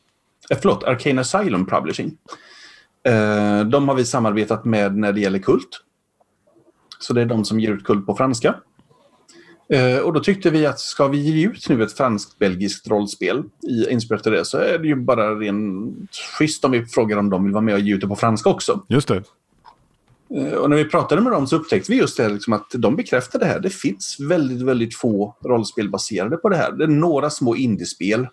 [0.51, 2.17] Eh, förlåt, Arcane Asylum Publishing.
[3.07, 5.81] Eh, de har vi samarbetat med när det gäller Kult.
[7.01, 8.55] Så det är de som ger ut Kult på franska.
[9.73, 13.91] Eh, och då tyckte vi att ska vi ge ut nu ett franskt-belgiskt rollspel i
[13.91, 17.45] inspirerat av det så är det ju bara rent schysst om vi frågar om de
[17.45, 18.85] vill vara med och ge ut det på franska också.
[18.89, 19.23] Just det.
[20.37, 22.71] Eh, Och när vi pratade med dem så upptäckte vi just det här, liksom att
[22.73, 23.61] de bekräftade det här.
[23.61, 26.73] Det finns väldigt, väldigt få rollspel baserade på det här.
[26.73, 28.27] Det är några små indiespel.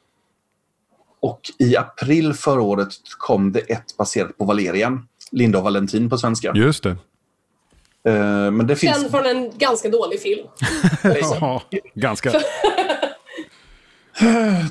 [1.20, 5.08] Och i april förra året kom det ett baserat på Valerian.
[5.32, 6.52] Linda och Valentin på svenska.
[6.56, 6.98] Just det.
[8.08, 8.98] Eh, Men det finns...
[8.98, 10.48] Känd från en ganska dålig film.
[11.42, 11.62] Ja,
[11.94, 12.32] ganska.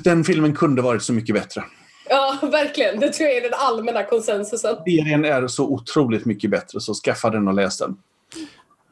[0.03, 1.63] Den filmen kunde varit så mycket bättre.
[2.09, 2.99] Ja, verkligen.
[2.99, 4.75] Det tror jag är den allmänna konsensusen.
[4.85, 7.95] Serien är så otroligt mycket bättre, så skaffa den och läs den.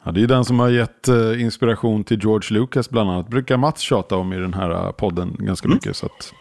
[0.05, 3.27] Ja, det är den som har gett eh, inspiration till George Lucas bland annat.
[3.29, 5.95] Brukar Mats tjata om i den här eh, podden ganska mycket.
[5.95, 6.33] Så att,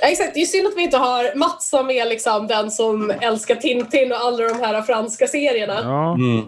[0.00, 0.34] Ja, exakt.
[0.34, 4.12] Det är synd att vi inte har Mats som är liksom den som älskar Tintin
[4.12, 5.80] och alla de här franska serierna.
[5.82, 6.44] ja, Mm.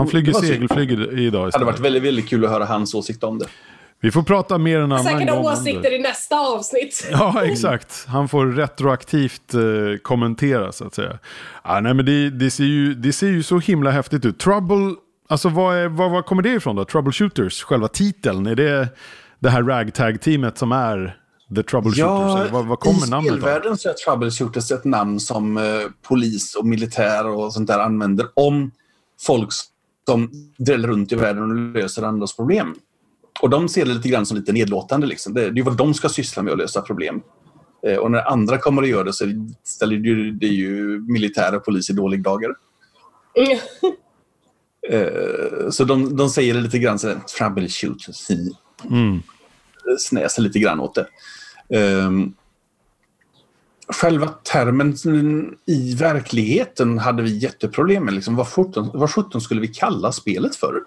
[0.00, 0.52] Han flyger var synd.
[0.52, 1.66] segelflyg idag Det hade istället.
[1.66, 3.46] varit väldigt, väldigt kul att höra hans åsikt om det.
[4.00, 5.38] Vi får prata mer en annan Säkert gång.
[5.38, 7.08] om åsikter i nästa avsnitt.
[7.12, 8.04] Ja, exakt.
[8.08, 9.60] Han får retroaktivt eh,
[10.02, 11.18] kommentera så att säga.
[11.62, 14.38] Ah, nej, men det, det, ser ju, det ser ju så himla häftigt ut.
[14.38, 14.94] Trouble,
[15.28, 16.84] alltså vad, är, vad, vad kommer det ifrån då?
[16.84, 18.46] Troubleshooters, själva titeln.
[18.46, 18.88] Är det
[19.38, 21.16] det här ragtag-teamet som är
[21.56, 22.40] The Troubleshooters?
[22.40, 23.36] Eller vad, vad kommer i namnet av?
[23.38, 25.62] spelvärlden så är Troubleshooters ett namn som eh,
[26.08, 28.70] polis och militär och sånt där använder om
[29.26, 29.48] folk
[30.06, 32.74] som dräller runt i världen och löser andras problem.
[33.40, 35.06] Och de ser det lite grann som lite nedlåtande.
[35.06, 35.34] Liksom.
[35.34, 37.22] Det, det är vad de ska syssla med att lösa problem.
[37.86, 39.24] Eh, och när andra kommer att göra det så
[39.64, 42.54] ställer det ju, det är ju militär och polis i dålig dager.
[43.34, 43.58] Mm.
[44.88, 48.30] Eh, så de, de säger det lite grann så här, troubleshooters.
[48.90, 49.22] Mm.
[49.98, 51.06] Snäser lite grann åt det.
[51.78, 52.34] Ehm,
[53.88, 54.96] själva termen
[55.66, 58.14] i verkligheten hade vi jätteproblem med.
[58.14, 60.82] Liksom, vad, 17, vad 17 skulle vi kalla spelet för?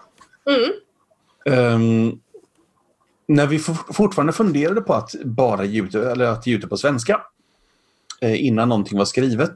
[0.49, 0.71] Mm.
[1.45, 2.19] Ehm,
[3.27, 6.67] när vi for, fortfarande funderade på att bara ge ut, eller att ge ut det
[6.67, 7.21] på svenska
[8.21, 9.53] eh, innan någonting var skrivet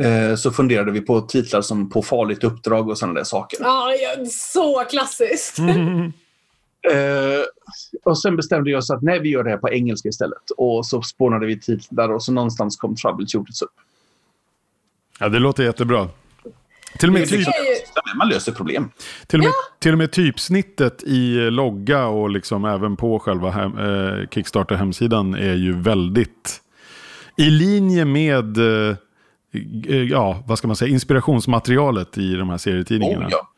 [0.00, 3.58] eh, så funderade vi på titlar som På farligt uppdrag och sådana där saker.
[3.60, 5.58] Ja, ja, så klassiskt.
[5.58, 6.12] Mm.
[6.92, 7.44] Eh,
[8.04, 10.50] och sen bestämde jag oss att nej, vi gör det här på engelska istället.
[10.56, 13.72] Och så spånade vi titlar och så någonstans kom Troubleshooters upp.
[15.20, 16.08] Ja, det låter jättebra.
[16.98, 17.48] Till och med, typ,
[18.16, 18.90] Man löser problem.
[19.26, 23.78] till och med, till och med typsnittet i logga och liksom även på själva hem,
[23.78, 26.62] eh, Kickstarter-hemsidan är ju väldigt
[27.36, 28.96] i linje med eh,
[29.88, 33.26] eh, ja, vad ska man säga, inspirationsmaterialet i de här serietidningarna.
[33.26, 33.48] Oh, ja.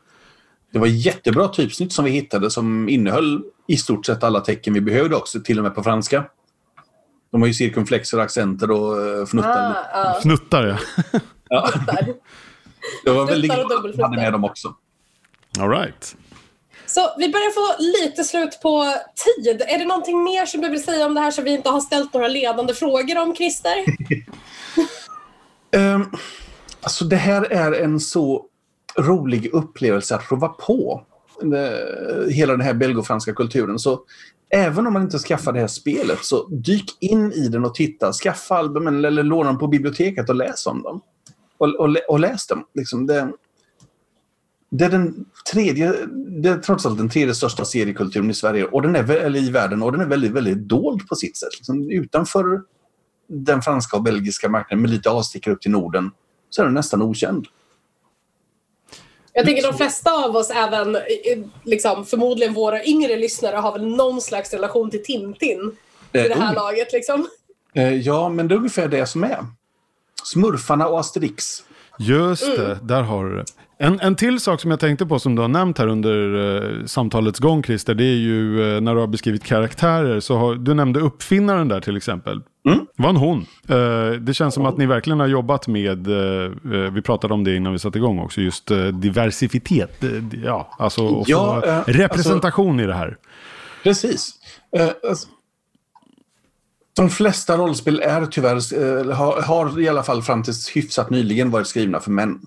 [0.71, 4.81] Det var jättebra typsnitt som vi hittade som innehöll i stort sett alla tecken vi
[4.81, 6.25] behövde också, till och med på franska.
[7.31, 9.75] De har ju cirkumflexer, accenter och uh, fnuttar.
[9.93, 10.77] ah, ah, Fnuttar ja.
[11.49, 11.71] Ja,
[13.03, 14.75] det var väldigt glad att vi hade med dem också.
[15.59, 16.15] All right.
[16.85, 19.61] Så vi börjar få lite slut på tid.
[19.67, 21.81] Är det någonting mer som du vill säga om det här som vi inte har
[21.81, 23.85] ställt några ledande frågor om, Christer?
[25.75, 26.11] Um,
[26.81, 28.45] alltså det här är en så
[29.01, 31.05] rolig upplevelse att prova på.
[31.41, 33.79] eh, hela den här belgofranska kulturen.
[33.79, 33.99] Så
[34.49, 38.13] även om man inte skaffar det här spelet så dyk in i den och titta.
[38.13, 41.01] Skaffa albumen eller låna dem på biblioteket och läs om dem.
[41.57, 42.65] Och, och, och läs dem.
[42.73, 43.31] Liksom det,
[44.71, 45.93] det är den tredje,
[46.41, 49.49] det är trots allt den tredje största seriekulturen i Sverige och den är, eller i
[49.49, 51.49] världen och den är väldigt, väldigt dold på sitt sätt.
[51.57, 52.61] Liksom utanför
[53.27, 56.11] den franska och belgiska marknaden med lite avstickare upp till Norden
[56.49, 57.47] så är den nästan okänd.
[59.39, 61.01] Jag tänker de flesta av oss, även eh,
[61.63, 65.71] liksom, förmodligen våra yngre lyssnare, har väl någon slags relation till Tintin
[66.13, 66.93] i det här Eh, laget.
[66.93, 67.27] Liksom.
[67.73, 69.37] Eh, Ja, men det är ungefär det som är.
[70.23, 71.63] Smurfarna och Asterix.
[71.99, 72.55] Just Mm.
[72.57, 73.45] det, där har du det.
[73.81, 76.35] En, en till sak som jag tänkte på som du har nämnt här under
[76.79, 80.19] eh, samtalets gång Christer, det är ju eh, när du har beskrivit karaktärer.
[80.19, 82.41] Så har, du nämnde uppfinnaren där till exempel.
[82.73, 82.85] Mm.
[82.95, 83.45] Var en hon.
[83.67, 87.43] Eh, det känns som att ni verkligen har jobbat med, eh, eh, vi pratade om
[87.43, 90.03] det innan vi satte igång också, just diversitet.
[90.43, 93.17] Ja, alltså Ja, eh, representation i det här.
[93.83, 94.33] Precis.
[94.77, 95.27] Eh, alltså,
[96.95, 101.67] de flesta rollspel är tyvärr, har, har i alla fall fram till hyfsat nyligen varit
[101.67, 102.39] skrivna för män.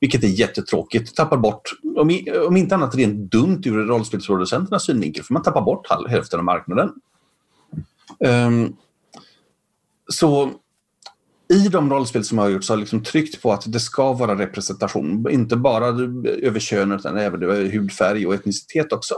[0.00, 1.16] Vilket är jättetråkigt.
[1.16, 1.62] Tappar bort,
[1.96, 6.38] om, i, om inte annat rent dumt ur rollspelsproducenternas synvinkel, för man tappar bort hälften
[6.38, 6.92] av marknaden.
[8.24, 8.72] Ehm,
[10.12, 10.52] så
[11.52, 13.80] i de rollspel som jag har gjort så har jag liksom tryckt på att det
[13.80, 15.30] ska vara representation.
[15.30, 15.86] Inte bara
[16.24, 19.14] över kön utan även över hudfärg och etnicitet också.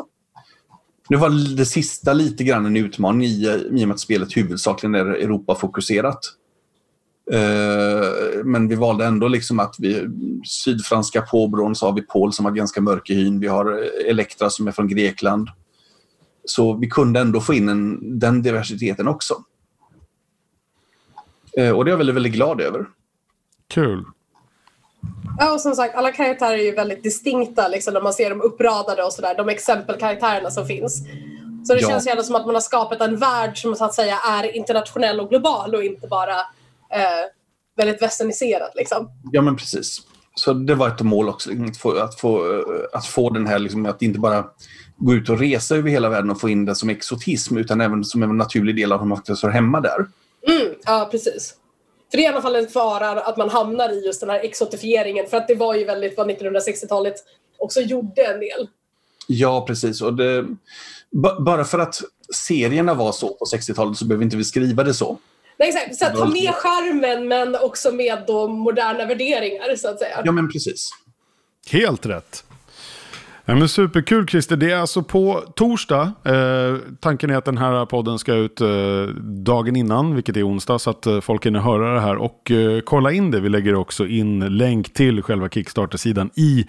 [1.08, 4.94] Nu var det sista lite grann en utmaning i, i och med att spelet huvudsakligen
[4.94, 6.18] är Europa-fokuserat.
[7.32, 10.08] Eh, men vi valde ändå liksom att vi
[10.46, 13.40] sydfranska påbrån så har vi Paul som var ganska mörk i hyn.
[13.40, 15.48] Vi har Elektra som är från Grekland.
[16.44, 19.34] Så vi kunde ändå få in en, den diversiteten också.
[21.58, 22.86] Eh, och det är jag väldigt, väldigt glad över.
[23.68, 24.04] Kul.
[25.38, 28.40] Ja, och som sagt, alla karaktärer är ju väldigt distinkta liksom, när man ser dem
[28.40, 29.34] uppradade och sådär.
[29.36, 30.98] De exempelkaraktärerna som finns.
[31.64, 31.88] Så det Ja.
[31.88, 34.56] känns ju ändå som att man har skapat en värld som så att säga är
[34.56, 36.34] internationell och global och inte bara
[36.90, 37.26] eh,
[37.76, 38.70] väldigt westerniserad.
[38.74, 39.10] Liksom.
[39.32, 40.00] Ja, men precis.
[40.34, 42.62] Så det var ett mål också, liksom, att få, att få, eh,
[42.92, 44.44] att få den här, liksom, att inte bara
[44.96, 48.04] gå ut och resa över hela världen och få in det som exotism, utan även
[48.04, 50.06] som en naturlig del av hur man faktiskt hör hemma där.
[50.48, 51.54] Mm, ja, precis.
[52.10, 54.40] För det är i alla fall en fara att man hamnar i just den här
[54.40, 55.26] exotifieringen.
[55.26, 57.14] För att det var ju väldigt vad 1960-talet
[57.58, 58.68] också gjorde en del.
[59.26, 60.02] Ja, precis.
[60.02, 60.44] Och det,
[61.10, 62.00] ba- bara för att
[62.34, 65.18] serierna var så på 60-talet så behöver inte vi skriva det så.
[65.56, 65.96] Nej, exakt.
[65.96, 70.22] Så att ta med charmen men också med då moderna värderingar så att säga.
[70.24, 70.90] Ja, men precis.
[71.70, 72.44] Helt rätt.
[73.44, 74.56] Ja, men superkul Christer.
[74.56, 76.12] Det är alltså på torsdag.
[76.24, 78.68] Eh, tanken är att den här podden ska ut eh,
[79.22, 80.78] dagen innan, vilket är onsdag.
[80.78, 83.40] Så att eh, folk hinner höra det här och eh, kolla in det.
[83.40, 86.66] Vi lägger också in länk till själva Kickstarter-sidan i,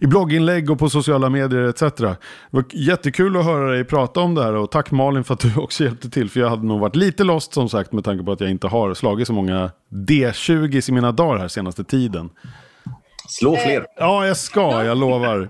[0.00, 1.80] i blogginlägg och på sociala medier etc.
[1.80, 2.16] Det
[2.50, 4.54] var jättekul att höra dig prata om det här.
[4.54, 6.30] Och tack Malin för att du också hjälpte till.
[6.30, 8.66] För jag hade nog varit lite lost som sagt med tanke på att jag inte
[8.66, 12.30] har slagit så många D20 i mina dagar här senaste tiden.
[13.28, 13.86] Slå fler.
[13.98, 15.48] Ja, jag ska, jag lovar.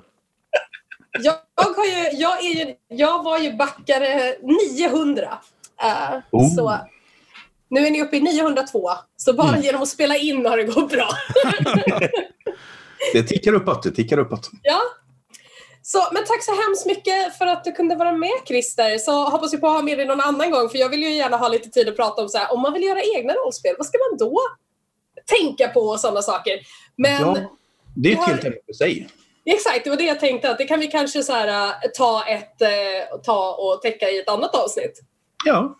[1.22, 4.34] Jag, har ju, jag, är ju, jag var ju backare
[4.78, 5.38] 900.
[5.84, 6.54] Uh, Oh.
[6.54, 6.78] Så
[7.68, 8.90] nu är ni uppe i 902.
[9.16, 9.60] Så bara Mm.
[9.62, 11.08] genom att spela in har det gått bra.
[13.12, 13.82] Det tickar uppåt.
[13.82, 14.50] Det tickar uppåt.
[14.62, 14.80] ja.
[15.82, 18.98] Så, men tack så hemskt mycket för att du kunde vara med Christer.
[18.98, 20.68] Så hoppas vi på att ha med dig någon annan gång.
[20.68, 22.72] För jag vill ju gärna ha lite tid att prata om så här, om man
[22.72, 24.40] vill göra egna rollspel, vad ska man då
[25.26, 26.52] tänka på och sådana saker.
[26.96, 27.36] Men Ja,
[27.96, 29.08] det är ett helt ämne för sig.
[29.46, 30.50] Exakt, det var det jag tänkte.
[30.50, 32.68] Att det kan vi kanske så här, äh, ta, ett, äh,
[33.24, 35.00] ta och täcka i ett annat avsnitt.
[35.44, 35.76] Ja.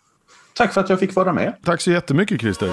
[0.53, 1.53] Tack för att jag fick vara med.
[1.65, 2.69] Tack så jättemycket Christer.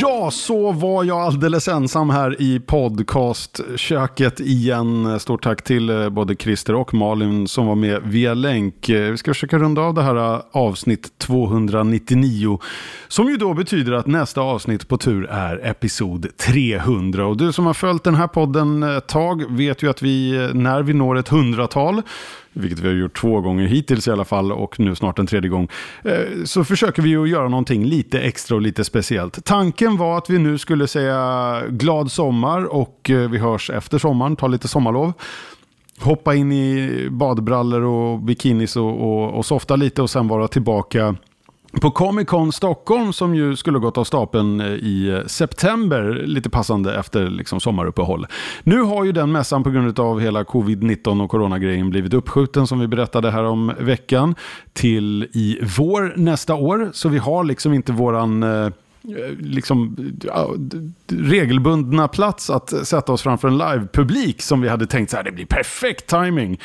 [0.00, 5.20] Ja, så var jag alldeles ensam här i podcastköket igen.
[5.20, 8.88] Stort tack till eh, både Christer och Malin som var med via länk.
[8.88, 12.58] Eh, vi ska försöka runda av det här eh, avsnitt 299.
[13.08, 17.26] Som ju då betyder att nästa avsnitt på tur är episod 300.
[17.26, 20.82] Och du som har följt den här podden ett tag vet ju att vi, när
[20.82, 22.02] vi når ett hundratal,
[22.54, 25.50] vilket vi har gjort två gånger hittills i alla fall och nu snart en tredje
[25.50, 25.68] gång,
[26.04, 29.44] eh, så försöker vi ju göra någonting lite extra och lite speciellt.
[29.44, 34.36] Tanken var att vi nu skulle säga glad sommar och eh, vi hörs efter sommaren,
[34.36, 35.12] ta lite sommarlov.
[36.00, 41.16] Hoppa in i badbrallor och bikinis och, och, och softa lite och sen vara tillbaka
[41.80, 46.50] på Comic Con Stockholm som ju skulle gått av stapeln eh, i eh, september, lite
[46.50, 48.26] passande efter liksom sommaruppehåll.
[48.62, 52.80] Nu har ju den mässan på grund av hela covid-19 och coronagrejen blivit uppskjuten som
[52.80, 54.34] vi berättade här om veckan
[54.72, 56.90] till i vår nästa år.
[56.92, 58.70] Så vi har liksom inte våran eh,
[59.08, 59.96] Eh, liksom,
[61.08, 65.32] regelbundna plats att sätta oss framför en live-publik som vi hade tänkt så här, det
[65.32, 66.60] blir perfekt timing.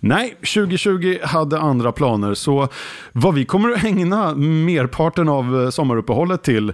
[0.00, 2.68] Nej, 2020 hade andra planer, så
[3.12, 6.72] vad vi kommer att ägna merparten av eh, sommaruppehållet till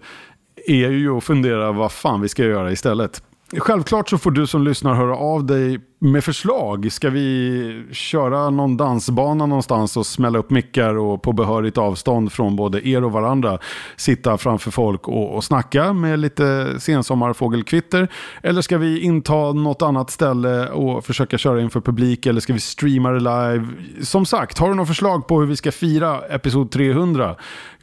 [0.66, 3.22] är ju att fundera vad fan vi ska göra istället.
[3.59, 6.93] Självklart så får du som lyssnar höra av dig med förslag.
[6.93, 12.56] Ska vi köra någon dansbana någonstans och smälla upp mickar och på behörigt avstånd från
[12.56, 13.59] både er och varandra
[13.97, 18.09] sitta framför folk och, och snacka med lite sensommarfågelkvitter?
[18.43, 22.27] Eller ska vi inta något annat ställe och försöka köra inför publik?
[22.27, 23.68] Eller ska vi streama det live?
[24.02, 27.36] Som sagt, har du något förslag på hur vi ska fira episod 300?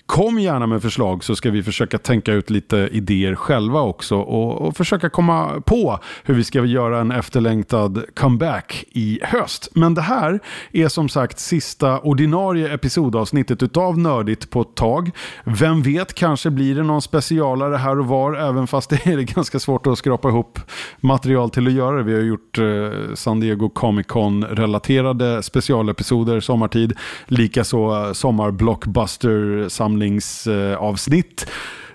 [0.07, 4.61] Kom gärna med förslag så ska vi försöka tänka ut lite idéer själva också och,
[4.61, 9.69] och försöka komma på hur vi ska göra en efterlängtad comeback i höst.
[9.73, 10.39] Men det här
[10.71, 15.11] är som sagt sista ordinarie episodavsnittet utav Nördigt på ett tag.
[15.43, 19.59] Vem vet, kanske blir det någon specialare här och var även fast det är ganska
[19.59, 20.59] svårt att skrapa ihop
[20.99, 22.03] material till att göra det.
[22.03, 26.93] Vi har gjort eh, San Diego Comic Con relaterade specialepisoder sommartid.
[27.25, 31.47] Likaså eh, sommar-blockbuster samlingsavsnitt.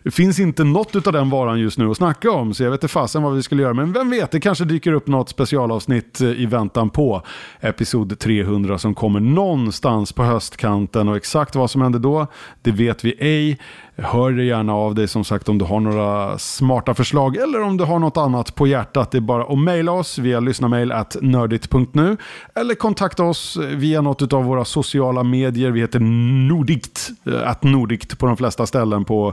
[0.04, 2.78] Det finns inte något av den varan just nu att snacka om, så jag vet
[2.82, 3.74] inte fasen vad vi skulle göra.
[3.74, 7.22] Men vem vet, det kanske dyker upp något specialavsnitt eh, i väntan på
[7.60, 11.08] episod 300 som kommer någonstans på höstkanten.
[11.08, 12.26] Och exakt vad som händer då,
[12.62, 13.58] det vet vi ej.
[13.96, 17.76] Hör dig gärna av dig som sagt om du har några smarta förslag eller om
[17.76, 19.10] du har något annat på hjärtat.
[19.10, 22.16] Det är bara att mejla oss via lyssnamail at nördigt.nu
[22.54, 25.70] eller kontakta oss via något av våra sociala medier.
[25.70, 26.00] Vi heter
[26.48, 29.32] Nordikt, eh, at Nordikt på de flesta ställen på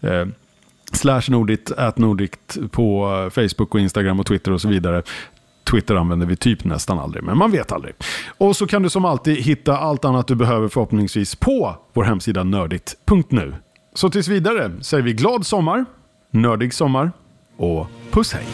[0.00, 0.26] eh,
[0.92, 5.02] slash Nordikt, at Nordikt på eh, Facebook och Instagram och Twitter och så vidare.
[5.70, 7.94] Twitter använder vi typ nästan aldrig, men man vet aldrig.
[8.38, 12.44] Och så kan du som alltid hitta allt annat du behöver förhoppningsvis på vår hemsida
[12.44, 13.54] nördigt.nu.
[13.98, 15.84] Så tills vidare säger vi glad sommar,
[16.30, 17.12] nördig sommar
[17.56, 18.46] och puss hej!